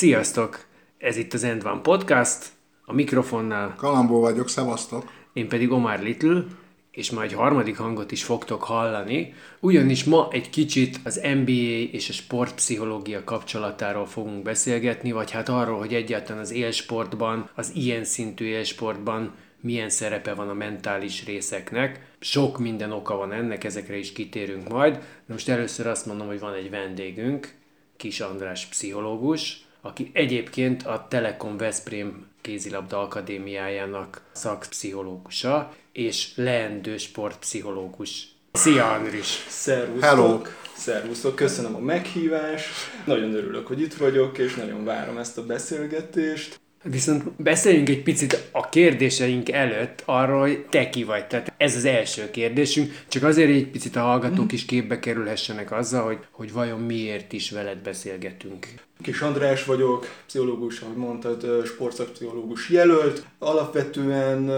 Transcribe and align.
Sziasztok! 0.00 0.66
Ez 0.98 1.16
itt 1.16 1.32
az 1.32 1.44
End 1.44 1.64
One 1.64 1.80
Podcast, 1.80 2.46
a 2.84 2.92
mikrofonnál, 2.92 3.74
Kalambó 3.76 4.20
vagyok, 4.20 4.48
szevasztok. 4.48 5.12
én 5.32 5.48
pedig 5.48 5.70
Omar 5.70 6.02
Little, 6.02 6.44
és 6.90 7.10
majd 7.10 7.30
egy 7.30 7.36
harmadik 7.36 7.76
hangot 7.76 8.12
is 8.12 8.24
fogtok 8.24 8.62
hallani, 8.62 9.34
ugyanis 9.58 10.04
ma 10.04 10.28
egy 10.30 10.50
kicsit 10.50 11.00
az 11.04 11.20
NBA 11.22 11.90
és 11.92 12.08
a 12.08 12.12
sportpszichológia 12.12 13.24
kapcsolatáról 13.24 14.06
fogunk 14.06 14.42
beszélgetni, 14.42 15.12
vagy 15.12 15.30
hát 15.30 15.48
arról, 15.48 15.78
hogy 15.78 15.94
egyáltalán 15.94 16.42
az 16.42 16.50
élsportban, 16.50 17.50
az 17.54 17.72
ilyen 17.74 18.04
szintű 18.04 18.44
élsportban 18.44 19.34
milyen 19.60 19.90
szerepe 19.90 20.34
van 20.34 20.48
a 20.48 20.54
mentális 20.54 21.24
részeknek. 21.24 22.14
Sok 22.20 22.58
minden 22.58 22.92
oka 22.92 23.16
van 23.16 23.32
ennek, 23.32 23.64
ezekre 23.64 23.96
is 23.96 24.12
kitérünk 24.12 24.68
majd. 24.68 24.94
De 25.26 25.32
most 25.32 25.48
először 25.48 25.86
azt 25.86 26.06
mondom, 26.06 26.26
hogy 26.26 26.40
van 26.40 26.54
egy 26.54 26.70
vendégünk, 26.70 27.54
Kis 27.96 28.20
András 28.20 28.66
pszichológus, 28.66 29.68
aki 29.80 30.10
egyébként 30.12 30.82
a 30.82 31.06
Telekom 31.08 31.56
Veszprém 31.56 32.26
kézilabda 32.40 33.00
akadémiájának 33.00 34.22
szakpszichológusa, 34.32 35.74
és 35.92 36.32
leendő 36.34 36.96
sportpszichológus. 36.96 38.28
Szia 38.52 38.92
Andris! 38.92 39.44
Szervusztok! 39.48 40.02
Hello. 40.02 40.40
Szervusztok, 40.76 41.34
köszönöm 41.34 41.74
a 41.74 41.78
meghívást. 41.78 42.68
Nagyon 43.06 43.34
örülök, 43.34 43.66
hogy 43.66 43.80
itt 43.80 43.94
vagyok, 43.94 44.38
és 44.38 44.54
nagyon 44.54 44.84
várom 44.84 45.18
ezt 45.18 45.38
a 45.38 45.46
beszélgetést. 45.46 46.60
Viszont 46.82 47.42
beszéljünk 47.42 47.88
egy 47.88 48.02
picit 48.02 48.48
a 48.52 48.68
kérdéseink 48.68 49.50
előtt 49.50 50.02
arról, 50.04 50.40
hogy 50.40 50.66
te 50.66 50.90
ki 50.90 51.04
vagy. 51.04 51.26
Tehát 51.26 51.52
ez 51.56 51.76
az 51.76 51.84
első 51.84 52.30
kérdésünk, 52.30 53.04
csak 53.08 53.22
azért 53.22 53.50
egy 53.50 53.66
picit 53.66 53.96
a 53.96 54.00
hallgatók 54.00 54.52
is 54.52 54.64
képbe 54.64 54.98
kerülhessenek 54.98 55.72
azzal, 55.72 56.04
hogy, 56.04 56.18
hogy 56.30 56.52
vajon 56.52 56.80
miért 56.80 57.32
is 57.32 57.50
veled 57.50 57.78
beszélgetünk. 57.78 58.66
Kis 59.02 59.20
András 59.20 59.64
vagyok, 59.64 60.06
pszichológus, 60.26 60.80
ahogy 60.80 60.96
mondtad, 60.96 61.66
sportszakpszichológus 61.66 62.68
jelölt. 62.68 63.24
Alapvetően 63.38 64.50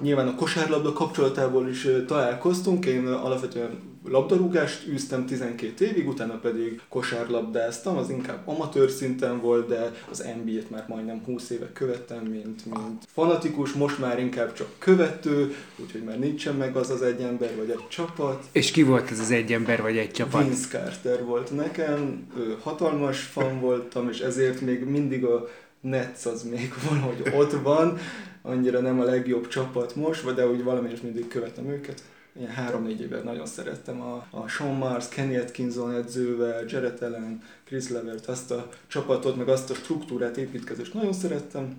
nyilván 0.00 0.28
a 0.28 0.34
kosárlabda 0.34 0.92
kapcsolatából 0.92 1.68
is 1.68 1.88
találkoztunk. 2.06 2.86
Én 2.86 3.06
alapvetően 3.06 3.92
labdarúgást 4.04 4.86
űztem 4.88 5.26
12 5.26 5.84
évig, 5.84 6.08
utána 6.08 6.34
pedig 6.34 6.80
kosárlabdáztam, 6.88 7.96
az 7.96 8.10
inkább 8.10 8.48
amatőr 8.48 8.90
szinten 8.90 9.40
volt, 9.40 9.68
de 9.68 9.92
az 10.10 10.26
NBA-t 10.44 10.70
már 10.70 10.84
majdnem 10.88 11.22
20 11.24 11.50
éve 11.50 11.72
követtem, 11.72 12.18
mint, 12.24 12.64
mint 12.64 13.04
fanatikus, 13.12 13.72
most 13.72 13.98
már 13.98 14.18
inkább 14.18 14.52
csak 14.52 14.68
követő, 14.78 15.54
úgyhogy 15.76 16.02
már 16.02 16.18
nincsen 16.18 16.54
meg 16.54 16.76
az 16.76 16.90
az 16.90 17.02
egy 17.02 17.20
ember 17.20 17.56
vagy 17.56 17.70
egy 17.70 17.88
csapat. 17.88 18.44
És 18.52 18.70
ki 18.70 18.82
volt 18.82 19.10
ez 19.10 19.20
az 19.20 19.30
egy 19.30 19.52
ember 19.52 19.82
vagy 19.82 19.96
egy 19.96 20.10
csapat? 20.10 20.42
Vince 20.42 20.68
Carter 20.68 21.24
volt 21.24 21.56
nekem, 21.56 22.26
ő 22.36 22.56
hatalmas 22.62 23.20
fan 23.20 23.60
voltam, 23.82 24.08
és 24.08 24.20
ezért 24.20 24.60
még 24.60 24.84
mindig 24.84 25.24
a 25.24 25.48
Nets 25.80 26.24
az 26.24 26.42
még 26.42 26.74
valahogy 26.88 27.22
ott 27.34 27.52
van, 27.52 27.98
annyira 28.42 28.80
nem 28.80 29.00
a 29.00 29.04
legjobb 29.04 29.48
csapat 29.48 29.96
most, 29.96 30.34
de 30.34 30.48
úgy 30.48 30.62
valamiért 30.62 31.02
mindig 31.02 31.28
követem 31.28 31.68
őket. 31.68 32.02
Ilyen 32.38 32.50
három-négy 32.50 33.00
éve 33.00 33.22
nagyon 33.22 33.46
szerettem 33.46 34.00
a, 34.00 34.26
a 34.30 34.48
Sean 34.48 34.76
Mars, 34.76 35.08
Kenny 35.08 35.36
Atkinson 35.36 35.94
edzővel, 35.94 36.64
Jared 36.68 37.02
Allen, 37.02 37.42
Chris 37.64 37.88
Levert, 37.88 38.26
azt 38.26 38.50
a 38.50 38.68
csapatot, 38.86 39.36
meg 39.36 39.48
azt 39.48 39.70
a 39.70 39.74
struktúrát, 39.74 40.36
építkezést 40.36 40.94
nagyon 40.94 41.12
szerettem. 41.12 41.76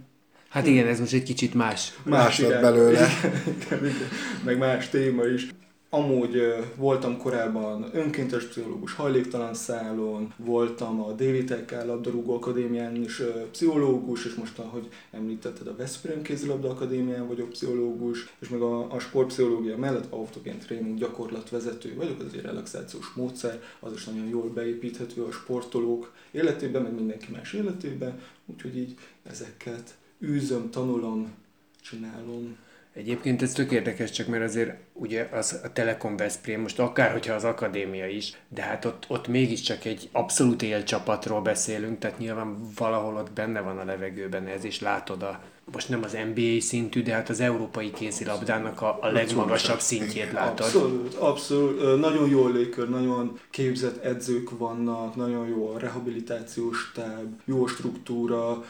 Hát 0.50 0.68
igen, 0.68 0.88
ez 0.88 1.00
most 1.00 1.14
egy 1.14 1.24
kicsit 1.24 1.54
más. 1.54 1.94
Más 2.04 2.40
lett 2.40 2.50
irány- 2.50 2.62
belőle. 2.62 3.08
Igen, 3.46 3.86
igen, 3.86 4.08
meg 4.46 4.58
más 4.58 4.90
téma 4.90 5.26
is. 5.26 5.48
Amúgy 5.96 6.42
voltam 6.76 7.18
korábban 7.18 7.90
önkéntes 7.92 8.46
pszichológus 8.46 8.94
hajléktalan 8.94 9.54
szálon, 9.54 10.34
voltam 10.38 11.02
a 11.02 11.12
Déli 11.12 11.44
Tekkel 11.44 11.86
labdarúgó 11.86 12.36
akadémián 12.36 12.96
is 12.96 13.22
pszichológus, 13.52 14.26
és 14.26 14.34
most, 14.34 14.60
ahogy 14.60 14.90
említetted, 15.12 15.68
a 15.68 15.76
Veszprém 15.76 16.22
kézilabda 16.22 16.70
akadémián 16.70 17.28
vagyok 17.28 17.50
pszichológus, 17.50 18.34
és 18.40 18.50
meg 18.50 18.62
a, 18.62 18.94
a 18.94 19.00
sportpszichológia 19.00 19.78
mellett 19.78 20.12
autogén 20.14 20.60
tréning 20.60 20.98
gyakorlatvezető 20.98 21.96
vagyok, 21.96 22.20
ez 22.20 22.34
egy 22.34 22.42
relaxációs 22.42 23.14
módszer, 23.16 23.62
az 23.80 23.94
is 23.94 24.06
nagyon 24.06 24.28
jól 24.28 24.50
beépíthető 24.50 25.24
a 25.24 25.32
sportolók 25.32 26.14
életében, 26.32 26.82
meg 26.82 26.94
mindenki 26.94 27.32
más 27.32 27.54
életében, 27.54 28.20
úgyhogy 28.46 28.78
így 28.78 28.98
ezeket 29.24 29.96
űzöm, 30.22 30.70
tanulom, 30.70 31.34
csinálom. 31.82 32.58
Egyébként 32.94 33.42
ez 33.42 33.54
tök 33.54 33.72
érdekes, 33.72 34.12
csak 34.12 34.28
mert 34.28 34.44
azért 34.44 34.74
ugye 34.94 35.30
az 35.32 35.60
a 35.64 35.72
Telekom 35.72 36.18
Veszprém, 36.18 36.62
most 36.62 36.80
akár 36.80 37.12
hogyha 37.12 37.34
az 37.34 37.44
akadémia 37.44 38.08
is, 38.08 38.34
de 38.50 38.62
hát 38.62 38.86
ott, 38.86 39.06
ott 39.08 39.28
mégiscsak 39.28 39.86
egy 39.86 40.10
abszolút 40.12 40.62
élcsapatról 40.62 41.42
beszélünk, 41.42 42.00
tehát 42.00 42.18
nyilván 42.18 42.58
valahol 42.78 43.16
ott 43.16 43.32
benne 43.32 43.62
van 43.62 43.78
a 43.78 43.84
levegőben 43.84 44.48
ez, 44.48 44.66
és 44.66 44.80
látod 44.80 45.24
a, 45.24 45.42
most 45.72 45.90
nem 45.90 46.04
az 46.04 46.18
NBA 46.34 46.62
szintű, 46.62 47.04
de 47.04 47.14
hát 47.14 47.30
az 47.30 47.40
európai 47.40 47.92
kézilabdának 47.92 48.82
a, 48.82 48.98
a 49.02 49.08
legmagasabb 49.08 49.80
szintjét 49.80 50.32
látod. 50.32 50.66
Abszolút, 50.66 51.14
abszolút. 51.14 52.00
Nagyon 52.00 52.30
jó 52.30 52.48
légkör, 52.48 52.90
nagyon 52.90 53.40
képzett 53.50 54.04
edzők 54.04 54.58
vannak, 54.58 55.16
nagyon 55.16 55.48
jó 55.48 55.74
a 55.74 55.80
rehabilitációs 55.80 56.92
táb, 56.96 57.42
jó 57.46 57.64
a 57.64 57.68
struktúra, 57.68 58.64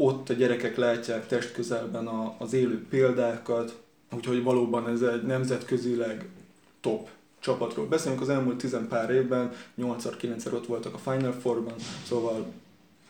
ott 0.00 0.28
a 0.28 0.32
gyerekek 0.32 0.76
látják 0.76 1.26
testközelben 1.26 2.06
a, 2.06 2.34
az 2.38 2.52
élő 2.52 2.86
példákat, 2.90 3.78
úgyhogy 4.16 4.42
valóban 4.42 4.88
ez 4.88 5.00
egy 5.02 5.22
nemzetközileg 5.22 6.28
top 6.80 7.08
csapatról 7.40 7.86
beszélünk. 7.86 8.20
Az 8.20 8.28
elmúlt 8.28 8.56
tizen 8.56 8.88
pár 8.88 9.10
évben 9.10 9.52
8-9-szer 9.82 10.52
ott 10.52 10.66
voltak 10.66 10.94
a 10.94 11.10
Final 11.10 11.32
Four-ban, 11.42 11.74
szóval 12.06 12.46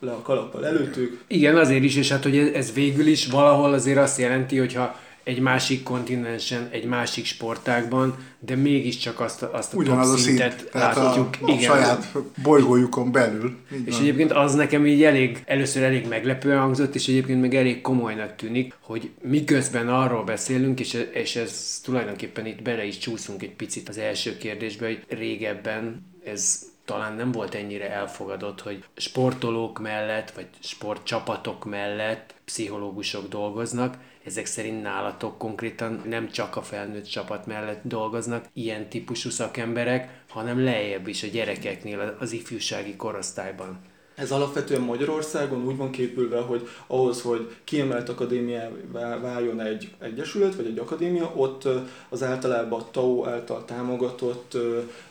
le 0.01 0.13
a 0.13 0.23
kalappal 0.23 0.67
előttük. 0.67 1.25
Igen, 1.27 1.57
azért 1.57 1.83
is, 1.85 1.97
és 1.97 2.11
hát 2.11 2.23
hogy 2.23 2.37
ez- 2.39 2.73
végül 2.73 3.07
is 3.07 3.27
valahol 3.27 3.73
azért 3.73 3.99
azt 3.99 4.19
jelenti, 4.19 4.59
hogyha 4.59 4.97
egy 5.25 5.41
másik 5.41 5.83
kontinensen, 5.83 6.69
egy 6.71 6.85
másik 6.85 7.25
sportágban, 7.25 8.17
de 8.39 8.57
mégiscsak 8.57 9.21
azt, 9.21 9.43
azt 9.43 9.75
a 9.75 9.77
Ugyanaz 9.77 10.07
top 10.07 10.17
a 10.17 10.21
szint, 10.21 10.69
tehát 10.73 10.97
a, 10.97 11.31
a 11.41 11.59
saját 11.61 12.13
bolygójukon 12.43 13.13
belül. 13.13 13.57
Így 13.73 13.87
És 13.87 13.93
van. 13.93 14.03
egyébként 14.03 14.33
az 14.33 14.55
nekem 14.55 14.87
így 14.87 15.03
elég, 15.03 15.43
először 15.47 15.83
elég 15.83 16.09
meglepően 16.09 16.61
hangzott, 16.61 16.95
és 16.95 17.09
egyébként 17.09 17.41
meg 17.41 17.55
elég 17.55 17.81
komolynak 17.81 18.37
tűnik, 18.37 18.75
hogy 18.81 19.11
miközben 19.23 19.89
arról 19.89 20.25
beszélünk, 20.25 20.81
és, 20.81 21.07
és 21.13 21.37
ez 21.37 21.81
tulajdonképpen 21.85 22.47
itt 22.47 22.63
bele 22.63 22.85
is 22.85 22.99
csúszunk 22.99 23.43
egy 23.43 23.55
picit 23.55 23.89
az 23.89 23.99
első 23.99 24.37
kérdésbe, 24.37 24.87
hogy 24.87 25.05
régebben 25.09 26.07
ez 26.25 26.70
talán 26.91 27.15
nem 27.15 27.33
volt 27.33 27.55
ennyire 27.55 27.91
elfogadott, 27.91 28.61
hogy 28.61 28.85
sportolók 28.97 29.79
mellett, 29.79 30.31
vagy 30.31 30.49
sportcsapatok 30.61 31.65
mellett 31.65 32.35
pszichológusok 32.45 33.29
dolgoznak. 33.29 33.97
Ezek 34.25 34.47
szerint 34.47 34.83
nálatok 34.83 35.39
konkrétan 35.39 36.03
nem 36.07 36.31
csak 36.31 36.57
a 36.57 36.63
felnőtt 36.63 37.07
csapat 37.07 37.47
mellett 37.47 37.81
dolgoznak 37.83 38.45
ilyen 38.53 38.89
típusú 38.89 39.31
szakemberek, 39.31 40.23
hanem 40.29 40.65
lejjebb 40.65 41.07
is 41.07 41.23
a 41.23 41.27
gyerekeknél, 41.27 42.17
az 42.21 42.33
ifjúsági 42.33 42.97
korosztályban. 42.97 43.81
Ez 44.21 44.31
alapvetően 44.31 44.81
Magyarországon 44.81 45.67
úgy 45.67 45.77
van 45.77 45.91
képülve, 45.91 46.41
hogy 46.41 46.69
ahhoz, 46.87 47.23
hogy 47.23 47.51
kiemelt 47.65 48.09
akadémiává 48.09 49.21
váljon 49.21 49.61
egy 49.61 49.91
egyesület, 49.99 50.55
vagy 50.55 50.67
egy 50.67 50.79
akadémia, 50.79 51.33
ott 51.35 51.69
az 52.09 52.23
általában 52.23 52.81
a 52.81 52.91
TAO 52.91 53.27
által 53.27 53.65
támogatott 53.65 54.57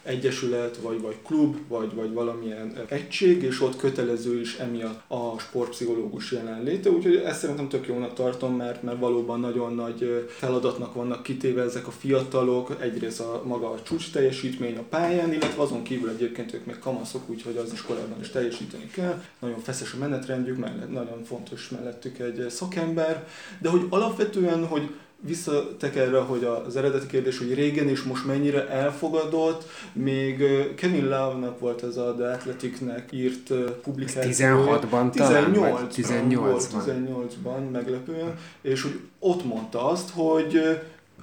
egyesület, 0.03 0.77
vagy, 0.77 1.01
vagy 1.01 1.15
klub, 1.25 1.57
vagy, 1.67 1.93
vagy 1.93 2.13
valamilyen 2.13 2.77
egység, 2.87 3.43
és 3.43 3.61
ott 3.61 3.75
kötelező 3.75 4.39
is 4.39 4.57
emiatt 4.57 5.01
a 5.07 5.39
sportpszichológus 5.39 6.31
jelenléte, 6.31 6.89
úgyhogy 6.89 7.15
ezt 7.15 7.39
szerintem 7.39 7.67
tök 7.67 7.87
jónak 7.87 8.13
tartom, 8.13 8.55
mert, 8.55 8.83
mert 8.83 8.99
valóban 8.99 9.39
nagyon 9.39 9.73
nagy 9.73 10.27
feladatnak 10.27 10.93
vannak 10.93 11.23
kitéve 11.23 11.61
ezek 11.61 11.87
a 11.87 11.91
fiatalok, 11.91 12.75
egyrészt 12.79 13.19
a 13.19 13.41
maga 13.45 13.69
a 13.69 13.81
csúcs 13.81 14.11
teljesítmény 14.11 14.77
a 14.77 14.83
pályán, 14.89 15.33
illetve 15.33 15.61
azon 15.61 15.83
kívül 15.83 16.09
egyébként 16.09 16.53
ők 16.53 16.65
még 16.65 16.79
kamaszok, 16.79 17.29
úgyhogy 17.29 17.57
az 17.57 17.73
iskolában 17.73 18.19
is 18.19 18.29
teljesíteni 18.29 18.89
kell. 18.93 18.98
Nagyon 19.39 19.59
feszes 19.59 19.93
a 19.93 19.97
menetrendjük, 19.97 20.57
mellett, 20.57 20.91
nagyon 20.91 21.23
fontos 21.23 21.69
mellettük 21.69 22.19
egy 22.19 22.49
szakember, 22.49 23.27
de 23.59 23.69
hogy 23.69 23.85
alapvetően, 23.89 24.67
hogy 24.67 24.89
visszatekerve, 25.21 26.19
hogy 26.19 26.43
az 26.43 26.75
eredeti 26.75 27.05
kérdés, 27.07 27.37
hogy 27.37 27.53
régen 27.53 27.87
és 27.87 28.03
most 28.03 28.25
mennyire 28.25 28.69
elfogadott, 28.69 29.69
még 29.93 30.43
Kevin 30.75 31.03
Love-nak 31.03 31.59
volt 31.59 31.83
ez 31.83 31.97
a 31.97 32.15
The 32.17 32.31
Athletic-nek 32.31 33.11
írt 33.11 33.53
publikáció. 33.81 34.31
16-ban 34.31 35.09
18 35.11 35.93
18 35.93 36.67
18 36.67 36.67
18-ban 36.73 37.71
meglepően, 37.71 38.37
és 38.61 38.81
hogy 38.81 38.99
ott 39.19 39.45
mondta 39.45 39.89
azt, 39.89 40.09
hogy 40.09 40.79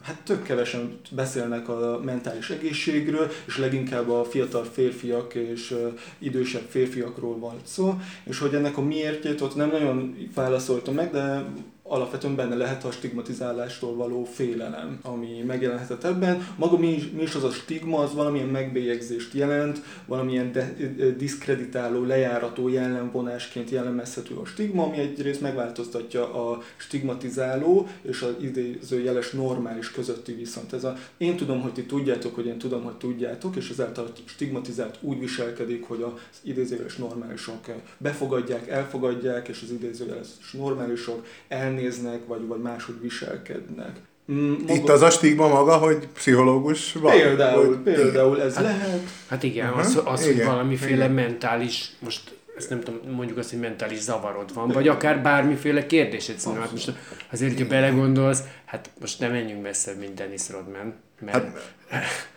hát 0.06 0.20
tök 0.24 0.42
kevesen 0.42 0.98
beszélnek 1.10 1.68
a 1.68 2.00
mentális 2.04 2.50
egészségről, 2.50 3.30
és 3.46 3.58
leginkább 3.58 4.10
a 4.10 4.24
fiatal 4.24 4.64
férfiak 4.64 5.34
és 5.34 5.74
idősebb 6.18 6.66
férfiakról 6.68 7.38
van 7.38 7.54
szó, 7.64 8.00
és 8.24 8.38
hogy 8.38 8.54
ennek 8.54 8.76
a 8.76 8.82
miértjét 8.82 9.40
ott 9.40 9.54
nem 9.54 9.70
nagyon 9.70 10.28
válaszoltam 10.34 10.94
meg, 10.94 11.10
de 11.10 11.44
alapvetően 11.88 12.36
benne 12.36 12.54
lehet 12.54 12.84
a 12.84 12.90
stigmatizálástól 12.90 13.94
való 13.94 14.24
félelem, 14.24 14.98
ami 15.02 15.42
megjelenhetett 15.46 16.04
ebben. 16.04 16.46
Maga 16.56 16.78
mi 16.78 16.92
is, 16.92 17.10
mi 17.10 17.22
is 17.22 17.34
az 17.34 17.44
a 17.44 17.50
stigma, 17.50 17.98
az 17.98 18.14
valamilyen 18.14 18.48
megbélyegzést 18.48 19.34
jelent, 19.34 19.82
valamilyen 20.06 20.52
de, 20.52 20.74
diszkreditáló, 21.18 22.04
lejárató 22.04 22.68
jellemvonásként 22.68 23.70
jellemezhető 23.70 24.34
a 24.34 24.44
stigma, 24.44 24.82
ami 24.82 24.98
egyrészt 24.98 25.40
megváltoztatja 25.40 26.50
a 26.50 26.62
stigmatizáló 26.76 27.88
és 28.02 28.22
az 28.22 28.34
idézőjeles 28.40 29.30
normális 29.30 29.90
közötti 29.90 30.32
viszont. 30.32 30.72
Ez 30.72 30.84
a 30.84 30.96
én 31.16 31.36
tudom, 31.36 31.60
hogy 31.60 31.72
ti 31.72 31.84
tudjátok, 31.84 32.34
hogy 32.34 32.46
én 32.46 32.58
tudom, 32.58 32.82
hogy 32.82 32.96
tudjátok, 32.96 33.56
és 33.56 33.70
ezáltal 33.70 34.12
stigmatizált 34.24 34.98
úgy 35.00 35.18
viselkedik, 35.18 35.84
hogy 35.84 36.02
az 36.02 36.38
idézőjeles 36.42 36.96
normálisok 36.96 37.64
befogadják, 37.98 38.68
elfogadják, 38.68 39.48
és 39.48 39.60
az 39.62 39.70
idézőjeles 39.70 40.26
normálisok 40.52 41.26
el 41.48 41.72
elnéznek, 41.76 42.26
vagy, 42.26 42.46
vagy 42.46 42.60
máshogy 42.60 43.00
viselkednek. 43.00 43.96
Mm, 44.32 44.50
maga... 44.50 44.74
Itt 44.74 44.88
az 44.88 45.02
a 45.02 45.10
stigma 45.10 45.48
maga, 45.48 45.76
hogy 45.76 46.08
pszichológus 46.14 46.92
van? 46.92 47.12
Például, 47.12 47.66
hogy... 47.66 47.76
például 47.76 48.42
ez 48.42 48.54
hát, 48.54 48.64
lehet. 48.64 49.00
Hát 49.28 49.42
igen, 49.42 49.66
uh-huh. 49.66 49.80
az, 49.80 50.02
az 50.04 50.26
igen, 50.26 50.36
hogy 50.36 50.46
valamiféle 50.46 51.04
igen. 51.04 51.10
mentális, 51.10 51.92
most 51.98 52.34
ezt 52.56 52.70
nem 52.70 52.80
tudom, 52.80 53.10
mondjuk 53.10 53.38
azt, 53.38 53.50
hogy 53.50 53.58
mentális 53.58 53.98
zavarod 53.98 54.54
van, 54.54 54.68
vagy 54.68 54.88
akár 54.88 55.22
bármiféle 55.22 55.86
kérdés 55.86 56.28
egyszerűen. 56.28 56.62
Hát 56.62 56.70
most 56.70 56.92
azért, 57.30 57.52
hogyha 57.52 57.68
belegondolsz, 57.68 58.42
hát 58.64 58.90
most 59.00 59.20
nem 59.20 59.30
menjünk 59.30 59.62
messzebb, 59.62 59.98
mint 59.98 60.14
Dennis 60.14 60.50
Rodman, 60.50 60.94
mert 61.20 61.58
hát, 61.88 62.04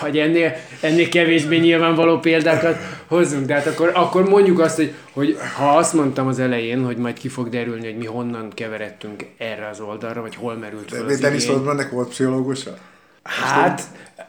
vagy 0.00 0.18
ennél, 0.18 0.52
ennél 0.80 1.08
kevésbé 1.08 1.56
nyilvánvaló 1.56 2.18
példákat 2.18 2.76
hozzunk. 3.06 3.46
De 3.46 3.54
hát 3.54 3.66
akkor, 3.66 3.90
akkor 3.94 4.28
mondjuk 4.28 4.58
azt, 4.58 4.76
hogy, 4.76 4.94
hogy 5.12 5.36
ha 5.56 5.76
azt 5.76 5.92
mondtam 5.92 6.26
az 6.26 6.38
elején, 6.38 6.84
hogy 6.84 6.96
majd 6.96 7.18
ki 7.18 7.28
fog 7.28 7.48
derülni, 7.48 7.84
hogy 7.84 7.96
mi 7.96 8.06
honnan 8.06 8.50
keveredtünk 8.54 9.24
erre 9.38 9.68
az 9.68 9.80
oldalra, 9.80 10.20
vagy 10.20 10.34
hol 10.34 10.54
merült 10.54 10.90
fel 10.90 11.04
De, 11.04 11.12
az 11.12 11.20
Dennis 11.20 11.46
Rodmannek 11.46 11.90
volt 11.90 12.08
pszichológusa? 12.08 12.78
Hát, 13.22 13.82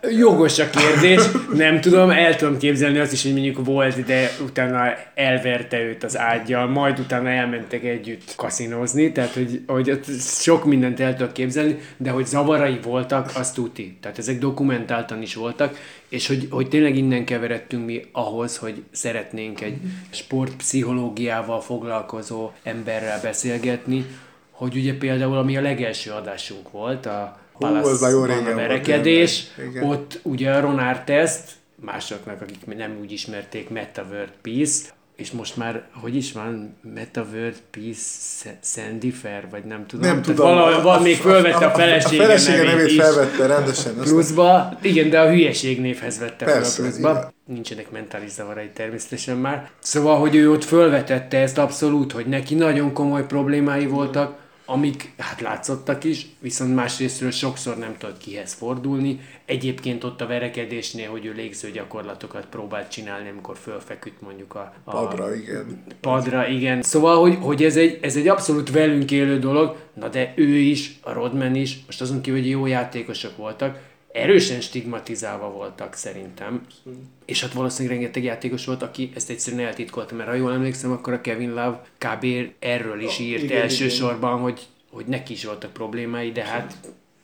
jogos 0.10 0.60
a 0.60 0.70
kérdés, 0.70 1.22
nem 1.54 1.82
tudom, 1.82 2.10
el 2.10 2.36
tudom 2.36 2.58
képzelni 2.58 3.00
azt 3.00 3.12
is, 3.12 3.24
hogy 3.24 3.32
mondjuk 3.32 3.66
volt, 3.66 4.06
de 4.06 4.32
utána 4.42 4.94
elverte 5.16 5.80
őt 5.80 6.04
az 6.04 6.18
ágyjal, 6.18 6.68
majd 6.68 7.00
utána 7.00 7.30
elmentek 7.30 7.84
együtt 7.84 8.34
kaszinozni, 8.36 9.12
tehát 9.12 9.34
hogy, 9.34 9.62
hogy 9.68 10.00
sok 10.20 10.66
mindent 10.66 11.00
el 11.00 11.16
tudok 11.16 11.34
képzelni, 11.34 11.80
de 11.98 12.10
hogy 12.10 12.26
zavarai 12.26 12.80
voltak, 12.84 13.32
azt 13.36 13.56
tuti. 13.56 13.98
Tehát 14.02 14.18
ezek 14.18 14.40
dokumentáltan 14.40 15.22
is 15.22 15.36
voltak, 15.36 15.78
és 16.10 16.28
hogy, 16.28 16.48
hogy 16.50 16.68
tényleg 16.68 16.96
innen 16.96 17.26
keveredtünk 17.26 17.86
mi 17.86 18.02
ahhoz, 18.12 18.58
hogy 18.58 18.84
szeretnénk 18.92 19.62
egy 19.62 19.78
sportpszichológiával 20.10 21.62
foglalkozó 21.62 22.52
emberrel 22.64 23.20
beszélgetni, 23.22 24.06
hogy 24.52 24.76
ugye 24.76 24.98
például, 24.98 25.38
ami 25.38 25.58
a 25.58 25.62
legelső 25.62 26.12
adásunk 26.12 26.72
volt, 26.72 27.06
a 27.06 27.41
Palace-ban 27.68 28.46
a 28.46 28.56
verekedés, 28.56 29.44
ott 29.82 30.20
ugye 30.24 30.52
a 30.52 30.60
Ron 30.60 30.80
Artest, 30.80 31.44
másoknak, 31.76 32.42
akik 32.42 32.76
nem 32.76 32.98
úgy 33.02 33.12
ismerték, 33.12 33.70
Meta 33.70 34.06
World 34.12 34.34
Peace, 34.42 34.90
és 35.16 35.32
most 35.32 35.58
már, 35.58 35.84
hogy 36.02 36.16
is 36.16 36.32
van, 36.32 36.76
Meta 36.94 37.26
World 37.34 37.62
Peace 37.72 38.50
Sandy 38.62 39.10
Fair, 39.10 39.48
vagy 39.52 39.64
nem 39.64 39.88
tudom. 39.88 40.06
Nem 40.06 40.22
tudom. 40.22 40.46
Valahol 40.48 40.82
van, 40.82 41.02
még 41.02 41.16
fölvette 41.16 41.66
a, 41.66 41.70
a, 41.70 41.74
a 41.74 41.76
felesége, 41.76 42.24
a 42.24 42.26
felesége 42.26 42.58
nevét, 42.58 42.72
nevét 42.72 42.92
is. 42.92 42.98
felvette 42.98 43.46
rendesen. 43.46 43.96
Pluszba, 43.96 44.78
igen, 44.82 45.10
de 45.10 45.20
a 45.20 45.30
hülyeség 45.30 45.82
névhez 45.82 46.20
vette 46.20 46.46
Persze, 46.46 46.76
fel 46.76 46.86
a 46.86 46.88
pluszba. 46.88 47.10
Igen. 47.10 47.34
Nincsenek 47.46 47.92
mentális 47.92 48.30
zavarai 48.30 48.70
természetesen 48.74 49.38
már. 49.38 49.70
Szóval, 49.80 50.20
hogy 50.20 50.36
ő 50.36 50.52
ott 50.52 50.64
fölvetette 50.64 51.38
ezt 51.38 51.58
abszolút, 51.58 52.12
hogy 52.12 52.26
neki 52.26 52.56
nagyon 52.56 52.94
komoly 52.94 53.26
problémái 53.26 53.86
voltak, 53.86 54.38
amik 54.72 55.12
hát 55.18 55.42
látszottak 55.42 56.04
is, 56.04 56.26
viszont 56.40 56.76
másrésztről 56.76 57.32
sokszor 57.32 57.78
nem 57.78 57.96
tudott 57.98 58.18
kihez 58.18 58.54
fordulni. 58.54 59.20
Egyébként 59.46 60.04
ott 60.04 60.22
a 60.22 60.28
verekedésnél, 60.28 61.10
hogy 61.10 61.26
ő 61.26 61.32
légző 61.32 61.72
gyakorlatokat 61.72 62.46
próbált 62.46 62.92
csinálni, 62.92 63.30
amikor 63.30 63.58
fölfeküdt 63.58 64.22
mondjuk 64.22 64.56
a, 64.56 64.74
a 64.84 64.92
padra, 64.92 65.36
igen. 65.36 65.84
Padra, 66.02 66.48
igen. 66.48 66.82
Szóval, 66.82 67.22
hogy, 67.22 67.38
hogy 67.42 67.64
ez, 67.64 67.78
egy, 67.78 68.00
ez 68.02 68.16
egy 68.16 68.28
abszolút 68.28 68.72
velünk 68.72 69.12
élő 69.12 69.40
dolog, 69.40 69.76
na 69.94 70.08
de 70.08 70.34
ő 70.36 70.56
is, 70.56 71.00
a 71.02 71.14
Rodman 71.14 71.56
is, 71.56 71.80
most 71.86 72.02
azon 72.02 72.22
kívül, 72.22 72.40
hogy 72.40 72.50
jó 72.50 72.66
játékosok 72.66 73.38
voltak, 73.38 73.91
erősen 74.14 74.62
stigmatizálva 74.62 75.52
voltak 75.52 75.94
szerintem. 75.94 76.66
És 77.26 77.42
hát 77.42 77.54
valószínűleg 77.54 77.98
rengeteg 77.98 78.24
játékos 78.24 78.66
volt, 78.66 78.82
aki 78.82 79.12
ezt 79.16 79.30
egyszerűen 79.30 79.68
eltitkolta, 79.68 80.16
mert 80.16 80.30
ha 80.30 80.36
jól 80.36 80.54
emlékszem, 80.54 80.92
akkor 80.92 81.14
a 81.14 81.22
Kevin 81.22 81.50
Love 81.50 81.82
kb. 81.98 82.26
erről 82.60 83.02
is 83.02 83.20
írt 83.20 83.44
igen, 83.44 83.62
elsősorban, 83.62 84.32
igen. 84.32 84.44
hogy, 84.44 84.62
hogy 84.92 85.06
neki 85.06 85.34
is 85.34 85.46
voltak 85.46 85.74
problémái, 85.74 86.32
de 86.32 86.44
hát 86.44 86.76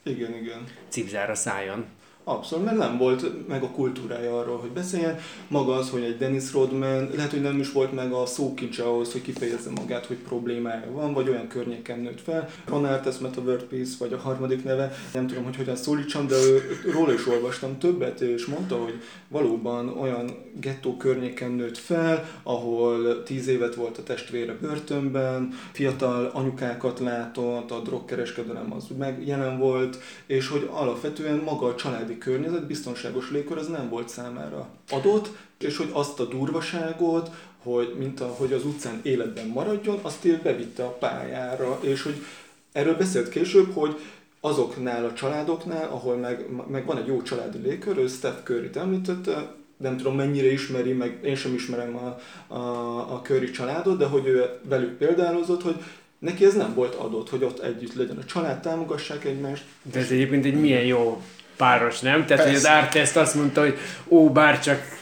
igen, 0.04 0.36
igen. 0.36 0.64
cipzára 0.90 1.36
szálljon. 1.36 1.86
Abszolút, 2.30 2.66
mert 2.66 2.78
nem 2.78 2.98
volt 2.98 3.48
meg 3.48 3.64
a 3.64 3.70
kultúrája 3.70 4.40
arról, 4.40 4.58
hogy 4.58 4.70
beszéljen. 4.70 5.20
Maga 5.48 5.74
az, 5.74 5.90
hogy 5.90 6.04
egy 6.04 6.18
Dennis 6.18 6.54
Rodman, 6.54 7.10
lehet, 7.16 7.32
hogy 7.32 7.42
nem 7.42 7.60
is 7.60 7.72
volt 7.72 7.94
meg 7.94 8.12
a 8.12 8.26
szókincse 8.26 8.84
ahhoz, 8.84 9.12
hogy 9.12 9.22
kifejezze 9.22 9.70
magát, 9.70 10.06
hogy 10.06 10.18
problémája 10.18 10.92
van, 10.92 11.14
vagy 11.14 11.30
olyan 11.30 11.48
környéken 11.48 12.00
nőtt 12.00 12.22
fel. 12.22 12.50
Ron 12.66 12.86
Artest, 12.86 13.22
a 13.22 13.42
Word 13.46 13.64
Peace, 13.64 13.96
vagy 14.00 14.14
a 14.14 14.18
harmadik 14.18 14.64
neve, 14.64 14.94
nem 15.14 15.28
tudom, 15.28 15.44
hogy 15.44 15.56
hogyan 15.56 15.76
szólítsam, 15.76 16.28
de 16.28 16.36
ő, 16.36 16.62
róla 16.92 17.14
is 17.14 17.28
olvastam 17.28 17.78
többet, 17.78 18.22
és 18.22 18.46
mondta, 18.46 18.76
hogy 18.76 19.02
valóban 19.28 19.98
olyan 19.98 20.32
gettó 20.60 20.98
környéken 20.98 21.52
nőtt 21.52 21.78
fel, 21.78 22.30
ahol 22.44 23.24
tíz 23.24 23.48
évet 23.48 23.76
volt 23.76 23.98
a 23.98 24.04
testvére 24.04 24.54
börtönben, 24.62 25.54
fiatal 25.72 26.32
anyukákat 26.34 27.00
látott, 27.00 27.72
a 27.72 27.80
drogkereskedelem 27.80 28.74
az 28.74 28.88
meg 28.98 29.28
jelen 29.28 29.58
volt, 29.60 29.98
és 30.26 30.48
hogy 30.48 30.70
alapvetően 30.72 31.42
maga 31.46 31.66
a 31.66 31.76
családi 31.76 32.17
környezet, 32.18 32.68
biztonságos 32.68 33.32
légkör 33.32 33.58
az 33.58 33.68
nem 33.68 33.90
volt 33.90 34.10
számára 34.10 34.70
adott, 34.90 35.30
és 35.60 35.78
hogy 35.78 35.90
azt 35.92 36.20
a 36.20 36.26
durvaságot, 36.26 37.30
hogy, 37.64 37.96
mint 37.98 38.20
a, 38.22 38.26
hogy 38.26 38.54
az 38.54 38.66
utcán 38.66 39.00
életben 39.04 39.48
maradjon, 39.48 40.00
azt 40.02 40.26
ő 40.26 40.40
bevitte 40.44 40.84
a 40.84 40.98
pályára, 40.98 41.80
és 41.82 42.02
hogy 42.02 42.24
erről 42.72 42.96
beszélt 42.96 43.30
később, 43.30 43.74
hogy 43.74 44.00
azoknál 44.40 45.06
a 45.06 45.14
családoknál, 45.14 45.90
ahol 45.90 46.16
meg, 46.16 46.46
meg 46.68 46.86
van 46.86 46.98
egy 46.98 47.08
jó 47.08 47.22
családi 47.22 47.58
légkör, 47.58 47.98
ő 47.98 48.08
Steph 48.08 48.44
Curry-t 48.44 48.76
említette, 48.76 49.56
nem 49.78 49.98
tudom 49.98 50.16
mennyire 50.16 50.52
ismeri, 50.52 50.92
meg 50.92 51.20
én 51.24 51.36
sem 51.36 51.54
ismerem 51.54 51.96
a, 51.96 52.20
a, 52.54 53.14
a 53.14 53.22
Curry 53.24 53.52
családot, 53.52 53.98
de 53.98 54.06
hogy 54.06 54.26
ő 54.26 54.46
velük 54.64 54.98
példálozott, 54.98 55.62
hogy 55.62 55.76
neki 56.20 56.46
ez 56.46 56.54
nem 56.54 56.74
volt 56.74 56.96
adott, 56.96 57.30
hogy 57.30 57.44
ott 57.44 57.60
együtt 57.60 57.94
legyen 57.94 58.18
a 58.18 58.26
család, 58.26 58.60
támogassák 58.60 59.26
egymást. 59.26 59.64
De 59.82 60.00
ez 60.00 60.12
egyébként 60.12 60.46
egy 60.46 60.60
milyen 60.60 60.86
jó 60.86 61.22
páros, 61.58 62.00
nem? 62.00 62.26
Tehát, 62.26 62.44
Persze. 62.44 62.48
hogy 62.48 62.56
az 62.56 62.84
Artest 62.84 63.16
azt 63.16 63.36
mondta, 63.36 63.62
hogy 63.62 63.78
ó, 64.08 64.30
bár 64.30 64.60
csak 64.60 64.96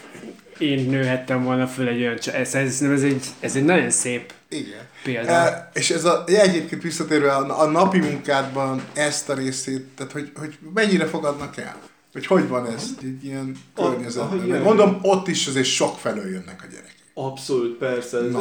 én 0.58 0.90
nőhettem 0.90 1.44
volna 1.44 1.66
föl 1.66 1.88
egy 1.88 2.00
olyan 2.00 2.18
ez, 2.32 2.54
ez, 2.54 2.82
ez, 2.82 3.02
egy, 3.02 3.24
ez 3.40 3.56
egy 3.56 3.64
nagyon 3.64 3.90
szép 3.90 4.32
Igen. 4.48 4.80
példa. 5.02 5.30
E, 5.30 5.70
és 5.74 5.90
ez 5.90 6.04
a, 6.04 6.24
egyébként 6.26 6.82
visszatérve 6.82 7.32
a, 7.32 7.60
a 7.60 7.66
napi 7.66 7.98
munkádban 7.98 8.82
ezt 8.94 9.28
a 9.28 9.34
részét, 9.34 9.86
tehát 9.96 10.12
hogy, 10.12 10.32
hogy 10.34 10.58
mennyire 10.74 11.06
fogadnak 11.06 11.56
el? 11.56 11.76
Hogy 12.12 12.26
hogy 12.26 12.48
van 12.48 12.66
ez 12.66 12.84
egy 13.02 13.24
ilyen 13.24 13.56
környezetben? 13.74 14.60
Mondom, 14.60 14.98
ott 15.02 15.28
is 15.28 15.46
azért 15.46 15.66
sok 15.66 15.98
felől 15.98 16.30
jönnek 16.30 16.62
a 16.62 16.66
gyerekek. 16.70 16.94
Abszolút, 17.14 17.78
persze. 17.78 18.18
Ez, 18.18 18.34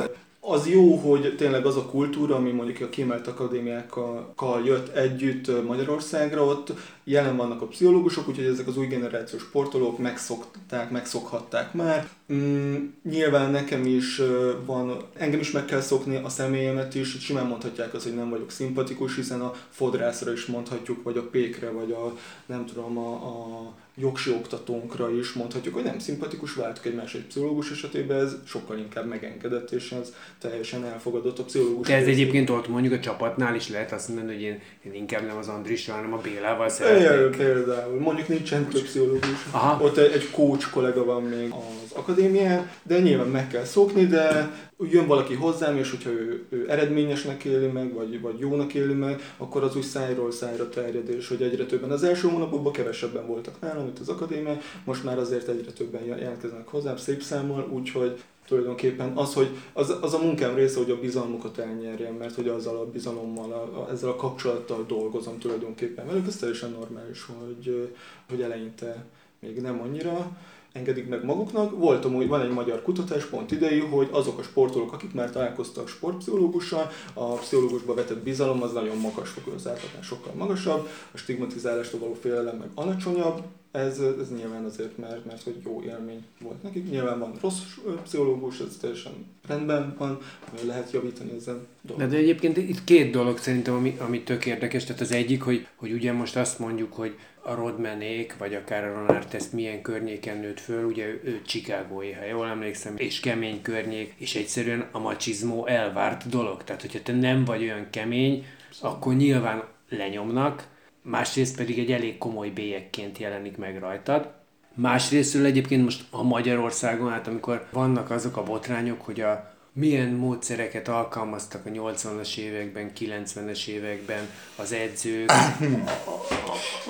az 0.47 0.67
jó, 0.67 0.95
hogy 0.95 1.35
tényleg 1.37 1.65
az 1.65 1.77
a 1.77 1.85
kultúra, 1.85 2.35
ami 2.35 2.51
mondjuk 2.51 2.81
a 2.81 2.89
kiemelt 2.89 3.27
akadémiákkal 3.27 4.61
jött 4.65 4.95
együtt 4.95 5.63
Magyarországra, 5.65 6.43
ott 6.43 6.73
jelen 7.03 7.35
vannak 7.35 7.61
a 7.61 7.65
pszichológusok, 7.65 8.27
úgyhogy 8.27 8.45
ezek 8.45 8.67
az 8.67 8.77
új 8.77 8.87
generációs 8.87 9.41
sportolók 9.41 9.97
megszokták, 9.97 10.91
megszokhatták 10.91 11.73
már. 11.73 12.09
Mm, 12.33 12.75
nyilván 13.03 13.51
nekem 13.51 13.85
is 13.85 14.21
van, 14.65 14.97
engem 15.17 15.39
is 15.39 15.51
meg 15.51 15.65
kell 15.65 15.81
szokni 15.81 16.15
a 16.15 16.29
személyemet 16.29 16.95
is, 16.95 17.19
simán 17.19 17.45
mondhatják 17.45 17.93
azt, 17.93 18.03
hogy 18.03 18.15
nem 18.15 18.29
vagyok 18.29 18.51
szimpatikus, 18.51 19.15
hiszen 19.15 19.41
a 19.41 19.53
fodrászra 19.69 20.31
is 20.31 20.45
mondhatjuk, 20.45 21.03
vagy 21.03 21.17
a 21.17 21.29
pékre, 21.29 21.69
vagy 21.69 21.91
a 21.91 22.17
nem 22.45 22.65
tudom, 22.65 22.97
a, 22.97 23.11
a 23.13 23.73
jogsi 23.95 24.31
oktatónkra 24.31 25.11
is 25.11 25.33
mondhatjuk, 25.33 25.73
hogy 25.73 25.83
nem 25.83 25.99
szimpatikus, 25.99 26.53
váltok 26.53 26.85
egy 26.85 26.95
másik 26.95 27.27
pszichológus 27.27 27.71
esetében, 27.71 28.25
ez 28.25 28.35
sokkal 28.45 28.77
inkább 28.77 29.07
megengedett, 29.07 29.71
és 29.71 29.91
ez 29.91 30.13
teljesen 30.39 30.85
elfogadott 30.85 31.39
a 31.39 31.43
pszichológus. 31.43 31.87
De 31.87 31.95
ez 31.95 32.07
egyébként 32.07 32.49
ott 32.49 32.67
mondjuk 32.67 32.93
a 32.93 32.99
csapatnál 32.99 33.55
is 33.55 33.69
lehet 33.69 33.91
azt 33.91 34.07
mondani, 34.07 34.33
hogy 34.33 34.43
én, 34.43 34.61
én 34.85 34.93
inkább 34.93 35.25
nem 35.25 35.37
az 35.37 35.47
Andrissal, 35.47 35.95
hanem 35.95 36.13
a 36.13 36.17
Bélával 36.17 36.69
szeretnék. 36.69 37.37
Például, 37.37 37.99
mondjuk 37.99 38.27
nincsen 38.27 38.67
több 38.67 38.83
pszichológus. 38.83 39.45
Aha. 39.51 39.83
Ott 39.83 39.97
egy 39.97 40.29
coach 40.31 40.69
kollega 40.69 41.05
van 41.05 41.23
még 41.23 41.51
az 41.51 41.84
akadémián, 41.95 42.69
de 42.83 42.99
nyilván 42.99 43.27
meg 43.27 43.47
kell 43.47 43.63
szokni, 43.63 44.05
de 44.05 44.51
jön 44.79 45.07
valaki 45.07 45.33
hozzám, 45.33 45.77
és 45.77 45.89
hogyha 45.89 46.09
ő, 46.09 46.45
ő 46.49 46.69
eredményesnek 46.69 47.43
éli 47.43 47.67
meg, 47.67 47.93
vagy, 47.93 48.21
vagy 48.21 48.39
jónak 48.39 48.73
éli 48.73 48.93
meg, 48.93 49.21
akkor 49.37 49.63
az 49.63 49.75
úgy 49.75 49.83
szájról 49.83 50.31
szájra 50.31 50.69
terjed, 50.69 51.09
és 51.09 51.27
hogy 51.27 51.41
egyre 51.41 51.65
többen. 51.65 51.91
Az 51.91 52.03
első 52.03 52.27
hónapokban 52.27 52.71
kevesebben 52.71 53.27
voltak 53.27 53.61
nálam, 53.61 53.87
itt 53.87 53.99
az 53.99 54.09
akadémia, 54.09 54.57
most 54.83 55.03
már 55.03 55.17
azért 55.17 55.47
egyre 55.47 55.71
többen 55.71 56.03
jelentkeznek 56.03 56.67
hozzám 56.67 56.97
szép 56.97 57.21
számmal, 57.21 57.69
úgyhogy 57.71 58.23
tulajdonképpen 58.47 59.11
az, 59.17 59.33
hogy 59.33 59.49
az, 59.73 59.95
az 60.01 60.13
a 60.13 60.19
munkám 60.19 60.55
része, 60.55 60.77
hogy 60.77 60.91
a 60.91 60.99
bizalmukat 60.99 61.57
elnyerjem, 61.57 62.13
mert 62.13 62.35
hogy 62.35 62.47
azzal 62.47 62.77
a 62.77 62.89
bizalommal, 62.89 63.51
a, 63.51 63.79
a, 63.81 63.89
ezzel 63.91 64.09
a 64.09 64.15
kapcsolattal 64.15 64.85
dolgozom 64.87 65.39
tulajdonképpen 65.39 66.07
velük, 66.07 66.27
ez 66.27 66.35
teljesen 66.35 66.71
normális, 66.71 67.25
hogy, 67.25 67.93
hogy 68.29 68.41
eleinte 68.41 69.05
még 69.39 69.61
nem 69.61 69.81
annyira, 69.81 70.37
engedik 70.75 71.07
meg 71.07 71.25
maguknak. 71.25 71.77
Volt 71.77 72.05
amúgy, 72.05 72.27
van 72.27 72.41
egy 72.41 72.49
magyar 72.51 72.81
kutatás 72.81 73.25
pont 73.25 73.51
idei, 73.51 73.79
hogy 73.79 74.07
azok 74.11 74.39
a 74.39 74.43
sportolók, 74.43 74.93
akik 74.93 75.13
már 75.13 75.31
találkoztak 75.31 75.87
sportpszichológussal, 75.87 76.91
a 77.13 77.33
pszichológusba 77.33 77.93
vetett 77.93 78.23
bizalom 78.23 78.61
az 78.61 78.73
nagyon 78.73 78.97
magas 78.97 79.33
az 79.55 79.69
sokkal 80.01 80.33
magasabb, 80.33 80.87
a 81.11 81.17
stigmatizálástól 81.17 81.99
való 81.99 82.13
félelem 82.13 82.57
meg 82.57 82.69
alacsonyabb, 82.75 83.43
ez, 83.75 83.99
ez 83.99 84.29
nyilván 84.35 84.63
azért, 84.63 84.97
mert, 84.97 85.25
mert 85.25 85.43
hogy 85.43 85.55
jó 85.65 85.81
élmény 85.85 86.23
volt 86.41 86.63
nekik. 86.63 86.89
Nyilván 86.89 87.19
van 87.19 87.31
rossz 87.41 87.59
pszichológus, 88.03 88.59
ez 88.59 88.77
teljesen 88.81 89.11
rendben 89.47 89.95
van, 89.97 90.19
lehet 90.65 90.91
javítani 90.91 91.31
ezen 91.35 91.67
dolgot. 91.81 92.05
De, 92.05 92.11
de 92.11 92.17
egyébként 92.21 92.57
itt 92.57 92.83
két 92.83 93.11
dolog 93.11 93.37
szerintem, 93.37 93.73
ami, 93.73 93.97
ami 93.99 94.23
tök 94.23 94.45
érdekes. 94.45 94.83
Tehát 94.83 95.01
az 95.01 95.11
egyik, 95.11 95.41
hogy, 95.41 95.67
hogy 95.75 95.91
ugye 95.91 96.13
most 96.13 96.35
azt 96.35 96.59
mondjuk, 96.59 96.93
hogy 96.93 97.15
a 97.45 97.55
Rodmanék, 97.55 98.37
vagy 98.37 98.53
akár 98.53 98.83
a 98.83 98.93
Ronald 98.93 99.27
ezt 99.31 99.53
milyen 99.53 99.81
környéken 99.81 100.37
nőtt 100.37 100.59
föl, 100.59 100.85
ugye 100.85 101.05
ő, 101.05 101.41
Chicagói, 101.45 102.11
ha 102.11 102.25
jól 102.25 102.47
emlékszem, 102.47 102.93
és 102.97 103.19
kemény 103.19 103.61
környék, 103.61 104.13
és 104.17 104.35
egyszerűen 104.35 104.87
a 104.91 104.99
macizmó 104.99 105.65
elvárt 105.65 106.29
dolog. 106.29 106.63
Tehát, 106.63 106.81
hogyha 106.81 107.01
te 107.01 107.13
nem 107.13 107.45
vagy 107.45 107.61
olyan 107.61 107.87
kemény, 107.89 108.45
akkor 108.81 109.15
nyilván 109.15 109.63
lenyomnak, 109.89 110.67
másrészt 111.01 111.55
pedig 111.55 111.79
egy 111.79 111.91
elég 111.91 112.17
komoly 112.17 112.49
bélyekként 112.49 113.17
jelenik 113.17 113.57
meg 113.57 113.79
rajtad. 113.79 114.33
Másrésztről 114.73 115.45
egyébként 115.45 115.83
most 115.83 116.03
a 116.09 116.23
Magyarországon, 116.23 117.11
hát 117.11 117.27
amikor 117.27 117.67
vannak 117.71 118.09
azok 118.09 118.37
a 118.37 118.43
botrányok, 118.43 119.01
hogy 119.01 119.21
a 119.21 119.54
milyen 119.77 120.09
módszereket 120.09 120.87
alkalmaztak 120.87 121.65
a 121.65 121.69
80-as 121.69 122.37
években, 122.37 122.91
90-es 122.99 123.67
években 123.67 124.29
az 124.55 124.71
edzők, 124.71 125.31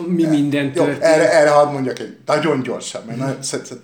mi 0.07 0.25
minden 0.25 0.71
történt. 0.71 0.97
Jó, 0.97 1.03
erre, 1.03 1.31
erre 1.31 1.49
hadd 1.49 1.71
mondjak 1.71 1.99
egy 1.99 2.17
nagyon 2.25 2.63
gyorsan, 2.63 3.05
mert 3.05 3.17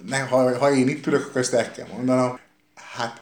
na, 0.04 0.26
ha, 0.30 0.58
ha 0.58 0.72
én 0.72 0.88
itt 0.88 1.08
ülök, 1.08 1.26
akkor 1.26 1.42
ezt 1.42 1.54
el 1.54 1.72
kell 1.72 1.88
mondanom. 1.96 2.40
Hát 2.76 3.22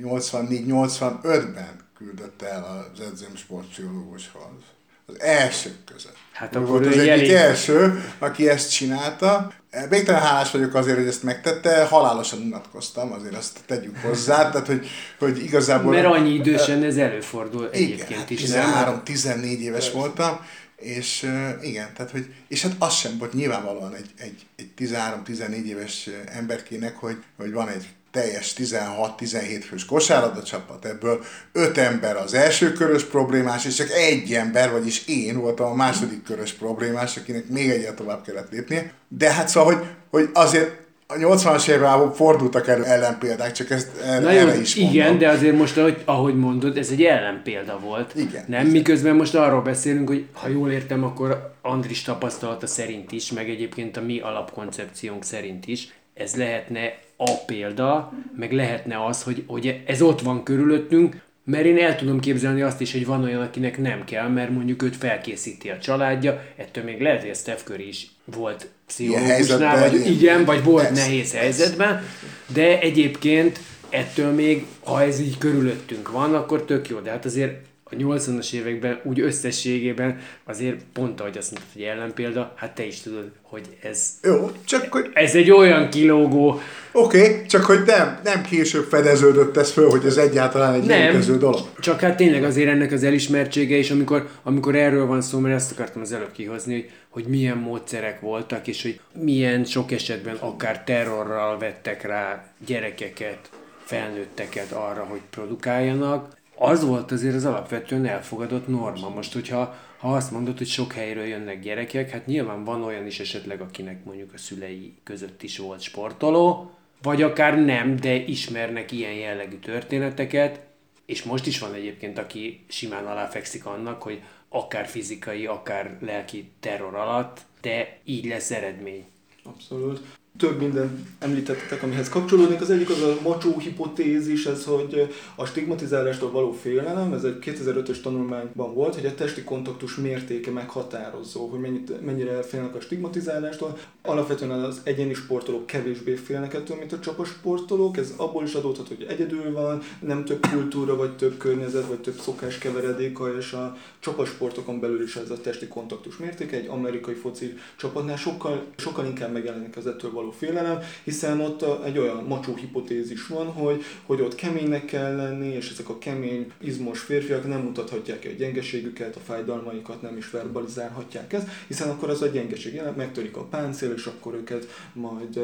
84-85-ben 0.02 1.86
küldött 1.96 2.42
el 2.42 2.90
az 2.94 3.00
edzőm 3.00 3.36
sportpszichológushoz. 3.36 4.62
Az 5.06 5.20
első 5.20 5.74
között. 5.84 6.16
Hát 6.32 6.56
akkor 6.56 6.68
volt 6.68 6.86
az 6.86 6.96
egyik 6.96 7.08
elég... 7.08 7.30
első, 7.30 8.04
aki 8.18 8.48
ezt 8.48 8.72
csinálta. 8.72 9.52
Végtelen 9.88 10.20
hálás 10.20 10.50
vagyok 10.50 10.74
azért, 10.74 10.96
hogy 10.96 11.06
ezt 11.06 11.22
megtette, 11.22 11.84
halálosan 11.84 12.40
unatkoztam, 12.40 13.12
azért 13.12 13.34
azt 13.34 13.58
tegyük 13.66 13.96
hozzá, 13.96 14.36
tehát 14.50 14.66
hogy, 14.66 14.88
hogy 15.18 15.42
igazából... 15.42 15.92
Mert 15.92 16.06
annyi 16.06 16.34
idősen 16.34 16.82
ez 16.82 16.96
előfordul 16.96 17.70
egyébként 17.72 18.30
igen, 18.30 18.44
is. 18.44 18.50
13-14 18.50 19.42
éves 19.42 19.84
Persze. 19.84 19.98
voltam, 19.98 20.40
és 20.76 21.22
uh, 21.22 21.66
igen, 21.66 21.88
tehát 21.96 22.10
hogy, 22.10 22.34
és 22.48 22.62
hát 22.62 22.72
az 22.78 22.94
sem 22.94 23.18
volt 23.18 23.32
nyilvánvalóan 23.32 23.94
egy, 23.94 24.10
egy, 24.18 24.46
egy 24.56 24.70
13-14 24.78 25.64
éves 25.64 26.10
emberkének, 26.26 26.96
hogy, 26.96 27.16
hogy 27.36 27.52
van 27.52 27.68
egy 27.68 27.88
teljes 28.10 28.54
16-17 28.56 29.64
fős 29.68 29.84
kosárlabda 29.84 30.42
csapat, 30.42 30.84
ebből 30.84 31.24
5 31.52 31.78
ember 31.78 32.16
az 32.16 32.34
első 32.34 32.72
körös 32.72 33.04
problémás, 33.04 33.64
és 33.64 33.74
csak 33.74 33.90
egy 33.90 34.32
ember, 34.32 34.70
vagyis 34.70 35.06
én 35.06 35.40
voltam 35.40 35.70
a 35.70 35.74
második 35.74 36.22
körös 36.22 36.52
problémás, 36.52 37.16
akinek 37.16 37.48
még 37.48 37.70
egyet 37.70 37.94
tovább 37.94 38.22
kellett 38.22 38.50
lépnie. 38.50 38.92
De 39.08 39.32
hát 39.32 39.48
szóval, 39.48 39.74
hogy, 39.74 39.86
hogy 40.10 40.30
azért 40.32 40.86
a 41.10 41.14
80-as 41.14 41.68
években 41.68 42.12
fordultak 42.12 42.68
elő 42.68 42.84
ellenpéldák, 42.84 43.52
csak 43.52 43.70
ezt 43.70 43.88
erre, 44.04 44.20
Na 44.20 44.30
jó, 44.30 44.60
is 44.60 44.76
mondom. 44.76 44.94
Igen, 44.94 45.18
de 45.18 45.28
azért 45.28 45.56
most, 45.56 45.76
ahogy, 45.76 46.02
ahogy 46.04 46.36
mondod, 46.36 46.76
ez 46.76 46.90
egy 46.90 47.02
ellenpélda 47.02 47.78
volt. 47.78 48.12
Igen. 48.14 48.44
Nem, 48.46 48.60
igen. 48.60 48.72
miközben 48.72 49.16
most 49.16 49.34
arról 49.34 49.62
beszélünk, 49.62 50.08
hogy 50.08 50.26
ha 50.32 50.48
jól 50.48 50.70
értem, 50.70 51.04
akkor 51.04 51.54
Andris 51.62 52.02
tapasztalata 52.02 52.66
szerint 52.66 53.12
is, 53.12 53.32
meg 53.32 53.50
egyébként 53.50 53.96
a 53.96 54.00
mi 54.00 54.20
alapkoncepciónk 54.20 55.24
szerint 55.24 55.66
is, 55.66 55.88
ez 56.14 56.34
lehetne 56.34 56.98
a 57.20 57.44
példa, 57.46 58.12
meg 58.36 58.52
lehetne 58.52 59.04
az, 59.04 59.22
hogy, 59.22 59.44
hogy 59.46 59.82
ez 59.86 60.02
ott 60.02 60.20
van 60.20 60.42
körülöttünk, 60.42 61.22
mert 61.44 61.64
én 61.64 61.78
el 61.78 61.96
tudom 61.96 62.20
képzelni 62.20 62.62
azt 62.62 62.80
is, 62.80 62.92
hogy 62.92 63.06
van 63.06 63.24
olyan, 63.24 63.42
akinek 63.42 63.78
nem 63.78 64.04
kell, 64.04 64.28
mert 64.28 64.50
mondjuk 64.50 64.82
őt 64.82 64.96
felkészíti 64.96 65.68
a 65.70 65.78
családja, 65.78 66.44
ettől 66.56 66.84
még 66.84 67.00
lehet, 67.00 67.22
hogy 67.22 67.34
Steph 67.34 67.62
Curry 67.64 67.88
is 67.88 68.10
volt 68.24 68.68
pszichológusnál, 68.86 69.90
vagy 69.90 70.06
igen, 70.10 70.44
vagy 70.44 70.64
volt 70.64 70.90
ez, 70.90 70.96
nehéz 70.96 71.34
helyzetben, 71.34 72.02
de 72.46 72.80
egyébként 72.80 73.60
ettől 73.88 74.32
még, 74.32 74.66
ha 74.84 75.02
ez 75.02 75.20
így 75.20 75.38
körülöttünk 75.38 76.10
van, 76.10 76.34
akkor 76.34 76.64
tök 76.64 76.88
jó, 76.88 76.98
de 76.98 77.10
hát 77.10 77.24
azért 77.24 77.67
a 77.90 77.94
80-as 77.94 78.52
években 78.52 79.00
úgy 79.04 79.20
összességében 79.20 80.18
azért 80.44 80.80
pont 80.92 81.20
ahogy 81.20 81.38
azt 81.38 81.50
mondtad, 81.50 81.72
hogy 81.72 81.82
ellenpélda, 81.82 82.52
hát 82.56 82.74
te 82.74 82.86
is 82.86 83.00
tudod, 83.00 83.30
hogy 83.42 83.62
ez, 83.82 84.08
Jó, 84.22 84.50
csak 84.64 84.92
hogy... 84.92 85.10
ez 85.12 85.34
egy 85.34 85.50
olyan 85.50 85.88
kilógó. 85.88 86.60
Oké, 86.92 87.20
okay, 87.20 87.46
csak 87.46 87.64
hogy 87.64 87.82
nem, 87.86 88.20
nem 88.24 88.42
később 88.42 88.84
fedeződött 88.84 89.56
ez 89.56 89.70
föl, 89.70 89.90
hogy 89.90 90.04
ez 90.04 90.16
egyáltalán 90.16 90.74
egy 90.74 90.82
nem, 90.82 91.06
létező 91.06 91.38
dolog. 91.38 91.60
Csak 91.80 92.00
hát 92.00 92.16
tényleg 92.16 92.44
azért 92.44 92.68
ennek 92.68 92.92
az 92.92 93.02
elismertsége, 93.02 93.76
és 93.76 93.90
amikor, 93.90 94.28
amikor 94.42 94.76
erről 94.76 95.06
van 95.06 95.20
szó, 95.20 95.38
mert 95.38 95.54
ezt 95.54 95.72
akartam 95.72 96.02
az 96.02 96.12
előbb 96.12 96.32
kihozni, 96.32 96.72
hogy, 96.72 96.90
hogy 97.08 97.24
milyen 97.24 97.56
módszerek 97.56 98.20
voltak, 98.20 98.66
és 98.66 98.82
hogy 98.82 99.00
milyen 99.22 99.64
sok 99.64 99.90
esetben 99.90 100.36
akár 100.36 100.84
terrorral 100.84 101.58
vettek 101.58 102.02
rá 102.02 102.44
gyerekeket, 102.66 103.38
felnőtteket 103.84 104.72
arra, 104.72 105.04
hogy 105.04 105.20
produkáljanak, 105.30 106.36
az 106.58 106.84
volt 106.84 107.12
azért 107.12 107.34
az 107.34 107.44
alapvetően 107.44 108.06
elfogadott 108.06 108.68
norma. 108.68 109.08
Most, 109.08 109.32
hogyha 109.32 109.76
ha 109.98 110.14
azt 110.14 110.30
mondod, 110.30 110.58
hogy 110.58 110.66
sok 110.66 110.92
helyről 110.92 111.24
jönnek 111.24 111.60
gyerekek, 111.60 112.10
hát 112.10 112.26
nyilván 112.26 112.64
van 112.64 112.82
olyan 112.82 113.06
is 113.06 113.20
esetleg, 113.20 113.60
akinek 113.60 114.04
mondjuk 114.04 114.32
a 114.32 114.38
szülei 114.38 114.94
között 115.04 115.42
is 115.42 115.58
volt 115.58 115.80
sportoló, 115.80 116.70
vagy 117.02 117.22
akár 117.22 117.64
nem, 117.64 117.96
de 117.96 118.14
ismernek 118.14 118.92
ilyen 118.92 119.12
jellegű 119.12 119.56
történeteket, 119.56 120.60
és 121.06 121.22
most 121.22 121.46
is 121.46 121.58
van 121.58 121.74
egyébként, 121.74 122.18
aki 122.18 122.64
simán 122.68 123.06
aláfekszik 123.06 123.66
annak, 123.66 124.02
hogy 124.02 124.22
akár 124.48 124.86
fizikai, 124.86 125.46
akár 125.46 125.98
lelki 126.00 126.50
terror 126.60 126.94
alatt, 126.94 127.40
de 127.60 127.98
így 128.04 128.24
lesz 128.24 128.50
eredmény. 128.50 129.04
Abszolút 129.44 130.17
több 130.38 130.58
minden 130.60 131.06
említettetek, 131.18 131.82
amihez 131.82 132.08
kapcsolódik. 132.08 132.60
Az 132.60 132.70
egyik 132.70 132.90
az 132.90 133.02
a 133.02 133.18
macsó 133.22 133.58
hipotézis, 133.58 134.46
ez, 134.46 134.64
hogy 134.64 135.14
a 135.34 135.44
stigmatizálástól 135.44 136.30
való 136.30 136.52
félelem, 136.52 137.12
ez 137.12 137.24
egy 137.24 137.38
2005-ös 137.40 138.00
tanulmányban 138.00 138.74
volt, 138.74 138.94
hogy 138.94 139.06
a 139.06 139.14
testi 139.14 139.42
kontaktus 139.42 139.96
mértéke 139.96 140.50
meghatározó, 140.50 141.46
hogy 141.46 141.60
mennyit, 141.60 142.04
mennyire 142.04 142.42
félnek 142.42 142.74
a 142.74 142.80
stigmatizálástól. 142.80 143.78
Alapvetően 144.02 144.50
az 144.50 144.80
egyéni 144.84 145.14
sportolók 145.14 145.66
kevésbé 145.66 146.14
félnek 146.14 146.54
ettől, 146.54 146.76
mint 146.76 146.92
a 146.92 146.98
csapasportolók. 146.98 147.96
Ez 147.96 148.14
abból 148.16 148.44
is 148.44 148.54
adódhat, 148.54 148.88
hogy 148.88 149.06
egyedül 149.08 149.52
van, 149.52 149.82
nem 150.00 150.24
több 150.24 150.46
kultúra, 150.50 150.96
vagy 150.96 151.16
több 151.16 151.36
környezet, 151.36 151.86
vagy 151.86 152.00
több 152.00 152.18
szokás 152.18 152.58
keveredéka, 152.58 153.36
és 153.36 153.52
a 153.52 153.76
csapasportokon 153.98 154.80
belül 154.80 155.02
is 155.02 155.16
ez 155.16 155.30
a 155.30 155.40
testi 155.40 155.66
kontaktus 155.66 156.16
mértéke. 156.16 156.56
Egy 156.56 156.66
amerikai 156.66 157.14
foci 157.14 157.58
csapatnál 157.76 158.16
sokkal, 158.16 158.64
sokkal 158.76 159.06
inkább 159.06 159.32
megjelenik 159.32 159.76
az 159.76 159.86
ettől 159.86 160.12
való 160.12 160.27
való 160.28 160.32
félelem, 160.38 160.78
hiszen 161.04 161.40
ott 161.40 161.84
egy 161.84 161.98
olyan 161.98 162.24
macsó 162.24 162.54
hipotézis 162.54 163.26
van, 163.26 163.46
hogy, 163.46 163.84
hogy 164.06 164.20
ott 164.20 164.34
keménynek 164.34 164.84
kell 164.84 165.16
lenni, 165.16 165.46
és 165.46 165.70
ezek 165.70 165.88
a 165.88 165.98
kemény, 165.98 166.52
izmos 166.60 167.00
férfiak 167.00 167.48
nem 167.48 167.60
mutathatják 167.60 168.18
ki 168.18 168.28
a 168.28 168.32
gyengeségüket, 168.38 169.16
a 169.16 169.20
fájdalmaikat, 169.20 170.02
nem 170.02 170.16
is 170.16 170.30
verbalizálhatják 170.30 171.32
ezt, 171.32 171.46
hiszen 171.66 171.88
akkor 171.88 172.10
az 172.10 172.22
a 172.22 172.26
gyengeség 172.26 172.74
jelen, 172.74 172.94
megtörik 172.94 173.36
a 173.36 173.44
páncél, 173.44 173.92
és 173.96 174.06
akkor 174.06 174.34
őket 174.34 174.66
majd, 174.92 175.40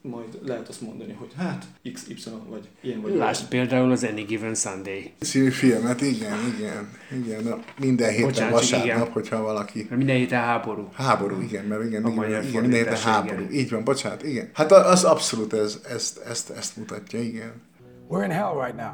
majd 0.00 0.38
lehet 0.46 0.68
azt 0.68 0.80
mondani, 0.80 1.12
hogy 1.12 1.30
hát 1.36 1.64
XY 1.92 2.14
vagy 2.48 2.68
ilyen 2.80 3.00
vagy. 3.00 3.14
Lásd 3.14 3.48
például 3.48 3.90
az 3.90 4.04
Any 4.04 4.24
Given 4.26 4.54
Sunday. 4.54 5.12
Című 5.20 5.50
filmet, 5.50 6.00
igen, 6.00 6.38
igen, 6.56 6.88
igen. 7.24 7.44
Na, 7.44 7.58
minden 7.80 8.10
héten 8.10 8.26
Bocsánat, 8.26 8.52
vasárnap, 8.52 8.86
igen. 8.86 9.12
hogyha 9.12 9.42
valaki... 9.42 9.86
Minden 9.90 10.16
héten 10.16 10.40
háború. 10.40 10.88
Háború, 10.92 11.40
igen, 11.40 11.64
mert 11.64 11.84
igen, 11.84 12.04
a 12.04 12.08
igen, 12.08 12.46
igen 12.46 12.60
minden 12.60 12.78
héten 12.78 12.96
háború. 12.96 13.40
Igen. 13.40 13.52
Így 13.52 13.70
van, 13.70 13.84
bocsánat, 13.84 14.22
igen. 14.26 14.50
Hát 14.54 14.72
az 14.72 15.04
abszolút 15.04 15.52
ez, 15.52 15.80
ezt, 15.88 16.18
ezt, 16.18 16.50
ezt 16.50 16.76
mutatja, 16.76 17.20
igen. 17.20 17.62
We're 18.10 18.24
in 18.24 18.30
hell 18.30 18.54
right 18.54 18.76
now, 18.76 18.92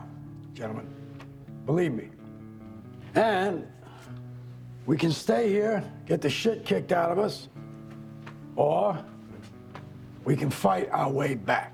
gentlemen. 0.55 0.85
Believe 1.67 1.95
me. 1.95 2.11
And 3.15 3.67
we 4.87 4.97
can 4.97 5.11
stay 5.11 5.53
here, 5.53 5.85
get 6.07 6.21
the 6.21 6.29
shit 6.29 6.65
kicked 6.65 6.93
out 6.93 7.19
of 7.19 7.25
us, 7.25 7.49
or 8.55 9.05
we 10.25 10.35
can 10.35 10.51
fight 10.51 10.89
our 10.93 11.13
way 11.13 11.35
back. 11.35 11.72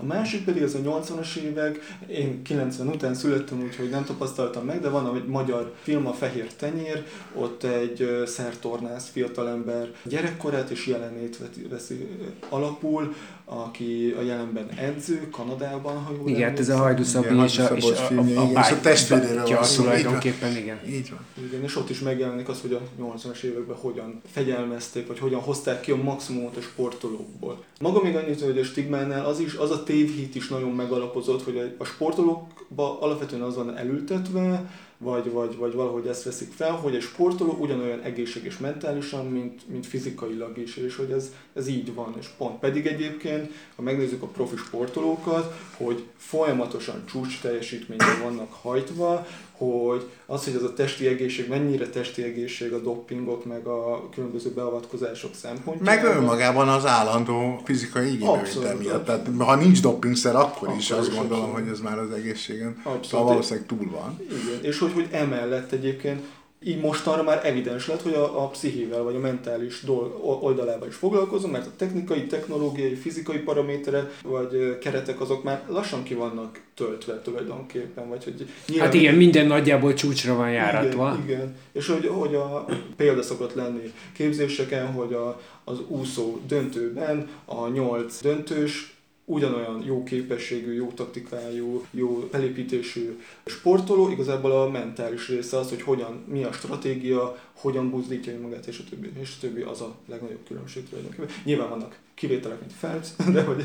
A 0.00 0.04
másik 0.04 0.44
pedig 0.44 0.62
az 0.62 0.74
a 0.74 0.78
80-as 0.78 1.36
évek, 1.36 1.96
én 2.06 2.42
90 2.42 2.88
után 2.88 3.14
születtem, 3.14 3.62
úgyhogy 3.62 3.90
nem 3.90 4.04
tapasztaltam 4.04 4.64
meg, 4.64 4.80
de 4.80 4.88
van 4.88 5.16
egy 5.16 5.26
magyar 5.26 5.74
film, 5.82 6.06
a 6.06 6.12
Fehér 6.12 6.52
Tenyér, 6.54 7.04
ott 7.34 7.62
egy 7.64 8.22
szertornász 8.26 9.08
fiatalember 9.08 9.92
gyerekkorát 10.04 10.70
és 10.70 10.86
jelenét 10.86 11.38
veszi 11.70 12.08
alapul, 12.48 13.14
aki 13.52 14.14
a 14.18 14.22
jelenben 14.22 14.68
edző 14.76 15.28
Kanadában, 15.30 16.02
ha 16.02 16.12
jól 16.16 16.28
Igen, 16.28 16.48
hát 16.48 16.58
ez 16.58 16.68
a 16.68 16.76
Hajdu 16.76 17.02
Szabi 17.02 17.42
és 17.42 17.58
a, 17.58 17.64
és 17.74 17.84
a, 17.84 18.14
a, 18.14 18.20
a, 18.36 18.50
a, 18.54 18.58
a 18.58 18.80
testvéréről 18.80 19.46
van 19.46 19.64
szó. 19.64 19.82
Tulajdonképpen, 19.82 20.56
igen. 20.56 20.78
Így 20.88 21.10
van. 21.10 21.46
Igen, 21.46 21.62
és 21.62 21.76
ott 21.76 21.90
is 21.90 22.00
megjelenik 22.00 22.48
az, 22.48 22.60
hogy 22.60 22.72
a 22.72 23.02
80-as 23.02 23.42
években 23.42 23.76
hogyan 23.76 24.20
fegyelmezték, 24.32 25.06
vagy 25.06 25.18
hogyan 25.18 25.40
hozták 25.40 25.80
ki 25.80 25.90
a 25.90 25.96
maximumot 25.96 26.56
a 26.56 26.60
sportolókból. 26.60 27.64
Maga 27.80 28.02
még 28.02 28.16
annyit, 28.16 28.40
hogy 28.40 28.58
a 28.58 28.64
stigmánál 28.64 29.24
az 29.24 29.40
is, 29.40 29.54
az 29.54 29.70
a 29.70 29.82
tévhit 29.82 30.34
is 30.34 30.48
nagyon 30.48 30.70
megalapozott, 30.70 31.42
hogy 31.42 31.74
a 31.78 31.84
sportolókba 31.84 33.00
alapvetően 33.00 33.42
az 33.42 33.56
van 33.56 33.76
elültetve, 33.76 34.64
vagy, 35.02 35.30
vagy, 35.30 35.56
vagy 35.56 35.74
valahogy 35.74 36.06
ezt 36.06 36.22
veszik 36.22 36.52
fel, 36.52 36.72
hogy 36.72 36.94
egy 36.94 37.02
sportoló 37.02 37.52
ugyanolyan 37.52 38.00
egészséges 38.00 38.58
mentálisan, 38.58 39.26
mint, 39.26 39.68
mint 39.68 39.86
fizikailag 39.86 40.58
is, 40.58 40.76
és 40.76 40.96
hogy 40.96 41.10
ez, 41.10 41.32
ez 41.52 41.68
így 41.68 41.94
van, 41.94 42.14
és 42.18 42.26
pont. 42.38 42.58
Pedig 42.58 42.86
egyébként, 42.86 43.52
ha 43.76 43.82
megnézzük 43.82 44.22
a 44.22 44.26
profi 44.26 44.56
sportolókat, 44.56 45.54
hogy 45.76 46.04
folyamatosan 46.16 47.06
csúcs 47.06 47.40
teljesítményre 47.40 48.18
vannak 48.22 48.52
hajtva, 48.52 49.26
hogy 49.60 50.08
az, 50.26 50.44
hogy 50.44 50.54
az 50.54 50.62
a 50.62 50.72
testi 50.72 51.06
egészség, 51.06 51.48
mennyire 51.48 51.88
testi 51.88 52.22
egészség 52.22 52.72
a 52.72 52.78
doppingok, 52.78 53.44
meg 53.44 53.66
a 53.66 54.08
különböző 54.14 54.50
beavatkozások 54.50 55.34
szempontjából. 55.34 55.94
Meg 55.94 56.04
önmagában 56.16 56.68
az 56.68 56.86
állandó 56.86 57.60
fizikai 57.64 58.12
igénybevétel 58.12 58.76
miatt. 58.76 59.04
Tehát 59.04 59.28
ha 59.38 59.54
nincs 59.54 59.80
doppingszer, 59.80 60.34
akkor, 60.34 60.68
akkor 60.68 60.76
is 60.76 60.90
azt 60.90 61.14
gondolom, 61.16 61.44
abszolút. 61.44 61.60
hogy 61.60 61.72
ez 61.72 61.80
már 61.80 61.98
az 61.98 62.10
egészségen. 62.10 62.82
Szóval 63.02 63.26
valószínűleg 63.26 63.66
túl 63.66 63.90
van. 63.90 64.18
Igen, 64.20 64.58
és 64.62 64.78
hogy, 64.78 64.92
hogy 64.92 65.08
emellett 65.10 65.72
egyébként 65.72 66.22
így 66.64 66.80
mostanra 66.80 67.22
már 67.22 67.40
evidens 67.46 67.86
lett, 67.86 68.02
hogy 68.02 68.12
a, 68.12 68.42
a 68.42 68.48
pszichével 68.48 69.02
vagy 69.02 69.14
a 69.14 69.18
mentális 69.18 69.80
dol, 69.80 70.38
oldalával 70.40 70.88
is 70.88 70.94
foglalkozom, 70.94 71.50
mert 71.50 71.66
a 71.66 71.70
technikai, 71.76 72.26
technológiai, 72.26 72.94
fizikai 72.94 73.38
paraméterek 73.38 74.18
vagy 74.22 74.78
keretek 74.78 75.20
azok 75.20 75.42
már 75.42 75.62
lassan 75.68 76.02
ki 76.02 76.14
vannak 76.14 76.60
töltve 76.74 77.20
tulajdonképpen. 77.20 78.08
Vagy 78.08 78.24
hogy 78.24 78.46
nyilván... 78.66 78.86
Hát 78.86 78.96
igen, 78.96 79.14
minden 79.14 79.46
nagyjából 79.46 79.94
csúcsra 79.94 80.34
van 80.34 80.50
járatva. 80.50 81.18
Igen, 81.24 81.38
igen. 81.38 81.56
és 81.72 81.86
hogy, 81.86 82.06
hogy 82.06 82.34
a 82.34 82.64
példa 82.96 83.22
szokott 83.22 83.54
lenni 83.54 83.92
képzéseken, 84.12 84.92
hogy 84.92 85.12
a, 85.12 85.40
az 85.64 85.78
úszó 85.88 86.40
döntőben 86.46 87.28
a 87.44 87.68
nyolc 87.68 88.20
döntős 88.20 88.99
ugyanolyan 89.30 89.82
jó 89.86 90.02
képességű, 90.02 90.72
jó 90.72 90.86
taktikájú, 90.94 91.84
jó 91.90 92.28
felépítésű 92.30 93.18
sportoló, 93.46 94.10
igazából 94.10 94.52
a 94.52 94.70
mentális 94.70 95.28
része 95.28 95.58
az, 95.58 95.68
hogy 95.68 95.82
hogyan, 95.82 96.24
mi 96.28 96.42
a 96.44 96.52
stratégia, 96.52 97.38
hogyan 97.52 97.90
buzdítja 97.90 98.40
magát, 98.40 98.66
és 98.66 98.78
a 98.78 98.88
többi, 98.90 99.12
és 99.20 99.32
a 99.36 99.40
többi 99.40 99.60
az 99.60 99.80
a 99.80 99.94
legnagyobb 100.08 100.44
különbség 100.46 100.88
tulajdonképpen. 100.88 101.28
Nyilván 101.44 101.68
vannak 101.68 101.98
kivételek, 102.14 102.60
mint 102.60 102.72
Phelps, 102.78 103.08
de 103.34 103.42
hogy... 103.42 103.64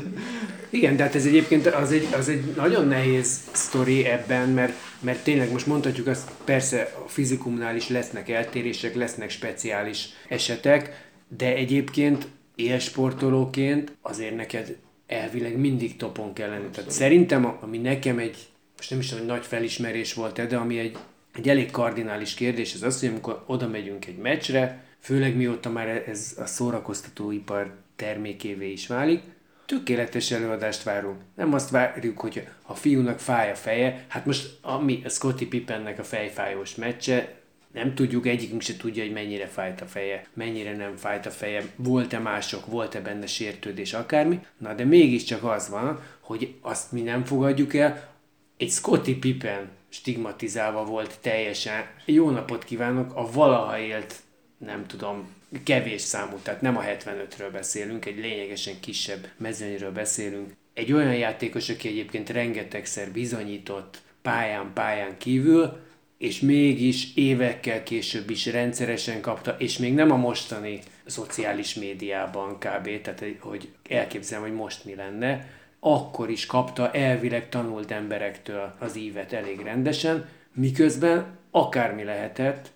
Igen, 0.70 0.96
de 0.96 1.02
hát 1.02 1.14
ez 1.14 1.26
egyébként 1.26 1.66
az 1.66 1.92
egy, 1.92 2.08
az 2.12 2.28
egy 2.28 2.44
nagyon 2.56 2.88
nehéz 2.88 3.40
sztori 3.52 4.04
ebben, 4.04 4.48
mert, 4.48 4.74
mert 5.00 5.24
tényleg 5.24 5.52
most 5.52 5.66
mondhatjuk 5.66 6.06
azt, 6.06 6.30
persze 6.44 6.92
a 7.04 7.08
fizikumnál 7.08 7.76
is 7.76 7.88
lesznek 7.88 8.28
eltérések, 8.28 8.94
lesznek 8.94 9.30
speciális 9.30 10.08
esetek, 10.28 11.10
de 11.36 11.54
egyébként 11.54 12.28
élsportolóként 12.54 13.96
azért 14.02 14.36
neked 14.36 14.76
elvileg 15.06 15.56
mindig 15.56 15.96
topon 15.96 16.32
kell 16.32 16.48
lenni. 16.48 16.68
Tehát 16.68 16.90
szerintem, 16.90 17.56
ami 17.60 17.78
nekem 17.78 18.18
egy, 18.18 18.36
most 18.76 18.90
nem 18.90 18.98
is 18.98 19.08
tudom, 19.08 19.24
hogy 19.24 19.32
nagy 19.32 19.46
felismerés 19.46 20.14
volt 20.14 20.46
de 20.46 20.56
ami 20.56 20.78
egy, 20.78 20.96
egy 21.34 21.48
elég 21.48 21.70
kardinális 21.70 22.34
kérdés, 22.34 22.74
az 22.74 22.82
az, 22.82 23.00
hogy 23.00 23.08
amikor 23.08 23.42
oda 23.46 23.68
megyünk 23.68 24.06
egy 24.06 24.16
meccsre, 24.16 24.84
főleg 25.00 25.36
mióta 25.36 25.70
már 25.70 25.88
ez 25.88 26.36
a 26.38 26.46
szórakoztatóipar 26.46 27.74
termékévé 27.96 28.72
is 28.72 28.86
válik, 28.86 29.22
tökéletes 29.66 30.30
előadást 30.30 30.82
várunk. 30.82 31.20
Nem 31.34 31.54
azt 31.54 31.70
várjuk, 31.70 32.20
hogy 32.20 32.48
a 32.62 32.74
fiúnak 32.74 33.18
fáj 33.18 33.50
a 33.50 33.54
feje, 33.54 34.04
hát 34.08 34.26
most 34.26 34.58
ami 34.62 35.02
a 35.04 35.08
Scotty 35.08 35.44
Pippennek 35.48 35.98
a 35.98 36.04
fejfájós 36.04 36.74
meccse, 36.74 37.34
nem 37.76 37.94
tudjuk, 37.94 38.26
egyikünk 38.26 38.60
se 38.60 38.76
tudja, 38.76 39.02
hogy 39.02 39.12
mennyire 39.12 39.46
fájt 39.46 39.80
a 39.80 39.86
feje, 39.86 40.26
mennyire 40.34 40.76
nem 40.76 40.96
fájt 40.96 41.26
a 41.26 41.30
feje, 41.30 41.62
volt-e 41.76 42.18
mások, 42.18 42.66
volt-e 42.66 43.00
benne 43.00 43.26
sértődés, 43.26 43.92
akármi. 43.92 44.40
Na 44.58 44.74
de 44.74 44.84
mégiscsak 44.84 45.44
az 45.44 45.68
van, 45.68 46.00
hogy 46.20 46.54
azt 46.60 46.92
mi 46.92 47.00
nem 47.00 47.24
fogadjuk 47.24 47.74
el, 47.74 48.14
egy 48.56 48.70
Scotty 48.70 49.18
Pippen 49.18 49.68
stigmatizálva 49.88 50.84
volt 50.84 51.18
teljesen. 51.20 51.84
Jó 52.04 52.30
napot 52.30 52.64
kívánok, 52.64 53.14
a 53.14 53.30
valaha 53.30 53.78
élt, 53.78 54.14
nem 54.58 54.86
tudom, 54.86 55.28
kevés 55.64 56.00
számú, 56.00 56.36
tehát 56.42 56.60
nem 56.60 56.76
a 56.76 56.82
75-ről 56.82 57.48
beszélünk, 57.52 58.06
egy 58.06 58.18
lényegesen 58.18 58.80
kisebb 58.80 59.28
mezőnyről 59.36 59.92
beszélünk. 59.92 60.52
Egy 60.74 60.92
olyan 60.92 61.14
játékos, 61.14 61.68
aki 61.68 61.88
egyébként 61.88 62.30
rengetegszer 62.30 63.10
bizonyított 63.10 64.02
pályán-pályán 64.22 65.16
kívül, 65.18 65.84
és 66.18 66.40
mégis 66.40 67.14
évekkel 67.14 67.82
később 67.82 68.30
is 68.30 68.46
rendszeresen 68.46 69.20
kapta, 69.20 69.56
és 69.58 69.78
még 69.78 69.94
nem 69.94 70.10
a 70.10 70.16
mostani 70.16 70.80
szociális 71.06 71.74
médiában 71.74 72.54
kb. 72.58 73.00
Tehát, 73.02 73.24
hogy 73.38 73.68
elképzelem, 73.88 74.42
hogy 74.42 74.54
most 74.54 74.84
mi 74.84 74.94
lenne, 74.94 75.46
akkor 75.80 76.30
is 76.30 76.46
kapta 76.46 76.90
elvileg 76.90 77.48
tanult 77.48 77.90
emberektől 77.90 78.74
az 78.78 78.96
ívet 78.96 79.32
elég 79.32 79.60
rendesen, 79.60 80.28
miközben 80.52 81.26
akármi 81.50 82.04
lehetett. 82.04 82.72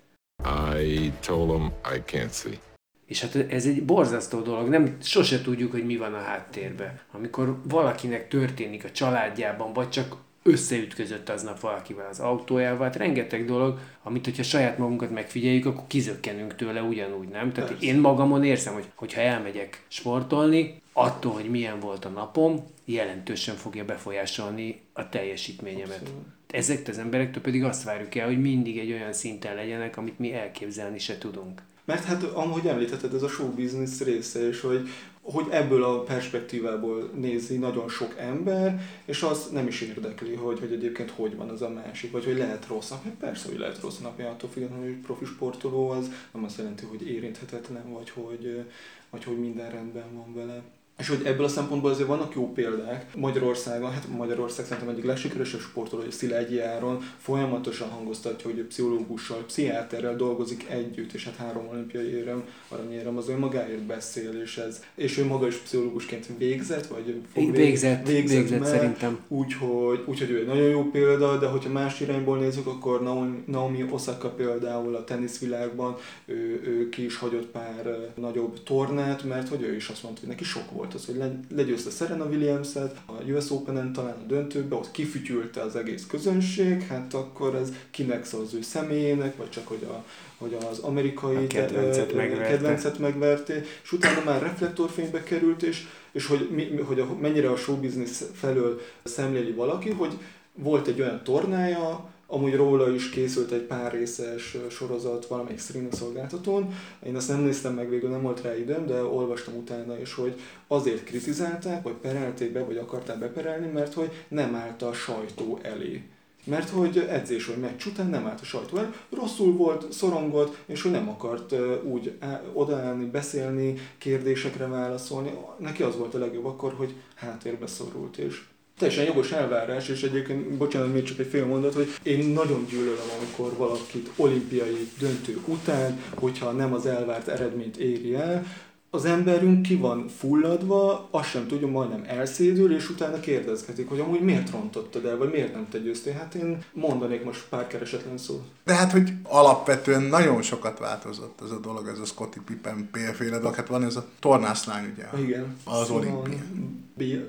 I 0.79 1.11
told 1.19 1.51
him 1.51 1.71
I 1.95 2.01
can't 2.05 2.33
see. 2.33 2.59
És 3.05 3.21
hát 3.21 3.35
ez 3.35 3.65
egy 3.65 3.85
borzasztó 3.85 4.41
dolog, 4.41 4.69
nem, 4.69 4.97
sose 5.01 5.41
tudjuk, 5.41 5.71
hogy 5.71 5.85
mi 5.85 5.97
van 5.97 6.13
a 6.13 6.21
háttérben. 6.21 6.99
Amikor 7.11 7.59
valakinek 7.63 8.27
történik 8.27 8.83
a 8.83 8.91
családjában, 8.91 9.73
vagy 9.73 9.89
csak 9.89 10.15
összeütközött 10.43 11.29
aznap 11.29 11.59
valakivel 11.59 12.07
az 12.09 12.19
autójával, 12.19 12.83
hát 12.83 12.95
rengeteg 12.95 13.45
dolog, 13.45 13.79
amit 14.03 14.25
hogyha 14.25 14.43
saját 14.43 14.77
magunkat 14.77 15.11
megfigyeljük, 15.11 15.65
akkor 15.65 15.83
kizökkenünk 15.87 16.55
tőle 16.55 16.81
ugyanúgy, 16.81 17.27
nem? 17.27 17.51
Tehát 17.53 17.69
Persze. 17.69 17.85
én 17.85 17.99
magamon 17.99 18.43
érzem, 18.43 18.73
hogy 18.73 18.85
hogyha 18.95 19.21
elmegyek 19.21 19.85
sportolni, 19.87 20.81
attól, 20.93 21.31
hogy 21.31 21.49
milyen 21.49 21.79
volt 21.79 22.05
a 22.05 22.09
napom, 22.09 22.67
jelentősen 22.85 23.55
fogja 23.55 23.85
befolyásolni 23.85 24.81
a 24.93 25.09
teljesítményemet. 25.09 25.99
Abszolút. 25.99 26.25
Ezek 26.47 26.87
az 26.87 26.97
emberektől 26.97 27.43
pedig 27.43 27.63
azt 27.63 27.83
várjuk 27.83 28.15
el, 28.15 28.27
hogy 28.27 28.41
mindig 28.41 28.77
egy 28.77 28.91
olyan 28.91 29.13
szinten 29.13 29.55
legyenek, 29.55 29.97
amit 29.97 30.19
mi 30.19 30.33
elképzelni 30.33 30.99
se 30.99 31.17
tudunk. 31.17 31.61
Mert 31.85 32.03
hát 32.03 32.23
amúgy 32.23 32.67
említetted, 32.67 33.13
ez 33.13 33.23
a 33.23 33.27
show 33.27 33.49
business 33.49 33.99
része, 33.99 34.47
és 34.47 34.61
hogy, 34.61 34.89
hogy 35.21 35.47
ebből 35.49 35.83
a 35.83 36.03
perspektívából 36.03 37.09
nézi 37.15 37.57
nagyon 37.57 37.89
sok 37.89 38.15
ember, 38.17 38.81
és 39.05 39.21
az 39.23 39.49
nem 39.51 39.67
is 39.67 39.81
érdekli, 39.81 40.33
hogy, 40.33 40.59
hogy 40.59 40.71
egyébként 40.71 41.09
hogy 41.09 41.35
van 41.35 41.49
az 41.49 41.61
a 41.61 41.69
másik, 41.69 42.11
vagy 42.11 42.25
hogy 42.25 42.37
lehet 42.37 42.67
rossz 42.67 42.89
nap. 42.89 43.03
Hát 43.03 43.13
persze, 43.13 43.47
hogy 43.47 43.57
lehet 43.57 43.81
rossz 43.81 43.97
napja, 43.97 44.29
attól 44.29 44.49
függetlenül, 44.49 44.85
hogy 44.85 45.01
profi 45.01 45.25
sportoló 45.25 45.89
az 45.89 46.11
nem 46.31 46.43
azt 46.43 46.57
jelenti, 46.57 46.85
hogy 46.85 47.07
érinthetetlen, 47.07 47.91
vagy 47.93 48.09
hogy, 48.09 48.65
vagy 49.09 49.23
hogy 49.23 49.39
minden 49.39 49.71
rendben 49.71 50.15
van 50.15 50.33
vele. 50.33 50.63
És 51.01 51.07
hogy 51.07 51.21
ebből 51.23 51.45
a 51.45 51.49
szempontból 51.49 51.91
azért 51.91 52.07
vannak 52.07 52.35
jó 52.35 52.51
példák. 52.51 53.15
Magyarországon, 53.15 53.91
hát 53.91 54.07
Magyarország 54.17 54.65
szerintem 54.65 54.89
egyik 54.89 55.05
legsikeresebb 55.05 55.59
sportoló, 55.59 56.01
hogy 56.01 56.11
Szilágyi 56.11 56.59
Áron 56.59 57.01
folyamatosan 57.17 57.89
hangoztatja, 57.89 58.49
hogy 58.49 58.61
pszichológussal, 58.61 59.43
pszichiáterrel 59.45 60.15
dolgozik 60.15 60.65
együtt, 60.69 61.11
és 61.11 61.23
hát 61.25 61.35
három 61.35 61.67
olimpiai 61.67 62.13
érem, 62.13 62.43
aranyérem 62.67 63.17
az 63.17 63.29
önmagáért 63.29 63.81
beszél, 63.81 64.41
és 64.43 64.57
ez, 64.57 64.83
és 64.95 65.17
ő 65.17 65.25
maga 65.25 65.47
is 65.47 65.55
pszichológusként 65.55 66.25
végzett, 66.37 66.87
vagy 66.87 67.21
fog 67.33 67.51
végzett, 67.51 68.07
végzett, 68.07 68.39
végzett 68.39 68.59
meg, 68.59 68.69
szerintem. 68.69 69.19
Úgyhogy, 69.27 70.03
úgyhogy 70.05 70.29
ő 70.29 70.39
egy 70.39 70.47
nagyon 70.47 70.69
jó 70.69 70.83
példa, 70.83 71.37
de 71.37 71.47
hogyha 71.47 71.69
más 71.69 71.99
irányból 71.99 72.37
nézzük, 72.37 72.67
akkor 72.67 73.01
Naomi, 73.03 73.43
Naomi 73.45 73.85
Osaka 73.89 74.29
például 74.29 74.95
a 74.95 75.03
teniszvilágban, 75.03 75.95
ő, 76.25 76.61
ő 76.65 76.89
ki 76.89 77.05
is 77.05 77.15
hagyott 77.15 77.47
pár 77.47 78.11
nagyobb 78.15 78.63
tornát, 78.63 79.23
mert 79.23 79.47
hogy 79.47 79.61
ő 79.61 79.75
is 79.75 79.89
azt 79.89 80.03
mondta, 80.03 80.21
hogy 80.21 80.29
neki 80.29 80.43
sok 80.43 80.71
volt 80.71 80.90
az, 80.93 81.05
hogy 81.05 81.21
legyőzte 81.55 81.89
Serena 81.89 82.25
Williams-et, 82.25 82.97
a 83.05 83.23
US 83.23 83.51
Open-en 83.51 83.93
talán 83.93 84.17
a 84.23 84.25
döntőbe, 84.27 84.75
ott 84.75 84.91
kifütyülte 84.91 85.61
az 85.61 85.75
egész 85.75 86.05
közönség, 86.05 86.81
hát 86.81 87.13
akkor 87.13 87.55
ez 87.55 87.73
kinek 87.91 88.25
szól 88.25 88.41
az 88.41 88.53
ő 88.53 88.61
személyének, 88.61 89.37
vagy 89.37 89.49
csak 89.49 89.67
hogy, 89.67 89.83
a, 89.83 90.05
hogy 90.37 90.57
az 90.69 90.79
amerikai 90.79 91.35
a 91.35 91.47
kedvencet, 91.47 92.13
megverte. 92.13 92.49
kedvencet 92.49 92.99
megverté, 92.99 93.61
és 93.83 93.91
utána 93.91 94.23
már 94.23 94.41
reflektorfénybe 94.41 95.23
került, 95.23 95.63
és, 95.63 95.87
és 96.11 96.25
hogy, 96.25 96.49
mi, 96.51 96.77
hogy 96.77 96.99
a, 96.99 97.15
mennyire 97.21 97.49
a 97.49 97.55
showbiznisz 97.55 98.23
felől 98.33 98.81
szemléli 99.03 99.51
valaki, 99.51 99.89
hogy 99.89 100.17
volt 100.53 100.87
egy 100.87 101.01
olyan 101.01 101.23
tornája, 101.23 102.10
Amúgy 102.33 102.55
róla 102.55 102.89
is 102.93 103.09
készült 103.09 103.51
egy 103.51 103.61
pár 103.61 103.91
részes 103.91 104.57
sorozat 104.69 105.25
valamelyik 105.25 105.59
streaming 105.59 105.93
szolgáltatón. 105.93 106.73
Én 107.05 107.15
azt 107.15 107.27
nem 107.27 107.39
néztem 107.39 107.73
meg 107.73 107.89
végül, 107.89 108.09
nem 108.09 108.21
volt 108.21 108.41
rá 108.41 108.57
időm, 108.57 108.85
de 108.85 109.03
olvastam 109.03 109.55
utána 109.55 109.99
is, 109.99 110.13
hogy 110.13 110.39
azért 110.67 111.03
kritizálták, 111.03 111.83
vagy 111.83 111.93
perelték 111.93 112.51
be, 112.51 112.63
vagy 112.63 112.77
akarták 112.77 113.19
beperelni, 113.19 113.67
mert 113.67 113.93
hogy 113.93 114.11
nem 114.27 114.55
állt 114.55 114.81
a 114.81 114.93
sajtó 114.93 115.59
elé. 115.61 116.03
Mert 116.45 116.69
hogy 116.69 116.97
edzés 116.97 117.45
vagy 117.45 117.57
meccs 117.57 117.85
után 117.85 118.09
nem 118.09 118.25
állt 118.25 118.41
a 118.41 118.45
sajtó 118.45 118.77
el, 118.77 118.93
rosszul 119.09 119.53
volt, 119.55 119.91
szorongott, 119.91 120.57
és 120.65 120.81
hogy 120.81 120.91
nem 120.91 121.09
akart 121.09 121.55
úgy 121.83 122.17
odaállni, 122.53 123.05
beszélni, 123.05 123.75
kérdésekre 123.97 124.67
válaszolni. 124.67 125.33
Neki 125.57 125.83
az 125.83 125.97
volt 125.97 126.13
a 126.13 126.19
legjobb 126.19 126.45
akkor, 126.45 126.73
hogy 126.73 126.93
háttérbe 127.15 127.67
szorult, 127.67 128.17
és 128.17 128.43
teljesen 128.81 129.05
jogos 129.05 129.31
elvárás, 129.31 129.87
és 129.89 130.03
egyébként, 130.03 130.57
bocsánat, 130.57 130.93
még 130.93 131.03
csak 131.03 131.19
egy 131.19 131.27
fél 131.27 131.45
mondat, 131.45 131.73
hogy 131.73 131.87
én 132.03 132.25
nagyon 132.25 132.65
gyűlölöm, 132.69 133.09
amikor 133.17 133.57
valakit 133.57 134.09
olimpiai 134.15 134.89
döntő 134.99 135.39
után, 135.45 135.99
hogyha 136.15 136.51
nem 136.51 136.73
az 136.73 136.85
elvárt 136.85 137.27
eredményt 137.27 137.77
éri 137.77 138.15
el, 138.15 138.45
az 138.93 139.05
emberünk 139.05 139.61
ki 139.61 139.75
van 139.75 140.07
fulladva, 140.17 141.07
azt 141.11 141.29
sem 141.29 141.47
tudja, 141.47 141.67
majdnem 141.67 142.03
elszédül, 142.07 142.75
és 142.75 142.89
utána 142.89 143.19
kérdezgetik, 143.19 143.89
hogy 143.89 143.99
amúgy 143.99 144.21
miért 144.21 144.51
rontottad 144.51 145.05
el, 145.05 145.17
vagy 145.17 145.31
miért 145.31 145.53
nem 145.53 145.67
te 145.69 145.77
győztél. 145.77 146.13
Hát 146.13 146.35
én 146.35 146.63
mondanék 146.73 147.23
most 147.23 147.45
pár 147.49 147.67
keresetlen 147.67 148.17
szót. 148.17 148.43
De 148.63 148.73
hát, 148.73 148.91
hogy 148.91 149.11
alapvetően 149.23 150.01
nagyon 150.01 150.41
sokat 150.41 150.79
változott 150.79 151.39
ez 151.43 151.51
a 151.51 151.59
dolog, 151.59 151.87
ez 151.87 151.99
a 151.99 152.05
Scotty 152.05 152.39
Pippen 152.45 152.89
pélféle, 152.91 153.39
de 153.39 153.49
hát 153.55 153.67
van 153.67 153.83
ez 153.83 153.95
a 153.95 154.05
tornászlány, 154.19 154.93
ugye? 154.93 155.23
Igen. 155.23 155.57
Az 155.63 155.89
olimpián. 155.89 156.79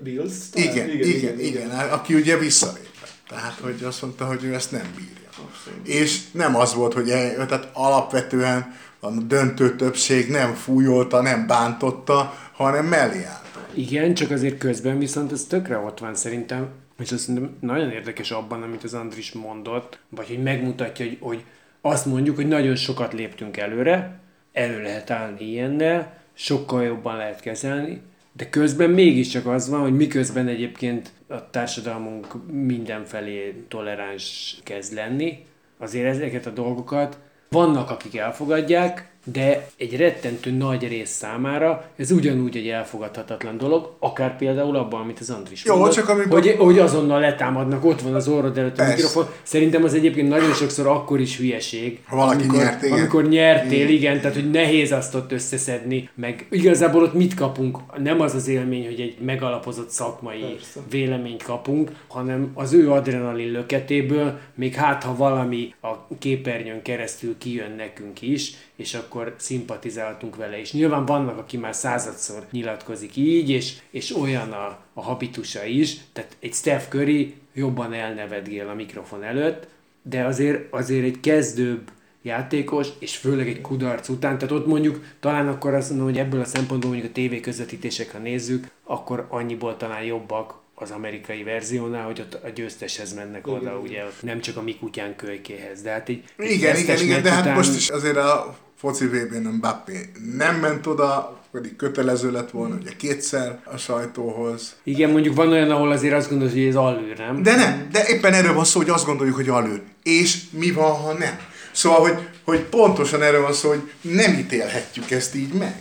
Bills? 0.03 0.35
Igen, 0.53 0.73
igen, 0.73 0.89
igen, 0.89 1.09
igen, 1.09 1.39
igen, 1.39 1.41
igen, 1.41 1.71
aki 1.71 2.15
ugye 2.15 2.39
visszalépett. 2.39 2.91
Tehát, 3.29 3.59
hogy 3.63 3.83
azt 3.85 4.03
mondta, 4.03 4.27
hogy 4.27 4.45
ő 4.45 4.55
ezt 4.55 4.71
nem 4.71 4.87
bírja. 4.97 5.21
Abszolút. 5.31 5.89
És 5.89 6.31
nem 6.31 6.57
az 6.57 6.75
volt, 6.75 6.93
hogy 6.93 7.11
el, 7.11 7.47
tehát 7.47 7.71
alapvetően 7.73 8.75
a 9.05 9.11
döntő 9.11 9.77
többség 9.77 10.31
nem 10.31 10.55
fújolta, 10.55 11.23
nem 11.23 11.47
bántotta, 11.47 12.35
hanem 12.53 12.87
mellé 12.87 13.25
állt. 13.25 13.59
Igen, 13.75 14.15
csak 14.15 14.31
azért 14.31 14.59
közben 14.59 14.99
viszont 14.99 15.33
ez 15.33 15.45
tökre 15.45 15.79
ott 15.79 15.99
van 15.99 16.15
szerintem, 16.15 16.69
és 16.99 17.11
ez 17.11 17.21
szerintem 17.21 17.57
nagyon 17.61 17.91
érdekes 17.91 18.31
abban, 18.31 18.63
amit 18.63 18.85
az 18.85 18.95
Andris 18.95 19.33
mondott, 19.33 19.99
vagy 20.09 20.27
hogy 20.27 20.43
megmutatja, 20.43 21.07
hogy, 21.07 21.17
hogy 21.21 21.45
azt 21.81 22.07
mondjuk, 22.07 22.37
hogy 22.37 22.49
nagyon 22.49 22.75
sokat 22.75 23.13
léptünk 23.13 23.57
előre, 23.57 24.21
elő 24.53 24.83
lehet 24.83 25.11
állni 25.11 25.45
ilyennel, 25.45 26.19
sokkal 26.33 26.83
jobban 26.83 27.17
lehet 27.17 27.41
kezelni, 27.41 28.01
de 28.33 28.49
közben 28.49 28.91
mégiscsak 28.91 29.47
az 29.47 29.69
van, 29.69 29.81
hogy 29.81 29.97
miközben 29.97 30.49
egyébként 30.49 31.13
a 31.29 31.51
társadalmunk 31.51 32.51
mindenfelé 32.53 33.65
toleráns 33.69 34.57
kezd 34.63 34.95
lenni, 34.95 35.45
azért 35.79 36.07
ezeket 36.07 36.47
a 36.47 36.51
dolgokat 36.51 37.19
vannak, 37.53 37.91
akik 37.91 38.17
elfogadják, 38.17 39.12
de 39.25 39.69
egy 39.77 39.97
rettentő 39.97 40.51
nagy 40.51 40.89
rész 40.89 41.11
számára 41.11 41.85
ez 41.97 42.11
ugyanúgy 42.11 42.57
egy 42.57 42.69
elfogadhatatlan 42.69 43.59
dolog, 43.59 43.95
akár 43.99 44.37
például 44.37 44.77
abban, 44.77 45.01
amit 45.01 45.19
az 45.21 45.31
Andris 45.31 45.65
Jó, 45.65 45.75
mondott, 45.75 45.95
csak 45.95 46.09
amikor... 46.09 46.41
hogy, 46.41 46.57
hogy 46.59 46.79
azonnal 46.79 47.21
letámadnak, 47.21 47.85
ott 47.85 48.01
van 48.01 48.15
az 48.15 48.29
orrod 48.29 48.59
előtt 48.59 48.79
a 48.79 48.87
mikrofon. 48.87 49.27
Szerintem 49.43 49.85
az 49.85 49.95
egyébként 49.95 50.29
nagyon 50.29 50.53
sokszor 50.53 50.87
akkor 50.87 51.21
is 51.21 51.37
hülyeség. 51.37 52.01
Ha 52.07 52.17
valaki 52.17 52.43
amikor, 52.43 52.59
nyert, 52.59 52.83
igen. 52.83 52.99
Amikor 52.99 53.29
nyertél, 53.29 53.73
igen. 53.73 53.89
igen, 53.89 54.21
tehát 54.21 54.35
hogy 54.35 54.51
nehéz 54.51 54.93
azt 54.93 55.15
ott 55.15 55.33
összeszedni, 55.33 56.09
meg 56.15 56.47
igazából 56.51 57.03
ott 57.03 57.15
mit 57.15 57.35
kapunk? 57.35 57.79
Nem 57.99 58.21
az 58.21 58.35
az 58.35 58.49
élmény, 58.49 58.85
hogy 58.85 59.01
egy 59.01 59.17
megalapozott 59.25 59.91
szakmai 59.91 60.41
Persze. 60.41 60.81
véleményt 60.91 61.43
kapunk, 61.43 61.91
hanem 62.09 62.51
az 62.55 62.73
ő 62.73 62.91
adrenalin 62.91 63.51
löketéből, 63.53 64.39
még 64.55 64.75
hát 64.75 65.03
ha 65.03 65.17
valami 65.17 65.75
a 65.83 66.17
képernyőn 66.19 66.83
keresztül 66.83 67.39
kijön 67.39 67.75
nekünk 67.77 68.23
is, 68.23 68.53
és 68.83 68.95
akkor 68.95 69.35
szimpatizáltunk 69.39 70.37
vele. 70.37 70.61
És 70.61 70.73
nyilván 70.73 71.05
vannak, 71.05 71.39
aki 71.39 71.57
már 71.57 71.75
századszor 71.75 72.47
nyilatkozik 72.51 73.17
így, 73.17 73.51
és, 73.51 73.79
és 73.91 74.17
olyan 74.17 74.53
a, 74.53 74.79
a 74.95 75.03
habitusa 75.03 75.65
is, 75.65 75.97
tehát 76.13 76.37
egy 76.41 76.53
Steph 76.53 76.89
Curry 76.89 77.35
jobban 77.55 77.93
elnevedgél 77.93 78.69
a 78.69 78.75
mikrofon 78.75 79.23
előtt, 79.23 79.67
de 80.03 80.25
azért, 80.25 80.73
azért 80.73 81.05
egy 81.05 81.21
kezdőbb 81.21 81.91
játékos, 82.23 82.89
és 82.99 83.17
főleg 83.17 83.49
egy 83.49 83.61
kudarc 83.61 84.09
után, 84.09 84.39
tehát 84.39 84.55
ott 84.55 84.67
mondjuk 84.67 85.05
talán 85.21 85.49
akkor 85.49 85.75
azt 85.75 85.89
mondom, 85.89 86.07
hogy 86.07 86.19
ebből 86.19 86.41
a 86.41 86.45
szempontból 86.45 86.91
mondjuk 86.91 87.11
a 87.11 87.15
tévé 87.15 87.41
közvetítések, 87.41 88.13
ha 88.13 88.19
nézzük, 88.19 88.67
akkor 88.85 89.27
annyiból 89.29 89.77
talán 89.77 90.03
jobbak 90.03 90.62
az 90.83 90.91
amerikai 90.91 91.43
verziónál, 91.43 92.05
hogy 92.05 92.21
ott 92.21 92.35
a 92.45 92.49
győzteshez 92.49 93.15
mennek 93.15 93.47
igen. 93.47 93.59
oda, 93.59 93.79
ugye 93.79 94.03
nem 94.21 94.41
csak 94.41 94.57
a 94.57 94.63
mi 94.63 94.77
kutyán 94.77 95.17
kölykéhez, 95.17 95.83
de 95.83 95.91
hát 95.91 96.09
így... 96.09 96.25
Igen, 96.39 96.77
igen, 96.77 97.01
igen, 97.01 97.23
de 97.23 97.31
hát 97.31 97.41
után... 97.41 97.55
most 97.55 97.75
is 97.75 97.89
azért 97.89 98.17
a 98.17 98.57
foci 98.77 99.07
vb 99.07 99.33
nem 99.33 99.53
Mbappé 99.53 100.11
nem 100.37 100.57
ment 100.57 100.87
oda, 100.87 101.41
pedig 101.53 101.77
kötelező 101.77 102.31
lett 102.31 102.51
volna, 102.51 102.75
ugye 102.75 102.91
kétszer 102.97 103.59
a 103.65 103.77
sajtóhoz. 103.77 104.77
Igen, 104.83 105.11
mondjuk 105.11 105.37
van 105.37 105.49
olyan, 105.49 105.71
ahol 105.71 105.91
azért 105.91 106.15
azt 106.15 106.29
gondolod, 106.29 106.53
hogy 106.53 106.65
ez 106.65 106.75
alőr, 106.75 107.19
nem? 107.19 107.43
De 107.43 107.57
nem, 107.57 107.89
de 107.93 108.07
éppen 108.09 108.33
erről 108.33 108.55
van 108.55 108.65
szó, 108.65 108.81
hogy 108.81 108.91
azt 108.91 109.07
gondoljuk, 109.07 109.37
hogy 109.37 109.49
alőr. 109.49 109.81
És 110.03 110.39
mi 110.51 110.71
van, 110.71 110.91
ha 110.91 111.13
nem? 111.13 111.39
Szóval, 111.73 112.01
hogy, 112.01 112.29
hogy 112.45 112.61
pontosan 112.61 113.23
erről 113.23 113.43
van 113.43 113.53
szó, 113.53 113.69
hogy 113.69 113.91
nem 114.01 114.33
ítélhetjük 114.33 115.11
ezt 115.11 115.35
így 115.35 115.53
meg. 115.53 115.75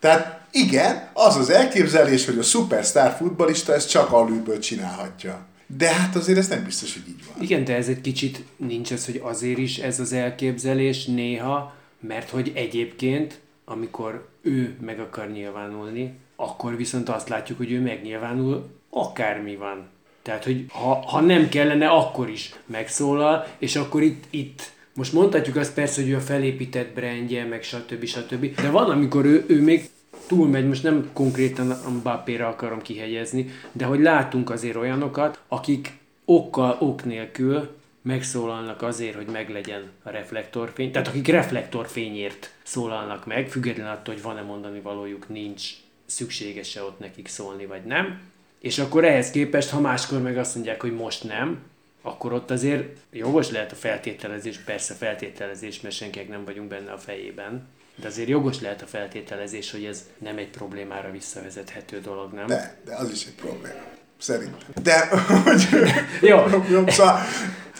Tehát 0.00 0.40
igen, 0.50 1.10
az 1.12 1.36
az 1.36 1.50
elképzelés, 1.50 2.26
hogy 2.26 2.38
a 2.38 2.42
szupersztár 2.42 3.16
futbalista 3.16 3.74
ezt 3.74 3.90
csak 3.90 4.12
alulből 4.12 4.58
csinálhatja. 4.58 5.46
De 5.76 5.94
hát 5.94 6.16
azért 6.16 6.38
ez 6.38 6.48
nem 6.48 6.64
biztos, 6.64 6.92
hogy 6.92 7.02
így 7.08 7.24
van. 7.26 7.42
Igen, 7.42 7.64
de 7.64 7.74
ez 7.74 7.88
egy 7.88 8.00
kicsit 8.00 8.44
nincs 8.56 8.92
ez, 8.92 9.04
hogy 9.04 9.20
azért 9.24 9.58
is 9.58 9.78
ez 9.78 10.00
az 10.00 10.12
elképzelés 10.12 11.04
néha, 11.04 11.74
mert 12.00 12.30
hogy 12.30 12.52
egyébként, 12.54 13.40
amikor 13.64 14.28
ő 14.42 14.76
meg 14.80 15.00
akar 15.00 15.30
nyilvánulni, 15.30 16.14
akkor 16.36 16.76
viszont 16.76 17.08
azt 17.08 17.28
látjuk, 17.28 17.58
hogy 17.58 17.72
ő 17.72 17.80
megnyilvánul, 17.80 18.70
akármi 18.90 19.56
van. 19.56 19.88
Tehát, 20.22 20.44
hogy 20.44 20.64
ha, 20.68 20.94
ha 20.94 21.20
nem 21.20 21.48
kellene, 21.48 21.88
akkor 21.88 22.28
is 22.28 22.54
megszólal, 22.66 23.46
és 23.58 23.76
akkor 23.76 24.02
itt, 24.02 24.24
itt 24.30 24.70
most 25.00 25.12
mondhatjuk 25.12 25.56
azt 25.56 25.74
persze, 25.74 26.00
hogy 26.00 26.10
ő 26.10 26.16
a 26.16 26.20
felépített 26.20 26.94
brandje, 26.94 27.44
meg 27.44 27.62
stb. 27.62 28.04
stb. 28.04 28.54
De 28.54 28.70
van, 28.70 28.90
amikor 28.90 29.24
ő, 29.24 29.44
ő 29.46 29.62
még 29.62 29.88
túlmegy, 30.26 30.66
most 30.66 30.82
nem 30.82 31.10
konkrétan 31.12 31.70
a 31.70 31.90
Mbappé-re 31.90 32.46
akarom 32.46 32.82
kihegyezni, 32.82 33.50
de 33.72 33.84
hogy 33.84 34.00
látunk 34.00 34.50
azért 34.50 34.76
olyanokat, 34.76 35.40
akik 35.48 35.92
okkal, 36.24 36.76
ok 36.80 37.04
nélkül 37.04 37.68
megszólalnak 38.02 38.82
azért, 38.82 39.14
hogy 39.14 39.26
meglegyen 39.26 39.90
a 40.02 40.10
reflektorfény, 40.10 40.92
tehát 40.92 41.08
akik 41.08 41.26
reflektorfényért 41.26 42.54
szólalnak 42.62 43.26
meg, 43.26 43.48
függetlenül 43.48 43.92
attól, 43.92 44.14
hogy 44.14 44.22
van-e 44.22 44.42
mondani 44.42 44.80
valójuk, 44.80 45.28
nincs 45.28 45.62
szükséges-e 46.06 46.82
ott 46.82 46.98
nekik 46.98 47.28
szólni, 47.28 47.66
vagy 47.66 47.84
nem. 47.84 48.20
És 48.58 48.78
akkor 48.78 49.04
ehhez 49.04 49.30
képest, 49.30 49.70
ha 49.70 49.80
máskor 49.80 50.20
meg 50.20 50.38
azt 50.38 50.54
mondják, 50.54 50.80
hogy 50.80 50.94
most 50.94 51.24
nem, 51.24 51.58
akkor 52.02 52.32
ott 52.32 52.50
azért 52.50 52.96
jogos 53.12 53.50
lehet 53.50 53.72
a 53.72 53.74
feltételezés, 53.74 54.58
persze 54.58 54.94
feltételezés, 54.94 55.80
mert 55.80 55.94
senkinek 55.94 56.28
nem 56.28 56.44
vagyunk 56.44 56.68
benne 56.68 56.92
a 56.92 56.98
fejében, 56.98 57.68
de 57.96 58.06
azért 58.06 58.28
jogos 58.28 58.60
lehet 58.60 58.82
a 58.82 58.86
feltételezés, 58.86 59.70
hogy 59.70 59.84
ez 59.84 60.06
nem 60.18 60.38
egy 60.38 60.50
problémára 60.50 61.10
visszavezethető 61.10 62.00
dolog, 62.00 62.32
nem? 62.32 62.46
De, 62.46 62.80
de 62.84 62.94
az 62.94 63.10
is 63.10 63.24
egy 63.24 63.34
probléma. 63.34 63.80
Szerintem. 64.18 64.68
De, 64.82 65.08
hogy... 65.44 65.68
Jó. 66.20 66.38
Szóval, 66.86 67.20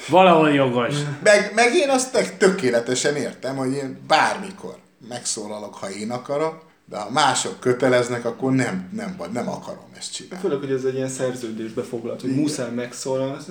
Valahol 0.09 0.51
jogos. 0.51 0.95
Meg, 1.23 1.53
meg 1.55 1.75
én 1.75 1.89
azt 1.89 2.37
tökéletesen 2.39 3.17
értem, 3.17 3.57
hogy 3.57 3.73
én 3.73 3.99
bármikor 4.07 4.77
megszólalok, 5.09 5.75
ha 5.75 5.91
én 5.91 6.11
akarok, 6.11 6.69
De 6.85 6.97
ha 6.97 7.11
mások 7.11 7.61
köteleznek, 7.61 8.25
akkor 8.25 8.53
nem, 8.53 8.91
nem, 8.93 9.15
vagy 9.19 9.31
nem 9.31 9.49
akarom 9.49 9.89
ezt 9.99 10.13
csinálni. 10.13 10.43
Főleg, 10.43 10.59
hogy 10.59 10.73
ez 10.73 10.85
egy 10.85 10.95
ilyen 10.95 11.09
szerződésbe 11.09 11.83
foglalt, 11.83 12.21
hogy 12.21 12.31
Igen. 12.31 12.43
muszáj 12.43 12.71
megszólalni. 12.71 13.45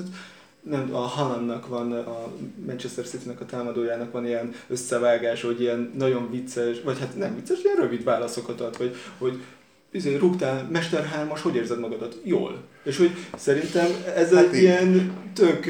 Nem, 0.70 0.90
a 0.92 0.98
Haalandnak 0.98 1.68
van, 1.68 1.92
a 1.92 2.32
Manchester 2.66 3.06
City-nek 3.06 3.42
a 3.42 3.46
támadójának 3.46 4.12
van 4.12 4.26
ilyen 4.26 4.54
összevágás, 4.68 5.42
hogy 5.42 5.62
ilyen 5.62 5.94
nagyon 5.98 6.30
vicces, 6.32 6.82
vagy 6.84 7.00
hát 7.00 7.18
nem 7.18 7.36
vicces, 7.36 7.58
ilyen 7.64 7.76
rövid 7.76 8.04
válaszokat 8.04 8.62
ad, 8.62 8.76
hogy, 8.76 8.96
hogy 9.18 9.40
izé, 9.92 10.16
rúgtál, 10.16 10.68
Mester 10.72 11.06
hármas, 11.06 11.42
hogy 11.42 11.56
érzed 11.56 11.80
magadat? 11.80 12.16
Jól. 12.24 12.62
És 12.84 12.98
hogy 12.98 13.12
szerintem 13.38 13.86
ez 14.16 14.34
Hát 14.34 14.54
egy 14.54 14.62
ilyen 14.62 15.12
tök... 15.36 15.66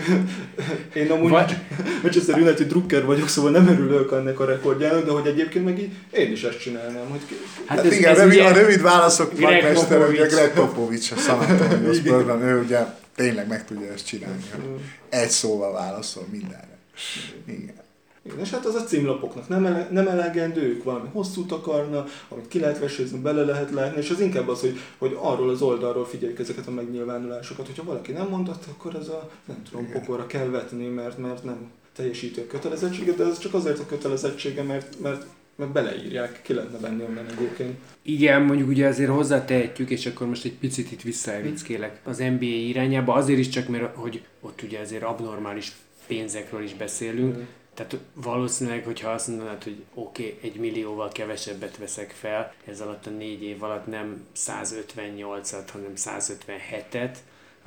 Én 0.93 1.11
amúgy 1.11 1.29
Vagy- 1.29 1.57
Manchester 2.01 2.39
United 2.39 2.67
drukker 2.67 3.05
vagyok, 3.05 3.27
szóval 3.27 3.51
nem 3.51 3.67
örülök 3.67 4.11
annak 4.11 4.39
a 4.39 4.45
rekordjának, 4.45 5.05
de 5.05 5.11
hogy 5.11 5.27
egyébként 5.27 5.65
meg 5.65 5.79
így 5.79 5.91
én 6.11 6.31
is 6.31 6.43
ezt 6.43 6.59
csinálnám, 6.59 7.09
hogy 7.09 7.19
Hát 7.65 7.77
Hát 7.77 7.85
ez, 7.87 7.93
igen, 7.93 8.11
ez 8.11 8.17
rövid, 8.17 8.33
ugye, 8.33 8.45
a 8.47 8.53
rövid 8.53 8.81
válaszok 8.81 9.33
Greg 9.33 9.63
megmester, 9.63 10.09
ugye. 10.09 10.25
Greg 10.25 10.53
Popovics, 10.53 11.11
a 11.11 11.15
San 11.15 11.39
Antonio 11.39 11.93
Spurs-ben, 11.93 12.41
ő 12.41 12.61
ugye 12.63 12.85
tényleg 13.19 13.47
meg 13.47 13.65
tudja 13.65 13.91
ezt 13.91 14.05
csinálni. 14.05 14.43
Egy 15.09 15.29
szóval 15.29 15.71
válaszol 15.71 16.25
mindenre. 16.31 16.77
Igen. 17.45 17.87
Igen, 18.21 18.39
és 18.39 18.49
hát 18.49 18.65
az 18.65 18.75
a 18.75 18.83
címlapoknak 18.83 19.47
nem, 19.47 19.65
ele, 19.65 19.87
nem 19.91 20.07
elegendő, 20.07 20.61
ők 20.61 20.83
valami 20.83 21.09
hosszút 21.11 21.51
akarna, 21.51 22.05
amit 22.29 22.47
ki 22.47 22.59
lehet 22.59 22.79
vesézni, 22.79 23.19
bele 23.19 23.43
lehet 23.43 23.71
látni, 23.71 24.01
és 24.01 24.09
az 24.09 24.19
inkább 24.19 24.47
az, 24.47 24.59
hogy, 24.59 24.79
hogy 24.97 25.17
arról 25.19 25.49
az 25.49 25.61
oldalról 25.61 26.05
figyeljük 26.05 26.39
ezeket 26.39 26.67
a 26.67 26.71
megnyilvánulásokat, 26.71 27.65
hogyha 27.65 27.83
valaki 27.83 28.11
nem 28.11 28.27
mondott, 28.27 28.63
akkor 28.69 28.95
az 28.95 29.09
a, 29.09 29.29
nem 29.45 29.63
tudom, 29.63 29.85
Igen. 29.85 29.99
pokorra 29.99 30.25
kell 30.25 30.47
vetni, 30.47 30.87
mert, 30.87 31.17
mert 31.17 31.43
nem 31.43 31.71
teljesíti 31.95 32.39
a 32.39 32.47
kötelezettséget, 32.47 33.15
de 33.15 33.23
ez 33.25 33.37
csak 33.37 33.53
azért 33.53 33.79
a 33.79 33.85
kötelezettsége, 33.85 34.63
mert, 34.63 34.99
mert, 34.99 35.25
mert 35.59 35.71
beleírják, 35.71 36.41
ki 36.41 36.53
lehetne 36.53 36.77
venni 36.79 37.03
onnan 37.03 37.25
egyébként. 37.37 37.77
Igen, 38.01 38.41
mondjuk 38.41 38.69
ugye 38.69 38.87
azért 38.87 39.09
hozzátehetjük, 39.09 39.89
és 39.89 40.05
akkor 40.05 40.27
most 40.27 40.45
egy 40.45 40.53
picit 40.53 40.91
itt 40.91 41.01
visszaevickélek 41.01 41.99
az 42.03 42.17
NBA 42.17 42.45
irányába, 42.45 43.13
azért 43.13 43.39
is 43.39 43.49
csak, 43.49 43.67
mert 43.67 43.95
hogy 43.95 44.23
ott 44.41 44.61
ugye 44.61 44.79
azért 44.79 45.03
abnormális 45.03 45.71
pénzekről 46.07 46.63
is 46.63 46.73
beszélünk, 46.73 47.35
Mm. 47.37 47.41
tehát 47.73 47.97
valószínűleg, 48.13 48.83
hogyha 48.85 49.09
azt 49.09 49.27
mondanád, 49.27 49.63
hogy 49.63 49.83
oké, 49.93 50.35
okay, 50.35 50.49
egy 50.49 50.59
millióval 50.59 51.09
kevesebbet 51.09 51.77
veszek 51.77 52.11
fel, 52.11 52.53
ez 52.65 52.81
alatt 52.81 53.05
a 53.05 53.09
négy 53.09 53.43
év 53.43 53.63
alatt 53.63 53.87
nem 53.87 54.25
158-at, 54.35 55.67
hanem 55.71 55.93
157-et, 55.95 57.15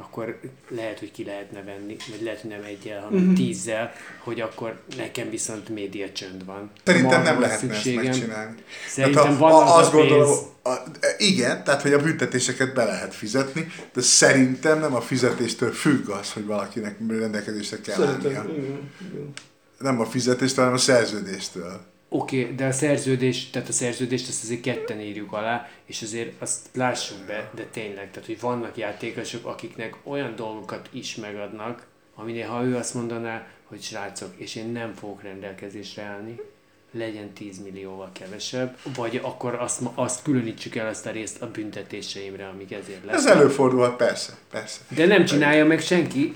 akkor 0.03 0.41
lehet, 0.69 0.99
hogy 0.99 1.11
ki 1.11 1.25
lehetne 1.25 1.63
venni, 1.63 1.97
vagy 2.11 2.23
lehet, 2.23 2.41
hogy 2.41 2.51
nem 2.51 2.63
egyel, 2.63 3.01
hanem 3.03 3.23
Mhm. 3.23 3.35
tízzel, 3.35 3.93
hogy 4.19 4.41
akkor 4.41 4.81
nekem 4.97 5.31
viszont 5.31 5.69
média 5.69 6.13
csönd 6.13 6.45
van. 6.45 6.71
Szerintem 6.85 7.23
nem 7.23 7.41
lehetne 7.41 7.69
ezt 7.71 7.83
szükségem. 7.83 8.05
megcsinálni. 8.05 8.55
Szerintem 8.89 9.23
Tehát, 9.23 9.39
van 9.39 9.51
ha, 9.53 9.75
az 9.75 9.81
azt 9.81 9.93
a 9.95 9.97
pénz. 9.97 10.09
gondolom, 10.09 10.39
a, 10.65 10.75
igen, 11.19 11.65
tehát 11.65 11.83
hogy 11.83 11.93
a 11.93 12.03
büntetéseket 12.03 12.75
be 12.75 12.85
lehet 12.85 13.15
fizetni, 13.15 13.73
de 13.93 14.01
szerintem 14.01 14.79
nem 14.81 14.95
a 14.95 15.01
fizetéstől 15.01 15.73
függ 15.73 16.09
az, 16.09 16.33
hogy 16.33 16.47
valakinek 16.47 16.97
rendelkezésre 17.09 17.81
kell 17.81 17.97
Szerintem, 17.97 18.37
állnia. 18.37 18.53
igen, 18.55 18.91
igen. 19.13 19.33
Nem 19.79 20.01
a 20.01 20.05
fizetéstől, 20.07 20.65
hanem 20.65 20.79
a 20.79 20.83
szerződéstől. 20.83 21.81
Oké, 22.15 22.43
okay, 22.43 22.55
de 22.55 22.67
a 22.67 22.73
szerződés, 22.73 23.51
tehát 23.51 23.69
a 23.69 23.73
szerződést 23.73 24.29
azt 24.29 24.43
azért 24.43 24.61
ketten 24.61 25.01
írjuk 25.01 25.33
alá, 25.33 25.69
és 25.85 26.03
azért 26.03 26.43
azt 26.43 26.69
lássuk 26.75 27.19
be, 27.27 27.51
de 27.55 27.65
tényleg, 27.65 28.11
tehát 28.11 28.27
hogy 28.27 28.41
vannak 28.41 28.77
játékosok, 28.77 29.47
akiknek 29.47 29.97
olyan 30.03 30.37
dolgokat 30.37 30.89
is 30.93 31.17
megadnak, 31.17 31.87
aminél 32.15 32.47
ha 32.47 32.65
ő 32.65 32.77
azt 32.77 32.95
mondaná, 32.95 33.47
hogy 33.65 33.83
srácok, 33.83 34.31
és 34.37 34.55
én 34.55 34.69
nem 34.69 34.95
fogok 34.95 35.23
rendelkezésre 35.23 36.03
állni, 36.03 36.41
legyen 36.91 37.33
10 37.33 37.63
millióval 37.63 38.11
kevesebb, 38.13 38.77
vagy 38.97 39.21
akkor 39.23 39.55
azt, 39.55 39.81
azt 39.95 40.23
különítsük 40.23 40.77
el 40.77 40.89
azt 40.89 41.07
a 41.07 41.11
részt 41.11 41.43
a 41.43 41.51
büntetéseimre, 41.51 42.47
amik 42.47 42.73
ezért 42.73 43.05
Ez 43.05 43.11
lesznek. 43.11 43.35
előfordulhat, 43.35 43.97
persze, 43.97 44.33
persze. 44.51 44.81
De 44.89 45.07
nem 45.07 45.25
csinálja 45.25 45.67
meg 45.67 45.81
senki, 45.81 46.33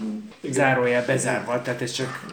zárójel 0.50 1.04
bezárva, 1.06 1.62
tehát 1.62 1.82
ez 1.82 1.90
csak 1.90 2.26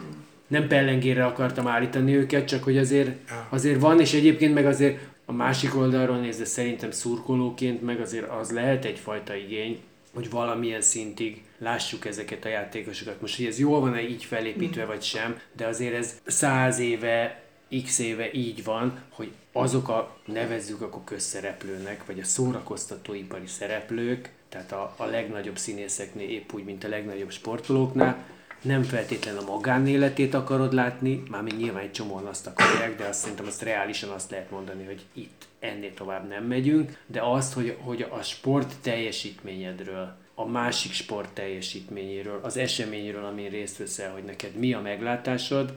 nem 0.46 0.68
pellengére 0.68 1.24
akartam 1.24 1.66
állítani 1.66 2.16
őket, 2.16 2.46
csak 2.46 2.64
hogy 2.64 2.78
azért, 2.78 3.10
azért 3.48 3.80
van, 3.80 4.00
és 4.00 4.14
egyébként 4.14 4.54
meg 4.54 4.66
azért 4.66 4.98
a 5.24 5.32
másik 5.32 5.76
oldalról 5.76 6.16
nézve 6.18 6.44
szerintem 6.44 6.90
szurkolóként 6.90 7.82
meg 7.82 8.00
azért 8.00 8.30
az 8.30 8.50
lehet 8.50 8.84
egyfajta 8.84 9.34
igény, 9.34 9.80
hogy 10.14 10.30
valamilyen 10.30 10.80
szintig 10.80 11.42
lássuk 11.58 12.04
ezeket 12.04 12.44
a 12.44 12.48
játékosokat. 12.48 13.20
Most, 13.20 13.36
hogy 13.36 13.46
ez 13.46 13.58
jól 13.58 13.80
van-e 13.80 14.02
így 14.02 14.24
felépítve, 14.24 14.84
vagy 14.84 15.02
sem, 15.02 15.40
de 15.56 15.66
azért 15.66 15.94
ez 15.94 16.20
száz 16.26 16.78
éve, 16.78 17.42
x 17.84 17.98
éve 17.98 18.32
így 18.32 18.64
van, 18.64 18.98
hogy 19.08 19.30
azok 19.52 19.88
a, 19.88 20.16
nevezzük 20.24 20.80
akkor 20.80 21.04
közszereplőnek, 21.04 22.06
vagy 22.06 22.20
a 22.20 22.24
szórakoztatóipari 22.24 23.46
szereplők, 23.46 24.30
tehát 24.48 24.72
a, 24.72 24.94
a 24.96 25.04
legnagyobb 25.04 25.58
színészeknél 25.58 26.28
épp 26.28 26.52
úgy, 26.52 26.64
mint 26.64 26.84
a 26.84 26.88
legnagyobb 26.88 27.30
sportolóknál, 27.30 28.24
nem 28.64 28.82
feltétlenül 28.82 29.40
a 29.40 29.50
magánéletét 29.50 30.34
akarod 30.34 30.72
látni, 30.72 31.22
mármint 31.30 31.56
nyilván 31.56 31.82
egy 31.82 31.92
csomóan 31.92 32.26
azt 32.26 32.46
akarják, 32.46 32.96
de 32.96 33.04
azt 33.04 33.20
szerintem 33.20 33.46
azt 33.46 33.62
reálisan 33.62 34.10
azt 34.10 34.30
lehet 34.30 34.50
mondani, 34.50 34.84
hogy 34.84 35.04
itt 35.12 35.46
ennél 35.58 35.94
tovább 35.94 36.28
nem 36.28 36.44
megyünk, 36.44 36.98
de 37.06 37.22
azt, 37.22 37.52
hogy, 37.52 37.76
hogy 37.80 38.06
a 38.10 38.22
sport 38.22 38.74
teljesítményedről, 38.80 40.16
a 40.34 40.44
másik 40.44 40.92
sport 40.92 41.28
teljesítményéről, 41.28 42.40
az 42.42 42.56
eseményről, 42.56 43.24
amin 43.24 43.50
részt 43.50 43.78
veszel, 43.78 44.12
hogy 44.12 44.24
neked 44.24 44.54
mi 44.54 44.74
a 44.74 44.80
meglátásod, 44.80 45.74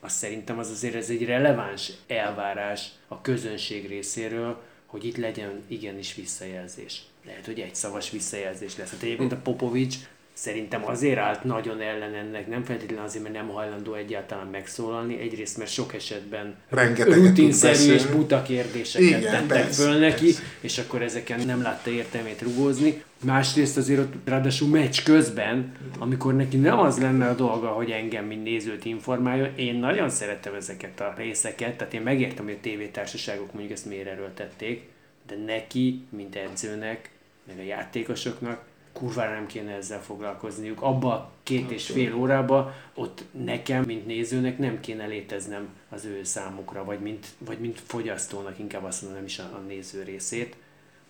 azt 0.00 0.16
szerintem 0.16 0.58
az 0.58 0.70
azért 0.70 0.94
ez 0.94 1.10
egy 1.10 1.24
releváns 1.24 1.92
elvárás 2.06 2.88
a 3.08 3.20
közönség 3.20 3.88
részéről, 3.88 4.60
hogy 4.86 5.04
itt 5.04 5.16
legyen 5.16 5.62
igenis 5.66 6.14
visszajelzés. 6.14 7.02
Lehet, 7.24 7.46
hogy 7.46 7.60
egy 7.60 7.74
szavas 7.74 8.10
visszajelzés 8.10 8.76
lesz. 8.76 8.90
Hát 8.90 9.02
egyébként 9.02 9.32
a 9.32 9.36
Popovics 9.36 9.96
szerintem 10.32 10.86
azért 10.86 11.18
állt 11.18 11.44
nagyon 11.44 11.80
ellen 11.80 12.14
ennek, 12.14 12.48
nem 12.48 12.64
feltétlenül 12.64 13.04
azért, 13.04 13.22
mert 13.22 13.34
nem 13.34 13.48
hajlandó 13.48 13.94
egyáltalán 13.94 14.46
megszólalni, 14.46 15.20
egyrészt, 15.20 15.58
mert 15.58 15.70
sok 15.70 15.94
esetben 15.94 16.56
Rengeteget 16.68 17.26
rutinszerű 17.26 17.92
és 17.92 18.06
buta 18.06 18.42
kérdéseket 18.42 19.08
Igen, 19.08 19.20
tettek 19.20 19.46
persze, 19.46 19.82
föl 19.82 19.98
neki, 19.98 20.24
persze. 20.24 20.42
és 20.60 20.78
akkor 20.78 21.02
ezeken 21.02 21.46
nem 21.46 21.62
látta 21.62 21.90
értelmét 21.90 22.42
rugózni. 22.42 23.02
Másrészt 23.24 23.76
azért 23.76 24.00
ott 24.00 24.12
ráadásul 24.24 24.68
meccs 24.68 25.02
közben, 25.02 25.72
amikor 25.98 26.36
neki 26.36 26.56
nem 26.56 26.78
az 26.78 26.98
lenne 26.98 27.28
a 27.28 27.34
dolga, 27.34 27.68
hogy 27.68 27.90
engem, 27.90 28.24
mint 28.24 28.42
nézőt 28.42 28.84
informáljon, 28.84 29.56
én 29.56 29.74
nagyon 29.74 30.10
szeretem 30.10 30.54
ezeket 30.54 31.00
a 31.00 31.14
részeket, 31.16 31.76
tehát 31.76 31.94
én 31.94 32.02
megértem, 32.02 32.44
hogy 32.44 32.54
a 32.54 32.62
tévétársaságok 32.62 33.52
mondjuk 33.52 33.72
ezt 33.72 33.86
miért 33.86 34.08
erőltették, 34.08 34.82
de 35.26 35.34
neki, 35.46 36.04
mint 36.10 36.36
edzőnek, 36.36 37.10
meg 37.46 37.58
a 37.58 37.62
játékosoknak 37.62 38.70
kurvára 38.92 39.34
nem 39.34 39.46
kéne 39.46 39.72
ezzel 39.72 40.02
foglalkozniuk. 40.02 40.82
Abba 40.82 41.12
a 41.12 41.30
két 41.42 41.70
és 41.70 41.86
fél 41.86 42.14
órába 42.14 42.74
ott 42.94 43.24
nekem, 43.30 43.84
mint 43.84 44.06
nézőnek 44.06 44.58
nem 44.58 44.80
kéne 44.80 45.06
léteznem 45.06 45.68
az 45.88 46.04
ő 46.04 46.24
számukra, 46.24 46.84
vagy 46.84 47.00
mint, 47.00 47.26
vagy 47.38 47.58
mint 47.58 47.80
fogyasztónak, 47.80 48.58
inkább 48.58 48.84
azt 48.84 49.02
mondom, 49.02 49.18
nem 49.18 49.28
is 49.28 49.38
a, 49.38 49.42
a 49.42 49.58
néző 49.66 50.02
részét. 50.02 50.56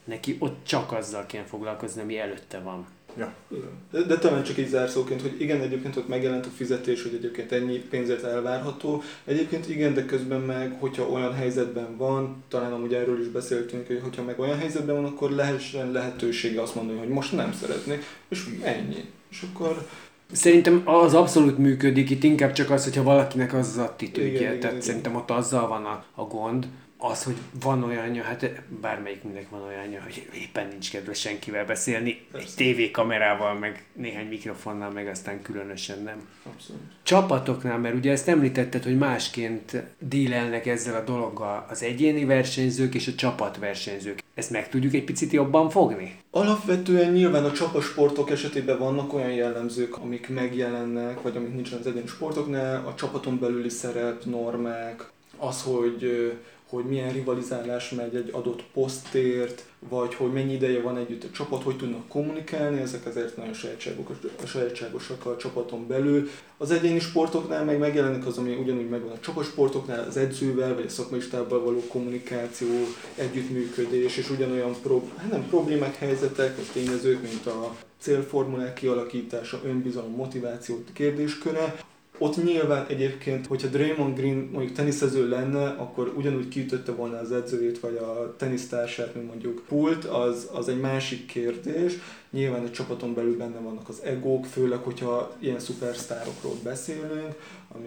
Neki 0.05 0.37
ott 0.39 0.65
csak 0.65 0.93
azzal 0.93 1.27
kéne 1.27 1.45
foglalkozni, 1.45 2.01
ami 2.01 2.19
előtte 2.19 2.59
van. 2.61 2.87
Ja. 3.17 3.33
De, 3.91 4.03
de 4.03 4.19
talán 4.19 4.43
csak 4.43 4.59
így 4.59 4.69
zárszóként, 4.69 5.21
hogy 5.21 5.41
igen, 5.41 5.61
egyébként 5.61 5.97
ott 5.97 6.09
megjelent 6.09 6.47
a 6.47 6.51
fizetés, 6.55 7.03
hogy 7.03 7.15
egyébként 7.15 7.53
ennyi 7.53 7.79
pénzért 7.79 8.23
elvárható. 8.25 9.03
Egyébként 9.25 9.69
igen, 9.69 9.95
de 9.95 10.05
közben 10.05 10.41
meg, 10.41 10.77
hogyha 10.79 11.09
olyan 11.09 11.35
helyzetben 11.35 11.97
van, 11.97 12.43
talán 12.49 12.73
amúgy 12.73 12.95
erről 12.95 13.21
is 13.21 13.27
beszéltünk, 13.27 13.87
hogy 13.87 14.01
hogyha 14.03 14.23
meg 14.23 14.41
olyan 14.41 14.59
helyzetben 14.59 14.95
van, 14.95 15.05
akkor 15.05 15.31
lehessen 15.31 15.93
lehetősége 15.93 16.63
azt 16.63 16.75
mondani, 16.75 16.99
hogy 16.99 17.09
most 17.09 17.33
nem 17.33 17.53
szeretnék, 17.53 18.05
és 18.29 18.45
ennyi. 18.63 19.05
És 19.31 19.45
akkor 19.53 19.87
Szerintem 20.33 20.83
az 20.85 21.15
abszolút 21.15 21.59
működik, 21.59 22.11
itt 22.11 22.23
inkább 22.23 22.53
csak 22.53 22.71
az, 22.71 22.85
hogyha 22.85 23.03
valakinek 23.03 23.55
az 23.55 23.69
az 23.69 23.79
attitűdje. 23.79 24.31
Igen, 24.31 24.61
Tehát 24.61 24.71
igen. 24.71 24.81
szerintem 24.81 25.15
ott 25.15 25.31
azzal 25.31 25.69
van 25.69 25.85
a, 25.85 26.05
a 26.15 26.23
gond, 26.23 26.67
az, 27.05 27.25
hogy 27.25 27.37
van 27.63 27.85
olyanja, 27.85 28.23
hát 28.23 28.63
bármelyiknek 28.81 29.51
van 29.51 29.63
olyanja, 29.63 30.03
hogy 30.03 30.29
éppen 30.35 30.69
nincs 30.69 30.91
kedve 30.91 31.15
senkivel 31.15 31.65
beszélni, 31.65 32.27
egy 32.33 32.51
tévékamerával, 32.57 33.55
meg 33.55 33.85
néhány 33.93 34.27
mikrofonnal, 34.27 34.91
meg 34.91 35.07
aztán 35.07 35.43
különösen 35.43 36.03
nem. 36.03 36.29
abszolút. 36.55 36.83
Csapatoknál, 37.03 37.79
mert 37.79 37.95
ugye 37.95 38.11
ezt 38.11 38.29
említetted, 38.29 38.83
hogy 38.83 38.99
másként 38.99 39.83
dílelnek 39.99 40.67
ezzel 40.67 40.95
a 40.95 41.05
dologgal 41.05 41.67
az 41.71 41.83
egyéni 41.83 42.25
versenyzők 42.25 42.95
és 42.95 43.07
a 43.07 43.15
csapatversenyzők. 43.15 44.23
Ezt 44.35 44.51
meg 44.51 44.69
tudjuk 44.69 44.95
egy 44.95 45.05
picit 45.05 45.33
jobban 45.33 45.71
fogni? 45.71 46.17
Alapvetően 46.31 47.13
nyilván 47.13 47.45
a 47.45 47.53
csapasportok 47.53 48.31
esetében 48.31 48.79
vannak 48.79 49.15
olyan 49.15 49.33
jellemzők, 49.33 49.99
amik 49.99 50.29
megjelennek, 50.29 51.23
vagy 51.23 51.37
amik 51.37 51.55
nincsenek 51.55 51.81
az 51.81 51.87
egyéni 51.87 52.07
sportoknál, 52.07 52.87
a 52.87 52.95
csapaton 52.95 53.39
belüli 53.39 53.69
szerep, 53.69 54.25
normák, 54.25 55.11
az, 55.39 55.63
hogy, 55.63 56.33
hogy 56.73 56.85
milyen 56.85 57.13
rivalizálás 57.13 57.91
megy 57.91 58.17
egy 58.17 58.31
adott 58.33 58.63
posztért, 58.73 59.65
vagy 59.89 60.15
hogy 60.15 60.33
mennyi 60.33 60.53
ideje 60.53 60.81
van 60.81 60.97
együtt 60.97 61.25
a 61.25 61.31
csapat, 61.31 61.63
hogy 61.63 61.77
tudnak 61.77 62.09
kommunikálni, 62.09 62.81
ezek 62.81 63.07
azért 63.07 63.37
nagyon 63.37 63.55
sajátságosak 64.45 65.27
a 65.27 65.37
csapaton 65.37 65.87
belül. 65.87 66.29
Az 66.57 66.71
egyéni 66.71 66.99
sportoknál 66.99 67.65
meg 67.65 67.79
megjelenik 67.79 68.27
az, 68.27 68.39
ami 68.39 68.55
ugyanúgy 68.55 68.89
megvan 68.89 69.13
a 69.13 69.21
csapatsportoknál, 69.21 70.07
az 70.09 70.17
edzővel 70.17 70.75
vagy 70.75 70.85
a 70.87 70.89
szakmai 70.89 71.21
való 71.49 71.83
kommunikáció, 71.89 72.69
együttműködés, 73.15 74.17
és 74.17 74.31
ugyanolyan 74.31 74.75
prob- 74.83 75.19
hát 75.19 75.31
nem 75.31 75.47
problémák, 75.49 75.97
helyzetek, 75.97 76.57
vagy 76.57 76.67
tényezők, 76.73 77.23
mint 77.23 77.47
a 77.47 77.77
célformulák 77.99 78.75
kialakítása, 78.75 79.61
önbizalom, 79.65 80.15
motiváció 80.15 80.85
kérdésköre, 80.93 81.75
ott 82.19 82.45
nyilván 82.45 82.87
egyébként, 82.87 83.47
hogyha 83.47 83.69
Draymond 83.69 84.17
Green 84.17 84.49
mondjuk 84.53 84.77
teniszező 84.77 85.29
lenne, 85.29 85.69
akkor 85.69 86.13
ugyanúgy 86.17 86.49
kiütötte 86.49 86.93
volna 86.93 87.19
az 87.19 87.33
edzőjét, 87.33 87.81
vagy 87.81 87.97
a 87.97 88.35
tenisztársát, 88.37 89.15
mint 89.15 89.27
mondjuk 89.27 89.63
Pult, 89.69 90.05
az, 90.05 90.49
az 90.53 90.69
egy 90.69 90.81
másik 90.81 91.27
kérdés. 91.27 91.93
Nyilván 92.31 92.65
a 92.65 92.71
csapaton 92.71 93.15
belül 93.15 93.37
benne 93.37 93.59
vannak 93.59 93.89
az 93.89 94.03
egók, 94.03 94.47
főleg, 94.47 94.79
hogyha 94.79 95.33
ilyen 95.39 95.59
szupersztárokról 95.59 96.55
beszélünk, 96.63 97.35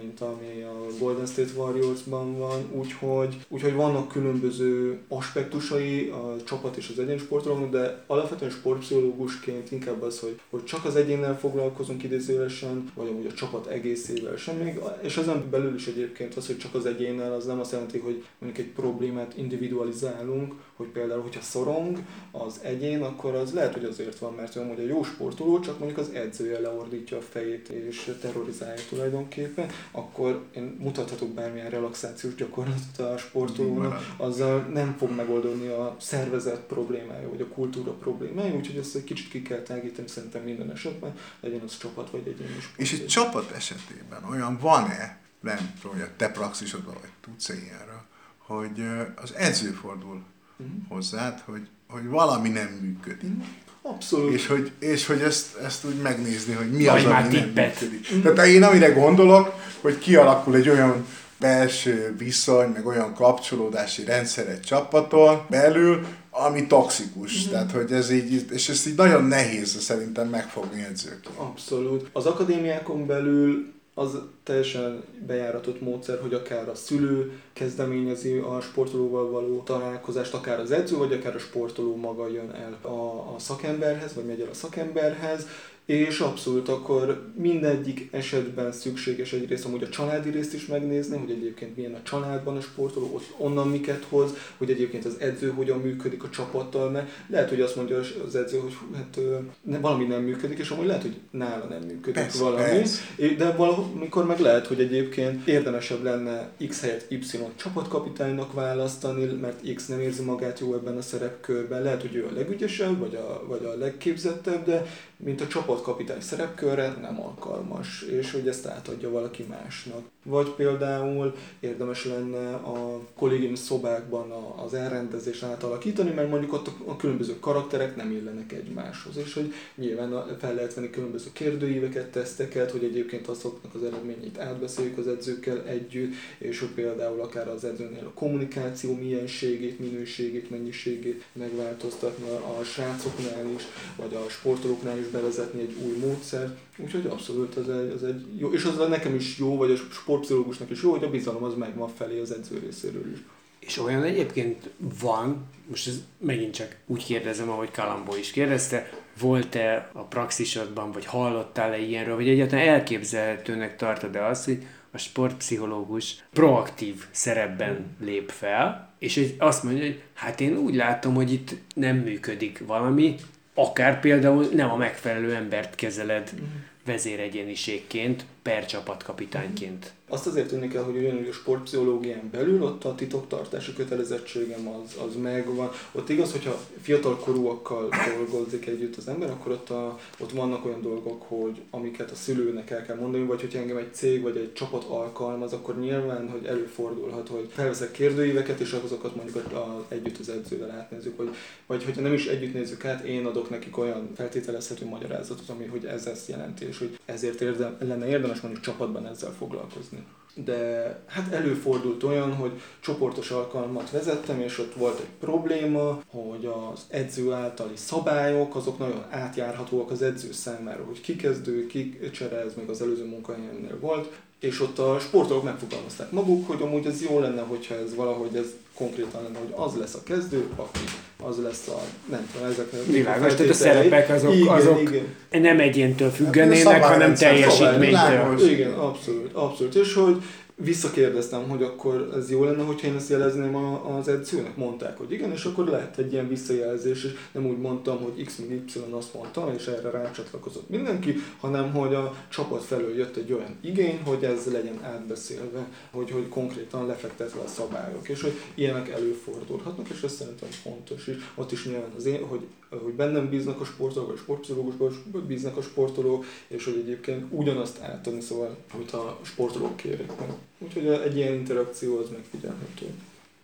mint 0.00 0.20
ami 0.20 0.62
a 0.62 0.86
Golden 0.98 1.26
State 1.26 1.52
Warriors-ban 1.56 2.38
van, 2.38 2.68
úgyhogy, 2.72 3.36
úgyhogy 3.48 3.74
vannak 3.74 4.08
különböző 4.08 4.98
aspektusai 5.08 6.08
a 6.08 6.36
csapat 6.44 6.76
és 6.76 6.88
az 6.88 6.98
egyén 6.98 7.18
sportolóknak, 7.18 7.70
de 7.70 8.04
alapvetően 8.06 8.50
sportpszichológusként 8.50 9.70
inkább 9.72 10.02
az, 10.02 10.20
hogy, 10.20 10.40
hogy 10.50 10.64
csak 10.64 10.84
az 10.84 10.96
egyénnel 10.96 11.38
foglalkozunk 11.38 12.02
idézőjelesen, 12.02 12.90
vagy 12.94 13.08
amúgy 13.08 13.26
a 13.26 13.34
csapat 13.34 13.66
egészével 14.16 14.36
sem 14.36 14.56
még, 14.56 14.80
és 15.02 15.16
ezen 15.16 15.50
belül 15.50 15.74
is 15.74 15.86
egyébként 15.86 16.34
az, 16.34 16.46
hogy 16.46 16.58
csak 16.58 16.74
az 16.74 16.86
egyénnel, 16.86 17.32
az 17.32 17.46
nem 17.46 17.60
azt 17.60 17.72
jelenti, 17.72 17.98
hogy 17.98 18.24
mondjuk 18.38 18.66
egy 18.66 18.72
problémát 18.72 19.36
individualizálunk, 19.36 20.54
hogy 20.76 20.86
például, 20.86 21.22
hogyha 21.22 21.40
szorong 21.40 21.98
az 22.30 22.60
egyén, 22.62 23.02
akkor 23.02 23.34
az 23.34 23.52
lehet, 23.52 23.72
hogy 23.72 23.84
azért 23.84 24.18
van, 24.18 24.34
mert 24.34 24.56
ő 24.56 24.60
amúgy 24.60 24.78
a 24.78 24.82
jó 24.82 25.04
sportoló, 25.04 25.60
csak 25.60 25.78
mondjuk 25.78 25.98
az 25.98 26.10
edzője 26.12 26.60
leordítja 26.60 27.16
a 27.16 27.20
fejét 27.20 27.68
és 27.68 28.16
terrorizálja 28.20 28.82
tulajdonképpen, 28.88 29.70
akkor 29.90 30.44
én 30.54 30.76
mutathatok 30.78 31.28
bármilyen 31.28 31.70
relaxációs 31.70 32.34
gyakorlatot 32.34 32.98
a 32.98 33.18
sportolónak, 33.18 34.14
azzal 34.16 34.60
nem 34.60 34.96
fog 34.98 35.10
megoldani 35.10 35.66
a 35.66 35.96
szervezet 36.00 36.60
problémája, 36.60 37.28
vagy 37.28 37.40
a 37.40 37.46
kultúra 37.46 37.92
problémája, 37.92 38.54
úgyhogy 38.54 38.76
ezt 38.76 38.96
egy 38.96 39.04
kicsit 39.04 39.28
ki 39.28 39.42
kell 39.42 39.60
tágítani 39.60 40.08
szerintem 40.08 40.42
minden 40.42 40.70
esetben, 40.70 41.14
legyen 41.40 41.60
az 41.60 41.78
csapat 41.78 42.10
vagy 42.10 42.26
egyéni 42.26 42.60
sport. 42.60 42.80
És 42.80 42.92
egy 42.92 43.06
csapat 43.06 43.50
esetében 43.50 44.24
olyan 44.30 44.58
van-e, 44.60 45.18
nem 45.40 45.74
tudom, 45.80 45.96
hogy 45.96 46.06
a 46.06 46.16
te 46.16 46.30
praxisodban, 46.30 46.94
vagy 47.00 47.10
tudsz-e 47.20 47.54
ilyenről, 47.54 48.02
hogy 48.38 48.86
az 49.16 49.34
edző 49.34 49.70
fordul 49.70 50.22
uh-huh. 50.56 50.76
hozzád, 50.88 51.42
hogy, 51.44 51.68
hogy 51.88 52.06
valami 52.08 52.48
nem 52.48 52.78
működik. 52.82 53.30
Uh-huh. 53.30 53.44
Abszolút. 53.82 54.32
És 54.32 54.46
hogy, 54.46 54.70
és 54.78 55.06
hogy 55.06 55.20
ezt, 55.20 55.56
ezt 55.56 55.84
úgy 55.84 56.00
megnézni, 56.02 56.54
hogy 56.54 56.70
mi 56.70 56.84
Vagy 56.84 57.04
az, 57.04 57.10
ami 57.10 57.28
tippet. 57.28 57.54
nem 57.54 57.64
működik. 57.66 58.08
Uh-huh. 58.16 58.34
Tehát 58.34 58.50
én 58.50 58.62
amire 58.62 58.88
gondolok, 58.88 59.52
hogy 59.80 59.98
kialakul 59.98 60.54
egy 60.54 60.68
olyan 60.68 61.06
belső 61.38 62.14
viszony, 62.18 62.68
meg 62.68 62.86
olyan 62.86 63.14
kapcsolódási 63.14 64.04
rendszer 64.04 64.48
egy 64.48 64.60
csapaton 64.60 65.40
belül, 65.50 66.06
ami 66.30 66.66
toxikus. 66.66 67.42
Mm-hmm. 67.42 67.50
Tehát, 67.50 67.72
hogy 67.72 67.92
ez 67.92 68.10
így, 68.10 68.46
és 68.50 68.68
ezt 68.68 68.86
így 68.86 68.94
nagyon 68.94 69.24
nehéz 69.24 69.80
szerintem 69.80 70.28
megfogni 70.28 70.84
edzők. 70.84 71.20
Abszolút. 71.36 72.08
Az 72.12 72.26
akadémiákon 72.26 73.06
belül 73.06 73.74
az 73.98 74.18
teljesen 74.42 75.04
bejáratott 75.26 75.80
módszer, 75.80 76.20
hogy 76.20 76.34
akár 76.34 76.68
a 76.68 76.74
szülő 76.74 77.40
kezdeményezi 77.52 78.36
a 78.36 78.60
sportolóval 78.60 79.30
való 79.30 79.62
találkozást, 79.62 80.34
akár 80.34 80.60
az 80.60 80.70
edző, 80.70 80.96
vagy 80.96 81.12
akár 81.12 81.34
a 81.34 81.38
sportoló 81.38 81.96
maga 81.96 82.28
jön 82.28 82.50
el 82.50 82.78
a, 82.90 83.34
a 83.34 83.38
szakemberhez, 83.38 84.14
vagy 84.14 84.24
megy 84.24 84.40
el 84.40 84.48
a 84.50 84.54
szakemberhez, 84.54 85.46
és 85.86 86.20
abszolút 86.20 86.68
akkor 86.68 87.32
mindegyik 87.36 88.08
esetben 88.10 88.72
szükséges 88.72 89.32
egyrészt 89.32 89.64
amúgy 89.64 89.82
a 89.82 89.88
családi 89.88 90.30
részt 90.30 90.54
is 90.54 90.66
megnézni, 90.66 91.16
hogy 91.16 91.30
egyébként 91.30 91.76
milyen 91.76 91.94
a 91.94 92.02
családban 92.02 92.56
a 92.56 92.60
sportoló, 92.60 93.10
ott 93.14 93.34
onnan 93.36 93.68
miket 93.68 94.06
hoz, 94.08 94.30
hogy 94.56 94.70
egyébként 94.70 95.04
az 95.04 95.16
edző 95.18 95.50
hogyan 95.50 95.78
működik 95.78 96.24
a 96.24 96.28
csapattal, 96.30 96.90
mert 96.90 97.08
lehet, 97.28 97.48
hogy 97.48 97.60
azt 97.60 97.76
mondja 97.76 97.98
az 98.26 98.36
edző, 98.36 98.58
hogy 98.58 98.76
hát 98.94 99.18
ne, 99.62 99.78
valami 99.78 100.04
nem 100.04 100.22
működik, 100.22 100.58
és 100.58 100.70
amúgy 100.70 100.86
lehet, 100.86 101.02
hogy 101.02 101.16
nála 101.30 101.64
nem 101.64 101.82
működik 101.82 102.22
persze, 102.22 102.42
valami, 102.42 102.62
persze. 102.62 103.02
de 103.38 103.52
valamikor 103.52 104.26
meg 104.26 104.40
lehet, 104.40 104.66
hogy 104.66 104.80
egyébként 104.80 105.46
érdemesebb 105.46 106.02
lenne 106.02 106.50
X 106.68 106.80
helyett 106.80 107.10
Y 107.10 107.20
csapatkapitánynak 107.56 108.52
választani, 108.52 109.24
mert 109.24 109.74
X 109.74 109.86
nem 109.86 110.00
érzi 110.00 110.22
magát 110.22 110.60
jó 110.60 110.74
ebben 110.74 110.96
a 110.96 111.02
szerepkörben, 111.02 111.82
lehet, 111.82 112.00
hogy 112.00 112.14
ő 112.14 112.26
a 112.26 112.34
legügyesebb, 112.34 112.98
vagy 112.98 113.14
a, 113.14 113.44
vagy 113.48 113.64
a 113.64 113.78
legképzettebb, 113.78 114.64
de 114.64 114.86
mint 115.16 115.40
a 115.40 115.46
csapatkapitány 115.46 116.20
szerepkörre 116.20 116.88
nem 117.00 117.20
alkalmas, 117.20 118.02
és 118.02 118.32
hogy 118.32 118.48
ezt 118.48 118.66
átadja 118.66 119.10
valaki 119.10 119.42
másnak. 119.42 120.14
Vagy 120.28 120.48
például 120.48 121.34
érdemes 121.60 122.04
lenne 122.04 122.54
a 122.54 123.00
kollégium 123.16 123.54
szobákban 123.54 124.30
az 124.64 124.74
elrendezést 124.74 125.42
átalakítani, 125.42 126.10
mert 126.10 126.30
mondjuk 126.30 126.52
ott 126.52 126.70
a 126.84 126.96
különböző 126.96 127.38
karakterek 127.38 127.96
nem 127.96 128.10
illenek 128.10 128.52
egymáshoz, 128.52 129.16
és 129.16 129.34
hogy 129.34 129.52
nyilván 129.74 130.36
fel 130.40 130.54
lehet 130.54 130.74
venni 130.74 130.90
különböző 130.90 131.28
kérdőíveket, 131.32 132.10
teszteket, 132.10 132.70
hogy 132.70 132.84
egyébként 132.84 133.26
azoknak 133.26 133.74
az 133.74 133.82
eredményeit 133.82 134.38
átbeszéljük 134.38 134.98
az 134.98 135.08
edzőkkel 135.08 135.62
együtt, 135.66 136.14
és 136.38 136.60
hogy 136.60 136.68
például 136.68 137.20
akár 137.20 137.48
az 137.48 137.64
edzőnél 137.64 138.04
a 138.04 138.18
kommunikáció 138.18 138.94
mienségét, 138.94 139.78
minőségét, 139.78 140.50
mennyiségét 140.50 141.24
megváltoztatni 141.32 142.28
a 142.28 142.64
srácoknál 142.64 143.46
is, 143.56 143.62
vagy 143.96 144.14
a 144.14 144.28
sportolóknál 144.28 144.98
is 144.98 145.06
bevezetni 145.06 145.60
egy 145.60 145.74
új 145.84 145.96
módszer, 145.96 146.56
úgyhogy 146.78 147.06
abszolút 147.06 147.54
az 147.54 147.68
egy, 147.68 147.90
az 147.90 148.04
egy 148.04 148.26
jó, 148.38 148.52
és 148.52 148.64
az 148.64 148.88
nekem 148.88 149.14
is 149.14 149.38
jó, 149.38 149.56
vagy 149.56 149.70
a 149.70 149.76
sportpszichológusnak 149.76 150.70
is 150.70 150.82
jó, 150.82 150.90
hogy 150.90 151.04
a 151.04 151.10
bizalom 151.10 151.44
az 151.44 151.54
megvan 151.54 151.88
felé 151.88 152.20
az 152.20 152.32
edző 152.32 152.58
részéről 152.58 153.12
is. 153.12 153.18
És 153.58 153.78
olyan 153.78 154.02
egyébként 154.02 154.70
van, 155.00 155.46
most 155.68 155.88
ez 155.88 156.02
megint 156.18 156.54
csak 156.54 156.76
úgy 156.86 157.04
kérdezem, 157.04 157.50
ahogy 157.50 157.70
Kalambó 157.70 158.16
is 158.16 158.30
kérdezte, 158.30 158.90
volt-e 159.20 159.90
a 159.92 160.02
praxisodban, 160.02 160.92
vagy 160.92 161.04
hallottál-e 161.04 161.78
ilyenről, 161.78 162.14
vagy 162.14 162.28
egyáltalán 162.28 162.68
elképzelhetőnek 162.68 163.76
tartod-e 163.76 164.26
azt, 164.26 164.44
hogy 164.44 164.66
a 164.90 164.98
sportpszichológus 164.98 166.24
proaktív 166.32 167.04
szerepben 167.10 167.96
lép 168.00 168.30
fel, 168.30 168.94
és 168.98 169.34
azt 169.38 169.62
mondja, 169.62 169.82
hogy 169.82 170.02
hát 170.14 170.40
én 170.40 170.56
úgy 170.56 170.74
látom, 170.74 171.14
hogy 171.14 171.32
itt 171.32 171.54
nem 171.74 171.96
működik 171.96 172.62
valami, 172.66 173.14
akár 173.58 174.00
például 174.00 174.48
nem 174.52 174.70
a 174.70 174.76
megfelelő 174.76 175.34
embert 175.34 175.74
kezeled 175.74 176.30
uh-huh. 176.32 176.48
vezéregyéniségként, 176.84 178.24
per 178.42 178.66
csapatkapitányként. 178.66 179.92
Azt 180.08 180.26
azért 180.26 180.48
tudni 180.48 180.68
kell, 180.68 180.82
hogy 180.82 180.96
ugyanúgy 180.96 181.28
a 181.28 181.32
sportpszichológián 181.32 182.30
belül 182.30 182.62
ott 182.62 182.84
a 182.84 182.94
titoktartási 182.94 183.72
kötelezettségem 183.72 184.68
az, 184.68 184.96
az 185.06 185.16
megvan. 185.22 185.70
Ott 185.92 186.08
igaz, 186.08 186.32
hogyha 186.32 186.58
fiatal 186.80 187.16
korúakkal 187.16 187.88
dolgozik 188.30 188.66
együtt 188.66 188.96
az 188.96 189.08
ember, 189.08 189.30
akkor 189.30 189.52
ott, 189.52 189.70
a, 189.70 189.98
ott 190.18 190.32
vannak 190.32 190.64
olyan 190.64 190.82
dolgok, 190.82 191.22
hogy 191.22 191.62
amiket 191.70 192.10
a 192.10 192.14
szülőnek 192.14 192.70
el 192.70 192.82
kell 192.82 192.96
mondani, 192.96 193.24
vagy 193.24 193.40
hogyha 193.40 193.58
engem 193.58 193.76
egy 193.76 193.94
cég 193.94 194.22
vagy 194.22 194.36
egy 194.36 194.52
csapat 194.52 194.84
alkalmaz, 194.84 195.52
akkor 195.52 195.78
nyilván, 195.78 196.30
hogy 196.30 196.44
előfordulhat, 196.44 197.28
hogy 197.28 197.48
felveszek 197.52 197.90
kérdőíveket, 197.90 198.60
és 198.60 198.72
azokat 198.72 199.16
mondjuk 199.16 199.52
a, 199.52 199.56
a, 199.56 199.84
együtt 199.88 200.18
az 200.18 200.28
edzővel 200.28 200.70
átnézzük, 200.70 201.16
vagy, 201.16 201.34
vagy 201.66 201.84
hogyha 201.84 202.00
nem 202.00 202.12
is 202.12 202.26
együtt 202.26 202.54
nézzük 202.54 202.84
át, 202.84 203.04
én 203.04 203.26
adok 203.26 203.50
nekik 203.50 203.78
olyan 203.78 204.10
feltételezhető 204.14 204.86
magyarázatot, 204.86 205.48
ami 205.48 205.64
hogy 205.64 205.84
ez 205.84 206.06
ezt 206.06 206.28
jelenti, 206.28 206.66
és 206.66 206.78
hogy 206.78 206.98
ezért 207.04 207.40
érdem, 207.40 207.76
lenne 207.80 208.08
érdemes 208.08 208.40
mondjuk 208.40 208.64
csapatban 208.64 209.06
ezzel 209.06 209.32
foglalkozni. 209.38 209.95
De 210.44 211.00
hát 211.06 211.32
előfordult 211.32 212.02
olyan, 212.02 212.34
hogy 212.34 212.60
csoportos 212.80 213.30
alkalmat 213.30 213.90
vezettem, 213.90 214.40
és 214.40 214.58
ott 214.58 214.74
volt 214.74 214.98
egy 215.00 215.08
probléma, 215.20 216.00
hogy 216.06 216.48
az 216.72 216.86
edző 216.88 217.32
általi 217.32 217.76
szabályok, 217.76 218.54
azok 218.54 218.78
nagyon 218.78 219.04
átjárhatóak 219.10 219.90
az 219.90 220.02
edző 220.02 220.32
számára, 220.32 220.84
hogy 220.84 221.00
ki 221.00 221.16
kezdő, 221.16 221.66
ki 221.66 221.98
cserez, 222.12 222.54
még 222.54 222.68
az 222.68 222.82
előző 222.82 223.04
munkahelyemnél 223.04 223.78
volt, 223.80 224.20
és 224.40 224.60
ott 224.60 224.78
a 224.78 224.98
sportolók 224.98 225.44
megfogalmazták 225.44 226.10
maguk, 226.10 226.46
hogy 226.46 226.62
amúgy 226.62 226.86
ez 226.86 227.02
jó 227.02 227.18
lenne, 227.18 227.40
hogyha 227.40 227.74
ez 227.74 227.94
valahogy 227.94 228.36
ez 228.36 228.54
konkrétan 228.74 229.22
lenne, 229.22 229.38
hogy 229.38 229.52
az 229.54 229.76
lesz 229.76 229.94
a 229.94 230.02
kezdő, 230.02 230.50
aki 230.56 230.80
az 231.28 231.42
lesz 231.42 231.68
a, 231.68 231.80
nem 232.10 232.28
tudom, 232.32 232.48
ezek 232.48 232.66
a 232.72 232.76
Világos, 232.92 233.34
tehát 233.34 233.52
a 233.52 233.54
szerepek 233.54 234.10
azok, 234.10 234.34
igen, 234.34 234.54
azok 234.54 234.80
igen. 234.80 235.42
nem 235.42 235.60
egyéntől 235.60 236.10
függenének, 236.10 236.84
hanem 236.84 237.14
teljesítménytől. 237.14 238.50
Igen, 238.50 238.72
abszolút, 238.72 239.32
abszolút. 239.32 239.74
És 239.74 239.94
hogy 239.94 240.16
visszakérdeztem, 240.56 241.48
hogy 241.48 241.62
akkor 241.62 242.12
ez 242.14 242.30
jó 242.30 242.44
lenne, 242.44 242.62
hogyha 242.62 242.86
én 242.86 242.94
ezt 242.94 243.08
jelezném 243.08 243.54
az 243.96 244.08
edzőnek. 244.08 244.56
Mondták, 244.56 244.98
hogy 244.98 245.12
igen, 245.12 245.32
és 245.32 245.44
akkor 245.44 245.66
lehet 245.66 245.98
egy 245.98 246.12
ilyen 246.12 246.28
visszajelzés, 246.28 247.04
és 247.04 247.14
nem 247.32 247.46
úgy 247.46 247.58
mondtam, 247.58 247.98
hogy 248.02 248.24
X 248.24 248.36
meg 248.36 248.50
Y 248.50 248.78
azt 248.90 249.14
mondta, 249.14 249.52
és 249.56 249.66
erre 249.66 249.90
rácsatlakozott 249.90 250.68
mindenki, 250.68 251.14
hanem 251.40 251.72
hogy 251.72 251.94
a 251.94 252.14
csapat 252.28 252.64
felől 252.64 252.96
jött 252.96 253.16
egy 253.16 253.32
olyan 253.32 253.56
igény, 253.60 254.00
hogy 254.04 254.24
ez 254.24 254.52
legyen 254.52 254.78
átbeszélve, 254.82 255.66
hogy, 255.90 256.10
hogy 256.10 256.28
konkrétan 256.28 256.86
lefektetve 256.86 257.40
a 257.40 257.48
szabályok, 257.48 258.08
és 258.08 258.22
hogy 258.22 258.40
ilyenek 258.54 258.88
előfordulhatnak, 258.88 259.88
és 259.88 260.02
ez 260.02 260.12
szerintem 260.12 260.48
fontos 260.48 261.06
is. 261.06 261.16
Ott 261.34 261.52
is 261.52 261.64
nyilván 261.64 261.92
az 261.96 262.06
én, 262.06 262.26
hogy, 262.26 262.46
hogy 262.70 262.92
bennem 262.92 263.28
bíznak 263.28 263.60
a 263.60 263.64
sportolók, 263.64 264.12
a 264.12 264.16
sportpszichológusban 264.16 265.26
bíznak 265.26 265.56
a 265.56 265.62
sportolók, 265.62 266.24
és 266.48 266.64
hogy 266.64 266.76
egyébként 266.76 267.24
ugyanazt 267.30 267.80
átadni, 267.82 268.20
szóval, 268.20 268.56
amit 268.74 268.90
a 268.90 269.18
sportolók 269.22 269.76
kérnek 269.76 270.20
meg. 270.20 270.34
Úgyhogy 270.58 270.86
egy 270.86 271.16
ilyen 271.16 271.32
interakció 271.32 271.98
az 271.98 272.10
megfigyelhető. 272.10 272.86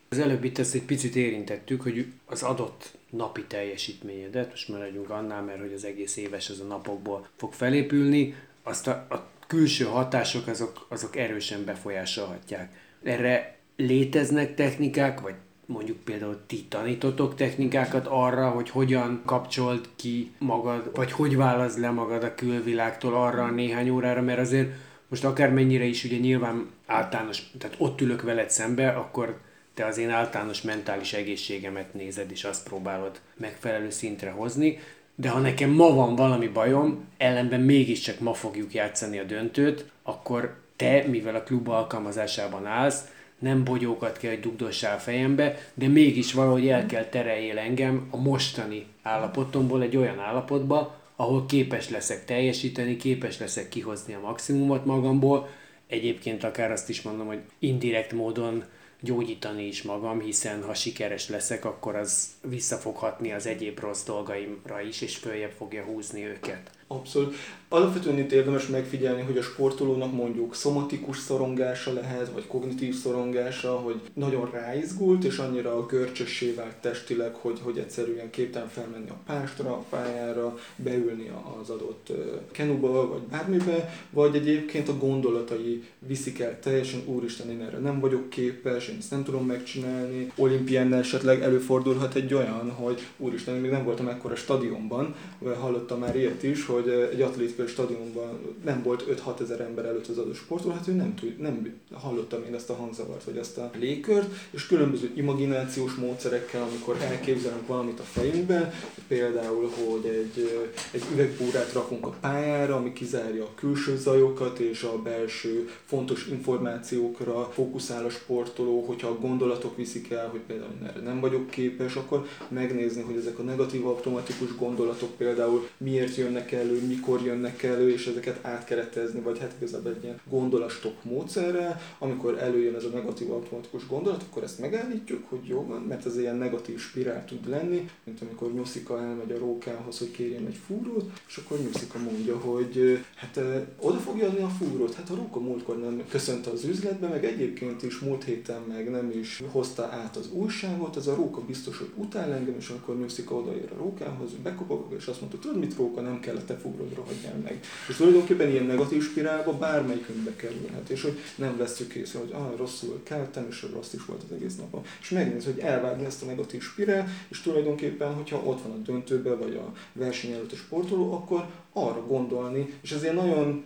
Az 0.09 0.19
előbb 0.19 0.45
itt 0.45 0.59
ezt 0.59 0.75
egy 0.75 0.83
picit 0.83 1.17
érintettük, 1.17 1.83
hogy 1.83 2.07
az 2.27 2.43
adott 2.43 2.91
napi 3.11 3.45
teljesítményedet, 3.45 4.51
most 4.51 4.69
már 4.69 4.81
legyünk 4.81 5.11
annál, 5.11 5.43
mert 5.43 5.61
hogy 5.61 5.73
az 5.73 5.85
egész 5.85 6.17
éves 6.17 6.49
ez 6.49 6.59
a 6.59 6.65
napokból 6.65 7.29
fog 7.37 7.53
felépülni, 7.53 8.35
azt 8.63 8.87
a, 8.87 8.91
a 8.91 9.31
külső 9.47 9.85
hatások 9.85 10.47
azok, 10.47 10.87
azok 10.89 11.17
erősen 11.17 11.65
befolyásolhatják. 11.65 12.73
Erre 13.03 13.57
léteznek 13.77 14.55
technikák, 14.55 15.21
vagy 15.21 15.35
mondjuk 15.67 15.99
például 15.99 16.41
ti 16.47 16.65
tanítotok 16.69 17.35
technikákat 17.35 18.07
arra, 18.07 18.49
hogy 18.49 18.71
hogyan 18.71 19.23
kapcsolt 19.25 19.89
ki 19.97 20.31
magad, 20.39 20.91
vagy 20.95 21.13
hogy 21.13 21.37
válasz 21.37 21.77
le 21.77 21.91
magad 21.91 22.23
a 22.23 22.35
külvilágtól 22.35 23.15
arra 23.15 23.45
a 23.45 23.51
néhány 23.51 23.89
órára, 23.89 24.23
mert 24.23 24.39
azért 24.39 24.73
most 25.13 25.25
akármennyire 25.25 25.85
is 25.85 26.05
ugye 26.05 26.17
nyilván 26.17 26.71
általános, 26.87 27.43
tehát 27.59 27.77
ott 27.79 28.01
ülök 28.01 28.23
veled 28.23 28.51
szembe, 28.51 28.89
akkor 28.89 29.39
te 29.75 29.87
az 29.87 29.99
én 29.99 30.11
általános 30.11 30.63
mentális 30.63 31.13
egészségemet 31.13 31.95
nézed, 31.95 32.31
és 32.31 32.45
azt 32.45 32.69
próbálod 32.69 33.21
megfelelő 33.37 33.91
szintre 33.91 34.31
hozni, 34.31 34.79
de 35.15 35.29
ha 35.29 35.39
nekem 35.39 35.71
ma 35.71 35.95
van 35.95 36.17
valami 36.17 36.49
bajom, 36.49 37.05
ellenben 37.17 37.61
mégiscsak 37.61 38.21
ma 38.21 38.35
fogjuk 38.35 38.75
játszani 38.75 39.19
a 39.19 39.25
döntőt, 39.25 39.85
akkor 40.03 40.57
te, 40.77 41.05
mivel 41.07 41.35
a 41.35 41.43
klub 41.43 41.69
alkalmazásában 41.69 42.67
állsz, 42.67 43.05
nem 43.39 43.65
bogyókat 43.65 44.17
kell, 44.17 44.31
hogy 44.31 44.41
dugdossál 44.41 45.01
fejembe, 45.01 45.59
de 45.75 45.89
mégis 45.89 46.33
valahogy 46.33 46.69
el 46.69 46.87
kell 46.87 47.05
tereljél 47.05 47.59
engem 47.59 48.07
a 48.11 48.17
mostani 48.17 48.87
állapotomból 49.03 49.83
egy 49.83 49.97
olyan 49.97 50.19
állapotba, 50.19 51.02
ahol 51.23 51.47
képes 51.47 51.89
leszek 51.89 52.25
teljesíteni, 52.25 52.97
képes 52.97 53.39
leszek 53.39 53.69
kihozni 53.69 54.15
a 54.15 54.21
maximumot 54.21 54.85
magamból. 54.85 55.49
Egyébként 55.87 56.45
akár 56.45 56.71
azt 56.71 56.89
is 56.89 57.03
mondom, 57.03 57.27
hogy 57.27 57.41
indirekt 57.59 58.13
módon 58.13 58.65
gyógyítani 59.01 59.67
is 59.67 59.83
magam, 59.83 60.21
hiszen 60.21 60.63
ha 60.63 60.75
sikeres 60.75 61.29
leszek, 61.29 61.65
akkor 61.65 61.95
az 61.95 62.29
visszafoghatni 62.49 63.33
az 63.33 63.47
egyéb 63.47 63.79
rossz 63.79 64.05
dolgaimra 64.05 64.81
is, 64.81 65.01
és 65.01 65.17
följebb 65.17 65.51
fogja 65.51 65.83
húzni 65.83 66.25
őket. 66.25 66.71
Abszolút. 66.93 67.35
Alapvetően 67.73 68.19
itt 68.19 68.33
érdemes 68.33 68.67
megfigyelni, 68.67 69.23
hogy 69.23 69.37
a 69.37 69.43
sportolónak 69.43 70.13
mondjuk 70.13 70.55
szomatikus 70.55 71.19
szorongása 71.19 71.93
lehet, 71.93 72.31
vagy 72.33 72.47
kognitív 72.47 72.95
szorongása, 72.95 73.77
hogy 73.77 74.01
nagyon 74.15 74.51
ráizgult, 74.51 75.25
és 75.25 75.39
annyira 75.39 75.87
görcsössé 75.87 76.53
vált 76.53 76.77
testileg, 76.77 77.35
hogy, 77.35 77.59
hogy 77.63 77.79
egyszerűen 77.79 78.31
képtelen 78.31 78.69
felmenni 78.69 79.09
a 79.09 79.17
pástra, 79.27 79.71
a 79.71 79.85
pályára, 79.91 80.59
beülni 80.77 81.31
az 81.61 81.71
adott 81.71 82.13
kenuba, 82.51 83.09
vagy 83.09 83.21
bármibe, 83.21 83.95
vagy 84.11 84.35
egyébként 84.35 84.89
a 84.89 84.99
gondolatai 84.99 85.85
viszik 85.99 86.41
el 86.41 86.59
teljesen, 86.61 87.01
úristen, 87.07 87.51
én 87.51 87.61
erre 87.61 87.79
nem 87.79 88.01
vagyok 88.01 88.31
képes, 88.31 88.89
én 88.89 88.97
ezt 88.99 89.11
nem 89.11 89.25
tudom 89.25 89.47
megcsinálni. 89.47 90.33
Olimpián 90.37 90.95
esetleg 90.95 91.43
előfordulhat 91.43 92.15
egy 92.15 92.35
olyan, 92.35 92.71
hogy 92.71 93.07
úristen, 93.17 93.55
én 93.55 93.61
még 93.61 93.71
nem 93.71 93.85
voltam 93.85 94.09
ekkora 94.09 94.37
stadionban, 94.37 95.15
hallottam 95.61 95.99
már 95.99 96.17
ilyet 96.17 96.43
is, 96.43 96.67
hogy 96.67 96.82
egy 96.89 97.23
atlétikai 97.23 97.67
stadionban 97.67 98.57
nem 98.65 98.83
volt 98.83 99.05
5-6 99.27 99.41
ezer 99.41 99.61
ember 99.61 99.85
előtt 99.85 100.07
az 100.07 100.19
adott 100.19 100.35
sportoló, 100.35 100.75
hát 100.75 100.89
ő 100.89 100.93
nem, 100.93 101.15
tud, 101.15 101.39
nem 101.39 101.81
hallottam 101.93 102.45
én 102.45 102.55
ezt 102.55 102.71
a 102.71 102.75
hangzavart, 102.75 103.25
vagy 103.25 103.37
ezt 103.37 103.59
a 103.59 103.71
légkört, 103.79 104.35
és 104.51 104.67
különböző 104.67 105.11
imaginációs 105.15 105.95
módszerekkel, 105.95 106.63
amikor 106.63 106.97
elképzelünk 107.01 107.67
valamit 107.67 108.01
a 108.01 108.03
fejünkben, 108.03 108.73
például, 109.09 109.71
hogy 109.85 110.05
egy, 110.05 110.69
egy 110.91 111.03
üvegbúrát 111.13 111.73
rakunk 111.73 112.07
a 112.07 112.15
pályára, 112.21 112.77
ami 112.77 112.93
kizárja 112.93 113.45
a 113.45 113.55
külső 113.55 113.97
zajokat, 113.97 114.59
és 114.59 114.83
a 114.83 115.03
belső 115.03 115.69
fontos 115.85 116.27
információkra 116.27 117.51
fókuszál 117.53 118.05
a 118.05 118.11
sportoló, 118.11 118.81
hogyha 118.81 119.09
a 119.09 119.19
gondolatok 119.19 119.77
viszik 119.77 120.11
el, 120.11 120.29
hogy 120.29 120.41
például 120.41 120.73
erre 120.83 121.01
nem 121.01 121.21
vagyok 121.21 121.51
képes, 121.51 121.95
akkor 121.95 122.27
megnézni, 122.49 123.03
hogy 123.03 123.17
ezek 123.17 123.39
a 123.39 123.43
negatív 123.43 123.87
automatikus 123.87 124.57
gondolatok 124.57 125.17
például 125.17 125.69
miért 125.79 126.17
jönnek 126.17 126.53
elő, 126.53 126.72
mikor 126.81 127.23
jönnek 127.23 127.63
elő, 127.63 127.91
és 127.91 128.07
ezeket 128.07 128.45
átkeretezni, 128.45 129.21
vagy 129.21 129.39
hát 129.39 129.55
igazából 129.57 129.93
egy 129.93 130.03
ilyen 130.03 130.21
gondolastok 130.31 131.05
módszerrel, 131.05 131.81
amikor 131.99 132.39
előjön 132.39 132.75
ez 132.75 132.85
a 132.85 132.89
negatív 132.89 133.31
automatikus 133.31 133.87
gondolat, 133.87 134.25
akkor 134.31 134.43
ezt 134.43 134.59
megállítjuk, 134.59 135.25
hogy 135.29 135.45
jó 135.45 135.67
van, 135.67 135.83
mert 135.83 136.07
ez 136.07 136.19
ilyen 136.19 136.37
negatív 136.37 136.79
spirál 136.79 137.25
tud 137.25 137.49
lenni, 137.49 137.89
mint 138.05 138.21
amikor 138.21 138.53
Nyuszika 138.53 139.01
elmegy 139.01 139.33
a 139.33 139.39
rókához, 139.39 139.99
hogy 139.99 140.11
kérjen 140.11 140.47
egy 140.47 140.59
fúrót, 140.67 141.11
és 141.29 141.37
akkor 141.37 141.59
Nyuszika 141.59 141.99
mondja, 141.99 142.39
hogy 142.39 143.05
hát 143.15 143.41
oda 143.81 143.99
fogja 143.99 144.27
adni 144.27 144.43
a 144.43 144.49
fúrót, 144.49 144.95
hát 144.95 145.11
a 145.11 145.15
róka 145.15 145.41
múltkor 145.41 145.79
nem 145.79 146.03
köszönte 146.09 146.51
az 146.51 146.65
üzletbe, 146.65 147.09
meg 147.09 147.25
egyébként 147.25 147.83
is 147.83 147.99
múlt 147.99 148.25
héten 148.25 148.61
meg 148.69 148.91
nem 148.91 149.11
is 149.11 149.43
hozta 149.51 149.83
át 149.83 150.17
az 150.17 150.31
újságot, 150.33 150.97
ez 150.97 151.07
a 151.07 151.15
róka 151.15 151.41
biztos, 151.41 151.79
hogy 151.79 151.91
utál 151.95 152.33
engem, 152.33 152.55
és 152.59 152.69
akkor 152.69 152.99
Nyuszika 152.99 153.35
odaér 153.35 153.71
a 153.73 153.77
rókához, 153.79 154.31
bekopog, 154.43 154.95
és 154.99 155.07
azt 155.07 155.21
mondta, 155.21 155.39
tudod 155.39 155.59
mit 155.59 155.77
róka, 155.77 156.01
nem 156.01 156.21
kell 156.21 156.37
a 156.37 156.45
te 156.45 156.55
fúrod 156.63 156.95
rohadjál 156.95 157.37
meg. 157.43 157.61
És 157.89 157.97
tulajdonképpen 157.97 158.51
ilyen 158.51 158.65
negatív 158.65 159.03
spirálba 159.03 159.53
bármelyikünkbe 159.53 160.37
kerülhet, 160.37 160.89
és 160.89 161.03
hogy 161.03 161.19
nem 161.35 161.57
veszük 161.57 161.95
észre, 161.95 162.19
hogy 162.19 162.33
ah, 162.33 162.57
rosszul 162.57 163.01
keltem, 163.03 163.47
és 163.51 163.67
rossz 163.73 163.93
is 163.93 164.05
volt 164.05 164.23
az 164.23 164.37
egész 164.37 164.57
napom. 164.57 164.83
És 165.01 165.09
megnéz, 165.09 165.45
hogy 165.45 165.59
elvágni 165.59 166.05
ezt 166.05 166.23
a 166.23 166.27
negatív 166.27 166.63
spirál, 166.63 167.09
és 167.29 167.41
tulajdonképpen, 167.41 168.15
hogyha 168.15 168.43
ott 168.45 168.63
van 168.63 168.73
a 168.73 168.83
döntőbe, 168.83 169.35
vagy 169.35 169.55
a 169.55 169.73
verseny 169.93 170.33
előtt 170.33 170.53
a 170.53 170.57
sportoló, 170.57 171.13
akkor 171.13 171.47
arra 171.73 172.07
gondolni, 172.07 172.75
és 172.83 172.93
ez 172.93 173.03
ilyen 173.03 173.15
nagyon 173.15 173.65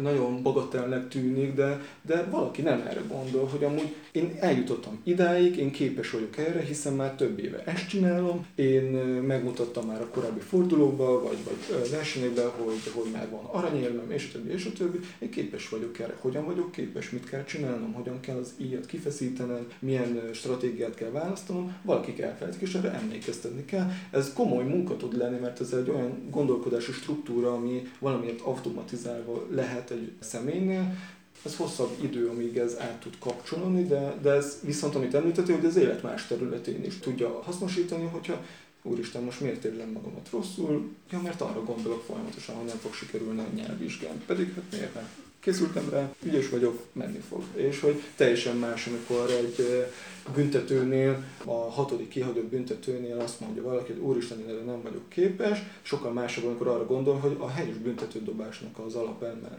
nagyon 0.00 0.42
bagatelnek 0.42 1.08
tűnik, 1.08 1.54
de, 1.54 1.80
de 2.02 2.24
valaki 2.30 2.62
nem 2.62 2.80
erre 2.80 3.00
gondol, 3.08 3.46
hogy 3.46 3.64
amúgy 3.64 3.94
én 4.14 4.36
eljutottam 4.40 5.00
idáig, 5.02 5.56
én 5.56 5.70
képes 5.70 6.10
vagyok 6.10 6.38
erre, 6.38 6.60
hiszen 6.60 6.92
már 6.92 7.14
több 7.14 7.38
éve 7.38 7.62
ezt 7.64 7.88
csinálom, 7.88 8.46
én 8.54 8.82
megmutattam 9.26 9.86
már 9.86 10.00
a 10.00 10.08
korábbi 10.08 10.40
fordulóban, 10.40 11.22
vagy, 11.22 11.38
vagy 11.44 11.90
versenyekben, 11.90 12.50
hogy, 12.50 12.92
hogy 12.94 13.10
már 13.12 13.30
van 13.30 13.44
aranyérmem, 13.44 14.10
és 14.10 14.28
a 14.28 14.32
többi, 14.32 14.52
és 14.52 14.64
a 14.64 14.72
többi. 14.72 14.98
Én 15.18 15.30
képes 15.30 15.68
vagyok 15.68 15.98
erre. 15.98 16.16
Hogyan 16.20 16.44
vagyok 16.44 16.72
képes, 16.72 17.10
mit 17.10 17.28
kell 17.28 17.44
csinálnom, 17.44 17.92
hogyan 17.92 18.20
kell 18.20 18.36
az 18.36 18.54
íjat 18.56 18.86
kifeszítenem, 18.86 19.66
milyen 19.78 20.20
stratégiát 20.32 20.94
kell 20.94 21.10
választanom, 21.10 21.76
valaki 21.82 22.22
elfelejtik, 22.22 22.68
és 22.68 22.74
erre 22.74 22.92
emlékeztetni 22.92 23.64
kell. 23.64 23.90
Ez 24.10 24.32
komoly 24.32 24.64
munka 24.64 24.96
tud 24.96 25.16
lenni, 25.16 25.38
mert 25.38 25.60
ez 25.60 25.72
egy 25.72 25.90
olyan 25.90 26.28
gondolkodási 26.30 26.92
struktúra, 26.92 27.52
ami 27.52 27.82
valamiért 27.98 28.40
automatizálva 28.40 29.46
lehet 29.50 29.90
egy 29.90 30.12
személynél, 30.20 30.96
ez 31.42 31.56
hosszabb 31.56 31.96
idő, 32.02 32.28
amíg 32.28 32.56
ez 32.56 32.78
át 32.78 33.00
tud 33.00 33.18
kapcsolódni, 33.18 33.86
de, 33.86 34.18
de 34.22 34.30
ez 34.30 34.58
viszont, 34.62 34.94
amit 34.94 35.14
említettél, 35.14 35.56
hogy 35.56 35.64
az 35.64 35.76
élet 35.76 36.02
más 36.02 36.26
területén 36.26 36.84
is 36.84 36.98
tudja 36.98 37.42
hasznosítani, 37.42 38.06
hogyha 38.06 38.44
úristen, 38.82 39.22
most 39.22 39.40
miért 39.40 39.64
érzem 39.64 39.88
magamat 39.88 40.28
rosszul? 40.30 40.88
Ja, 41.10 41.20
mert 41.20 41.40
arra 41.40 41.62
gondolok 41.62 42.02
folyamatosan, 42.02 42.54
hogy 42.54 42.66
nem 42.66 42.78
fog 42.78 42.94
sikerülni 42.94 43.40
a 43.40 43.54
nyelvvizsgám. 43.54 44.22
Pedig 44.26 44.54
hát 44.54 44.64
miért 44.70 44.94
nem? 44.94 45.08
Készültem 45.40 45.88
rá, 45.90 46.14
ügyes 46.22 46.48
vagyok, 46.48 46.82
menni 46.92 47.20
fog. 47.28 47.42
És 47.54 47.80
hogy 47.80 48.02
teljesen 48.16 48.56
más, 48.56 48.86
amikor 48.86 49.30
egy 49.30 49.86
büntetőnél, 50.34 51.24
a 51.44 51.70
hatodik 51.70 52.08
kihagyott 52.08 52.44
büntetőnél 52.44 53.18
azt 53.18 53.40
mondja 53.40 53.62
valaki, 53.62 53.92
hogy 53.92 54.00
úristen, 54.00 54.40
én 54.40 54.48
erre 54.48 54.64
nem 54.64 54.82
vagyok 54.82 55.08
képes, 55.08 55.62
sokkal 55.82 56.12
másabb, 56.12 56.44
amikor 56.44 56.68
arra 56.68 56.86
gondol, 56.86 57.18
hogy 57.18 57.36
a 57.38 57.48
helyes 57.48 57.76
büntetődobásnak 57.76 58.78
az 58.86 58.96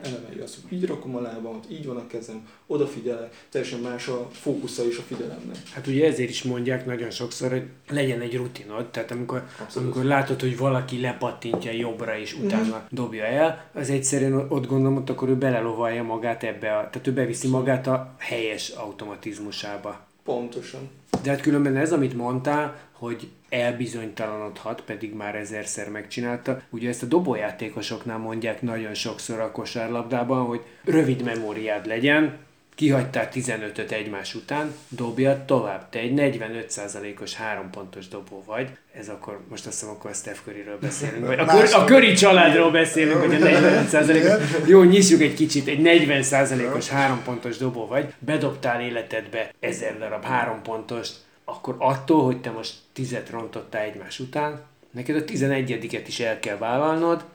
elemei 0.03 0.39
az, 0.43 0.57
hogy 0.61 0.77
így 0.77 0.85
rakom 0.85 1.15
a 1.15 1.21
lábamat, 1.21 1.65
így 1.69 1.85
van 1.85 1.97
a 1.97 2.07
kezem, 2.07 2.47
odafigyelek, 2.67 3.45
teljesen 3.49 3.79
más 3.79 4.07
a 4.07 4.27
fókusza 4.31 4.85
is 4.87 4.97
a 4.97 5.01
figyelemnek. 5.01 5.57
Hát 5.73 5.87
ugye 5.87 6.05
ezért 6.05 6.29
is 6.29 6.43
mondják 6.43 6.85
nagyon 6.85 7.09
sokszor, 7.09 7.51
hogy 7.51 7.63
legyen 7.89 8.21
egy 8.21 8.35
rutinod, 8.35 8.85
tehát 8.85 9.11
amikor, 9.11 9.45
amikor 9.75 10.03
látod, 10.03 10.41
hogy 10.41 10.57
valaki 10.57 11.01
lepattintja 11.01 11.71
jobbra 11.71 12.17
és 12.17 12.33
utána 12.33 12.77
mm. 12.77 12.95
dobja 12.95 13.23
el, 13.25 13.69
az 13.73 13.89
egyszerűen 13.89 14.45
ott 14.49 14.67
gondolom, 14.67 14.97
ott 14.97 15.09
akkor 15.09 15.29
ő 15.29 15.35
belelovalja 15.35 16.03
magát 16.03 16.43
ebbe, 16.43 16.77
a, 16.77 16.89
tehát 16.89 17.07
ő 17.07 17.13
beviszi 17.13 17.47
magát 17.47 17.87
a 17.87 18.15
helyes 18.17 18.69
automatizmusába. 18.69 20.04
Pontosan. 20.25 20.89
De 21.23 21.29
hát 21.29 21.41
különben 21.41 21.75
ez, 21.75 21.91
amit 21.91 22.13
mondtál, 22.13 22.77
hogy 22.91 23.27
elbizonytalanodhat, 23.49 24.81
pedig 24.81 25.13
már 25.13 25.35
ezerszer 25.35 25.89
megcsinálta. 25.89 26.61
Ugye 26.69 26.89
ezt 26.89 27.03
a 27.03 27.05
dobójátékosoknál 27.05 28.17
mondják 28.17 28.61
nagyon 28.61 28.93
sokszor 28.93 29.39
a 29.39 29.51
kosárlabdában, 29.51 30.45
hogy 30.45 30.61
rövid 30.83 31.23
memóriád 31.23 31.85
legyen, 31.85 32.37
kihagytál 32.75 33.29
15-öt 33.33 33.91
egymás 33.91 34.35
után, 34.35 34.75
dobjad 34.87 35.41
tovább. 35.45 35.89
Te 35.89 35.99
egy 35.99 36.13
45%-os 36.15 37.33
három 37.35 37.69
pontos 37.69 38.07
dobó 38.07 38.43
vagy. 38.45 38.69
Ez 38.93 39.09
akkor, 39.09 39.39
most 39.49 39.65
azt 39.65 39.79
hiszem, 39.79 39.95
akkor 39.95 40.09
a 40.11 40.13
Steph 40.13 40.39
Curryről 40.43 40.77
beszélünk, 40.81 41.25
vagy 41.25 41.39
a, 41.39 41.45
kör, 41.45 41.73
a 41.73 41.83
Curry 41.83 42.13
családról 42.13 42.71
beszélünk, 42.71 43.19
hogy 43.19 43.33
a 43.33 43.37
45%-os. 43.37 44.67
Jó, 44.67 44.83
nyissuk 44.83 45.21
egy 45.21 45.33
kicsit, 45.33 45.67
egy 45.67 45.79
40%-os 45.83 46.89
három 46.89 47.21
pontos 47.23 47.57
dobó 47.57 47.87
vagy, 47.87 48.13
bedobtál 48.19 48.81
életedbe 48.81 49.53
ezer 49.59 49.97
darab 49.97 50.23
három 50.23 50.61
pontost, 50.61 51.15
akkor 51.45 51.75
attól, 51.77 52.23
hogy 52.23 52.41
te 52.41 52.49
most 52.49 52.73
tizet 52.93 53.29
rontottál 53.29 53.81
egymás 53.81 54.19
után, 54.19 54.61
neked 54.91 55.15
a 55.15 55.23
11-et 55.23 56.03
is 56.07 56.19
el 56.19 56.39
kell 56.39 56.57
vállalnod, 56.57 57.25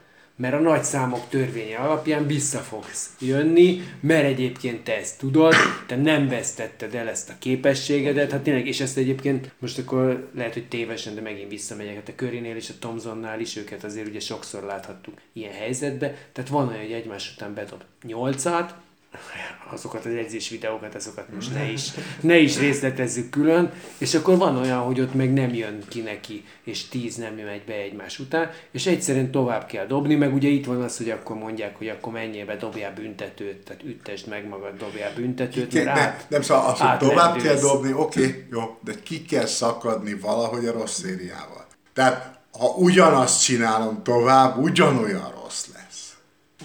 mert 0.41 0.55
a 0.55 0.59
nagy 0.59 0.83
számok 0.83 1.29
törvénye 1.29 1.77
alapján 1.77 2.27
vissza 2.27 2.59
fogsz 2.59 3.11
jönni, 3.19 3.83
mert 4.01 4.25
egyébként 4.25 4.85
te 4.85 4.97
ezt 4.97 5.19
tudod, 5.19 5.55
te 5.87 5.97
nem 5.97 6.29
vesztetted 6.29 6.95
el 6.95 7.09
ezt 7.09 7.31
a 7.31 7.35
képességedet, 7.39 8.31
hát 8.31 8.43
tényleg, 8.43 8.67
és 8.67 8.81
ezt 8.81 8.97
egyébként 8.97 9.53
most 9.59 9.79
akkor 9.79 10.31
lehet, 10.35 10.53
hogy 10.53 10.69
tévesen, 10.69 11.15
de 11.15 11.21
megint 11.21 11.51
visszamegyek, 11.51 11.95
hát 11.95 12.09
a 12.09 12.15
Körinél 12.15 12.57
és 12.57 12.69
a 12.69 12.79
Thomsonnál 12.79 13.41
is 13.41 13.57
őket 13.57 13.85
azért 13.85 14.09
ugye 14.09 14.21
sokszor 14.21 14.63
láthattuk 14.63 15.15
ilyen 15.33 15.53
helyzetbe, 15.53 16.15
tehát 16.33 16.51
van 16.51 16.69
olyan, 16.69 16.81
hogy 16.81 16.93
egymás 16.93 17.33
után 17.35 17.55
bedob 17.55 17.83
nyolcat, 18.03 18.75
azokat 19.73 20.05
az 20.05 20.13
edzés 20.13 20.49
videókat, 20.49 20.95
azokat 20.95 21.35
most 21.35 21.55
ne 21.55 21.71
is, 21.71 21.91
ne 22.21 22.39
is 22.39 22.59
részletezzük 22.59 23.31
külön, 23.31 23.73
és 23.99 24.15
akkor 24.15 24.37
van 24.37 24.57
olyan, 24.57 24.79
hogy 24.79 25.01
ott 25.01 25.15
meg 25.15 25.33
nem 25.33 25.55
jön 25.55 25.83
ki 25.89 26.01
neki, 26.01 26.45
és 26.65 26.89
tíz 26.89 27.17
nem 27.17 27.35
megy 27.35 27.65
be 27.67 27.73
egymás 27.73 28.19
után, 28.19 28.51
és 28.71 28.87
egyszerűen 28.87 29.31
tovább 29.31 29.67
kell 29.67 29.87
dobni, 29.87 30.15
meg 30.15 30.35
ugye 30.35 30.49
itt 30.49 30.67
van 30.67 30.83
az, 30.83 30.97
hogy 30.97 31.11
akkor 31.11 31.37
mondják, 31.37 31.77
hogy 31.77 31.89
akkor 31.89 32.13
menjél 32.13 32.47
be, 32.47 32.57
dobjál 32.57 32.93
büntetőt, 32.93 33.65
tehát 33.65 33.83
üttesd 33.83 34.29
meg 34.29 34.49
magad, 34.49 34.77
dobjál 34.79 35.13
büntetőt, 35.15 35.75
mert 35.75 35.87
ne, 35.87 36.01
át, 36.01 36.27
Nem, 36.29 36.43
szóval 36.43 36.71
az, 36.71 36.79
hogy 36.79 36.99
tovább 36.99 37.37
kell 37.37 37.61
dobni, 37.61 37.93
oké, 37.93 38.27
okay, 38.27 38.45
jó, 38.51 38.79
de 38.85 38.93
ki 39.03 39.23
kell 39.23 39.47
szakadni 39.47 40.15
valahogy 40.15 40.67
a 40.67 40.73
rossz 40.73 41.01
szériával. 41.01 41.67
Tehát 41.93 42.39
ha 42.59 42.67
ugyanazt 42.67 43.43
csinálom 43.43 44.03
tovább, 44.03 44.59
ugyanolyan 44.59 45.33
rossz 45.43 45.67
lesz 45.73 45.80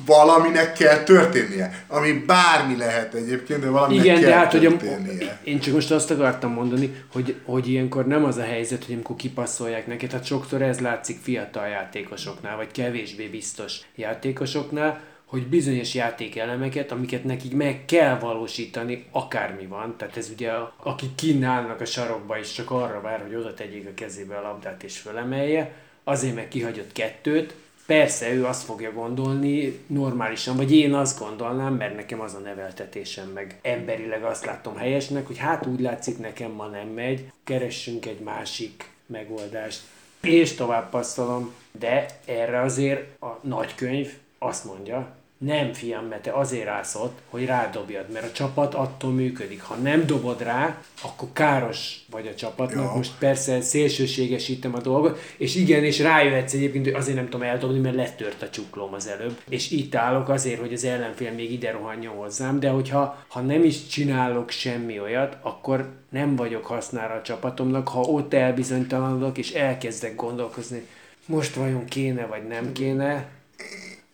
valaminek 0.06 0.74
kell 0.74 1.04
történnie. 1.04 1.84
Ami 1.88 2.12
bármi 2.12 2.78
lehet 2.78 3.14
egyébként, 3.14 3.60
de 3.60 3.70
valaminek 3.70 4.06
Igen, 4.06 4.20
kell 4.20 4.30
de 4.30 4.36
hát, 4.36 4.50
történnie. 4.50 4.98
hogy 5.18 5.24
a, 5.24 5.40
én 5.44 5.60
csak 5.60 5.74
most 5.74 5.92
azt 5.92 6.12
akartam 6.12 6.52
mondani, 6.52 7.04
hogy, 7.12 7.36
hogy 7.46 7.68
ilyenkor 7.68 8.08
nem 8.08 8.24
az 8.24 8.38
a 8.38 8.44
helyzet, 8.44 8.86
hogy 8.86 8.94
amikor 8.94 9.16
kipasszolják 9.16 9.88
neked, 9.88 10.12
hát 10.12 10.26
sokszor 10.26 10.62
ez 10.62 10.80
látszik 10.80 11.20
fiatal 11.22 11.68
játékosoknál, 11.68 12.56
vagy 12.56 12.72
kevésbé 12.72 13.28
biztos 13.28 13.80
játékosoknál, 13.96 15.00
hogy 15.26 15.48
bizonyos 15.48 15.94
játékelemeket, 15.94 16.92
amiket 16.92 17.24
nekik 17.24 17.56
meg 17.56 17.86
kell 17.86 18.20
valósítani, 18.20 19.06
akármi 19.12 19.66
van. 19.66 19.96
Tehát 19.98 20.18
ez 20.18 20.30
ugye, 20.34 20.52
akik 20.84 21.16
kínálnak 21.16 21.82
a 21.82 21.86
sarokba, 21.86 22.40
és 22.40 22.54
csak 22.54 22.72
arra 22.72 23.02
vár, 23.02 23.22
hogy 23.22 23.36
oda 23.36 23.54
tegyék 23.54 23.88
a 23.88 23.94
kezébe 23.94 24.36
a 24.36 24.42
labdát 24.42 24.84
és 24.84 24.98
fölemelje, 24.98 25.74
azért 26.04 26.36
meg 26.36 26.48
kihagyott 26.48 26.92
kettőt, 26.92 27.56
Persze 27.86 28.34
ő 28.34 28.46
azt 28.46 28.64
fogja 28.64 28.92
gondolni 28.92 29.80
normálisan, 29.88 30.56
vagy 30.56 30.76
én 30.76 30.94
azt 30.94 31.20
gondolnám, 31.20 31.74
mert 31.74 31.96
nekem 31.96 32.20
az 32.20 32.34
a 32.34 32.40
neveltetésem, 32.40 33.30
meg 33.30 33.60
emberileg 33.62 34.24
azt 34.24 34.46
látom 34.46 34.76
helyesnek, 34.76 35.28
hogy 35.28 35.38
hát 35.38 35.66
úgy 35.66 35.80
látszik, 35.80 36.18
nekem 36.18 36.52
ma 36.52 36.68
nem 36.68 36.88
megy, 36.88 37.32
keressünk 37.44 38.06
egy 38.06 38.20
másik 38.20 38.90
megoldást, 39.06 39.82
és 40.22 40.56
tovább 40.56 40.90
passzolom, 40.90 41.54
de 41.80 42.06
erre 42.26 42.62
azért 42.62 43.22
a 43.22 43.40
nagykönyv 43.42 44.14
azt 44.38 44.66
mondja, 44.66 45.16
nem 45.38 45.74
fiam, 45.74 46.06
mert 46.06 46.22
te 46.22 46.32
azért 46.32 46.68
állsz 46.68 46.96
ott, 46.96 47.20
hogy 47.30 47.46
rádobjad, 47.46 48.12
mert 48.12 48.26
a 48.26 48.32
csapat 48.32 48.74
attól 48.74 49.12
működik. 49.12 49.62
Ha 49.62 49.76
nem 49.76 50.06
dobod 50.06 50.42
rá, 50.42 50.82
akkor 51.02 51.28
káros 51.34 52.06
vagy 52.12 52.28
a 52.28 52.36
csapatnak. 52.36 52.84
Ja. 52.84 52.96
Most 52.96 53.18
persze 53.20 53.62
szélsőségesítem 53.62 54.76
a 54.76 54.82
dolgot, 54.82 55.20
és 55.38 55.56
igen, 55.56 55.84
és 55.84 56.00
rájöhetsz 56.00 56.54
egyébként, 56.54 56.86
hogy 56.86 56.94
azért 56.94 57.16
nem 57.16 57.30
tudom 57.30 57.42
eldobni, 57.42 57.80
mert 57.80 57.96
letört 57.96 58.42
a 58.42 58.50
csuklóm 58.50 58.94
az 58.94 59.08
előbb. 59.08 59.42
És 59.50 59.72
itt 59.72 59.96
állok 59.96 60.30
azért, 60.30 60.60
hogy 60.60 60.74
az 60.74 60.84
ellenfél 60.84 61.32
még 61.32 61.52
ide 61.52 61.72
rohanjon 61.72 62.16
hozzám, 62.16 62.60
de 62.60 62.70
hogyha 62.70 63.24
ha 63.28 63.42
nem 63.42 63.64
is 63.64 63.88
csinálok 63.88 64.50
semmi 64.50 65.00
olyat, 65.00 65.38
akkor 65.42 65.90
nem 66.10 66.36
vagyok 66.36 66.66
hasznára 66.66 67.14
a 67.14 67.22
csapatomnak, 67.22 67.88
ha 67.88 68.00
ott 68.00 68.34
elbizonytalanodok, 68.34 69.38
és 69.38 69.52
elkezdek 69.52 70.16
gondolkozni, 70.16 70.88
most 71.26 71.56
vajon 71.56 71.86
kéne, 71.86 72.26
vagy 72.26 72.48
nem 72.48 72.72
kéne, 72.72 73.28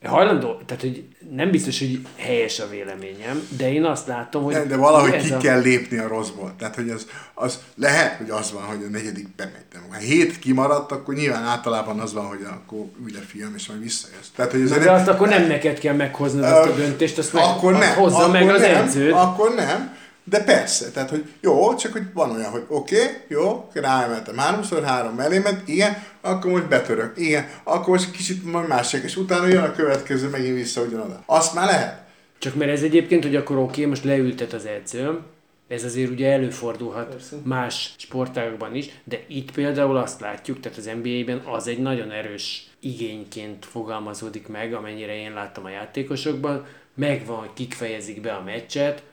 Hajlandó, 0.09 0.61
tehát 0.65 0.81
hogy 0.81 1.03
nem 1.35 1.51
biztos, 1.51 1.79
hogy 1.79 1.99
helyes 2.15 2.59
a 2.59 2.69
véleményem, 2.69 3.47
de 3.57 3.73
én 3.73 3.83
azt 3.83 4.07
látom, 4.07 4.43
hogy... 4.43 4.53
De, 4.53 4.63
de 4.63 4.75
valahogy 4.75 5.17
ki 5.17 5.31
a... 5.31 5.37
kell 5.37 5.61
lépni 5.61 5.97
a 5.97 6.07
rosszból. 6.07 6.53
Tehát, 6.57 6.75
hogy 6.75 6.89
az, 6.89 7.07
az 7.33 7.59
lehet, 7.75 8.17
hogy 8.17 8.29
az 8.29 8.51
van, 8.51 8.63
hogy 8.63 8.83
a 8.87 8.89
negyedik 8.89 9.35
bemegy. 9.35 9.65
De 9.71 9.79
ha 9.89 9.97
hét 9.97 10.39
kimaradt, 10.39 10.91
akkor 10.91 11.13
nyilván 11.13 11.43
általában 11.43 11.99
az 11.99 12.13
van, 12.13 12.25
hogy 12.25 12.47
akkor 12.49 12.85
ülj 13.03 13.11
le 13.11 13.19
fiam, 13.27 13.53
és 13.55 13.67
majd 13.67 13.81
visszajössz. 13.81 14.27
Tehát, 14.35 14.51
hogy 14.51 14.61
az 14.61 14.69
de 14.69 14.91
azt 14.91 15.07
akkor 15.07 15.27
nem 15.27 15.47
neked 15.47 15.79
kell 15.79 15.95
meghoznod 15.95 16.43
azt 16.43 16.69
a 16.69 16.75
döntést, 16.75 17.17
azt 17.17 17.33
meg, 17.33 17.43
akkor 17.43 17.71
nem, 17.71 17.95
hozza 17.95 18.17
akkor 18.17 18.31
meg 18.31 18.49
az 18.49 18.61
nem, 18.61 18.75
edződ. 18.75 19.11
Akkor 19.11 19.55
nem, 19.55 19.95
de 20.31 20.43
persze, 20.43 20.91
tehát, 20.91 21.09
hogy 21.09 21.33
jó, 21.41 21.75
csak 21.75 21.91
hogy 21.91 22.13
van 22.13 22.31
olyan, 22.31 22.51
hogy 22.51 22.63
oké, 22.67 22.95
okay, 22.95 23.07
jó, 23.27 23.69
ráemeltem 23.73 24.37
háromszor, 24.37 24.83
három 24.83 25.15
mellé 25.15 25.39
ment, 25.39 25.67
igen, 25.67 26.03
akkor 26.21 26.51
most 26.51 26.67
betörök, 26.67 27.13
igen, 27.17 27.47
akkor 27.63 27.89
most 27.89 28.11
kicsit 28.11 28.51
majd 28.51 28.67
másik, 28.67 29.03
és 29.03 29.17
utána 29.17 29.47
jön 29.47 29.63
a 29.63 29.71
következő, 29.71 30.29
megint 30.29 30.55
vissza 30.55 30.81
ugyanoda. 30.81 31.23
Azt 31.25 31.53
már 31.53 31.65
lehet. 31.65 32.01
Csak 32.37 32.55
mert 32.55 32.71
ez 32.71 32.83
egyébként, 32.83 33.23
hogy 33.23 33.35
akkor 33.35 33.57
oké, 33.57 33.65
okay, 33.71 33.85
most 33.85 34.03
leültet 34.03 34.53
az 34.53 34.65
edzőm, 34.65 35.19
ez 35.67 35.83
azért 35.83 36.11
ugye 36.11 36.31
előfordulhat 36.31 37.09
Persze. 37.09 37.35
más 37.43 37.93
sportágokban 37.97 38.75
is, 38.75 38.89
de 39.03 39.19
itt 39.27 39.51
például 39.51 39.97
azt 39.97 40.19
látjuk, 40.19 40.59
tehát 40.59 40.77
az 40.77 40.91
NBA-ben 41.01 41.41
az 41.45 41.67
egy 41.67 41.79
nagyon 41.79 42.11
erős 42.11 42.67
igényként 42.79 43.65
fogalmazódik 43.65 44.47
meg, 44.47 44.73
amennyire 44.73 45.15
én 45.15 45.33
láttam 45.33 45.65
a 45.65 45.69
játékosokban, 45.69 46.65
megvan, 46.95 47.37
hogy 47.37 47.53
kik 47.53 47.73
fejezik 47.73 48.21
be 48.21 48.31
a 48.31 48.43
meccset, 48.43 49.03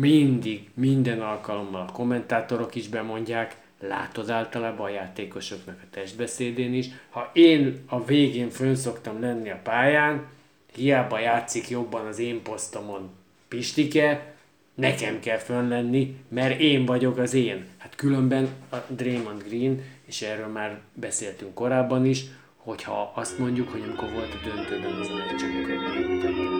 mindig, 0.00 0.70
minden 0.74 1.20
alkalommal 1.20 1.80
a 1.88 1.92
kommentátorok 1.92 2.74
is 2.74 2.88
bemondják, 2.88 3.56
látod 3.80 4.30
általában 4.30 4.86
a 4.86 4.94
játékosoknak 4.94 5.78
a 5.82 5.86
testbeszédén 5.90 6.74
is. 6.74 6.88
Ha 7.10 7.30
én 7.32 7.82
a 7.86 8.04
végén 8.04 8.50
fönn 8.50 8.74
szoktam 8.74 9.20
lenni 9.20 9.50
a 9.50 9.60
pályán, 9.62 10.26
hiába 10.74 11.18
játszik 11.18 11.68
jobban 11.68 12.06
az 12.06 12.18
én 12.18 12.42
posztomon 12.42 13.10
Pistike, 13.48 14.34
nekem 14.74 15.20
kell 15.20 15.38
fönn 15.38 15.68
lenni, 15.68 16.16
mert 16.28 16.60
én 16.60 16.84
vagyok 16.84 17.16
az 17.18 17.34
én. 17.34 17.66
Hát 17.78 17.94
különben 17.94 18.48
a 18.70 18.76
Draymond 18.88 19.42
Green, 19.48 19.82
és 20.06 20.22
erről 20.22 20.48
már 20.48 20.80
beszéltünk 20.94 21.54
korábban 21.54 22.06
is, 22.06 22.24
hogyha 22.56 23.12
azt 23.14 23.38
mondjuk, 23.38 23.68
hogy 23.68 23.82
amikor 23.82 24.12
volt 24.12 24.34
a 24.34 24.48
döntőben 24.48 24.92
az 24.92 25.08
a 25.08 25.14
meccs, 25.14 26.51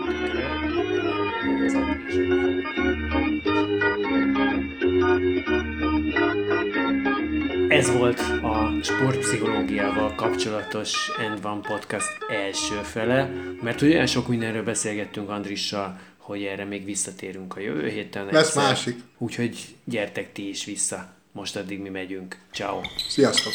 Ez 7.67 7.91
volt 7.91 8.19
a 8.41 8.83
sportpszichológiával 8.83 10.15
kapcsolatos 10.15 11.11
End 11.19 11.45
One 11.45 11.61
Podcast 11.67 12.17
első 12.29 12.75
fele, 12.75 13.29
mert 13.61 13.81
olyan 13.81 14.05
sok 14.05 14.27
mindenről 14.27 14.63
beszélgettünk 14.63 15.29
Andrissal, 15.29 15.99
hogy 16.17 16.43
erre 16.43 16.65
még 16.65 16.85
visszatérünk 16.85 17.55
a 17.55 17.59
jövő 17.59 17.87
héten. 17.89 18.25
Lesz 18.25 18.47
egyszer. 18.47 18.63
másik. 18.63 18.95
Úgyhogy 19.17 19.75
gyertek 19.83 20.31
ti 20.31 20.49
is 20.49 20.65
vissza. 20.65 21.13
Most 21.31 21.55
addig 21.55 21.79
mi 21.79 21.89
megyünk. 21.89 22.37
Ciao. 22.51 22.81
Sziasztok! 23.09 23.53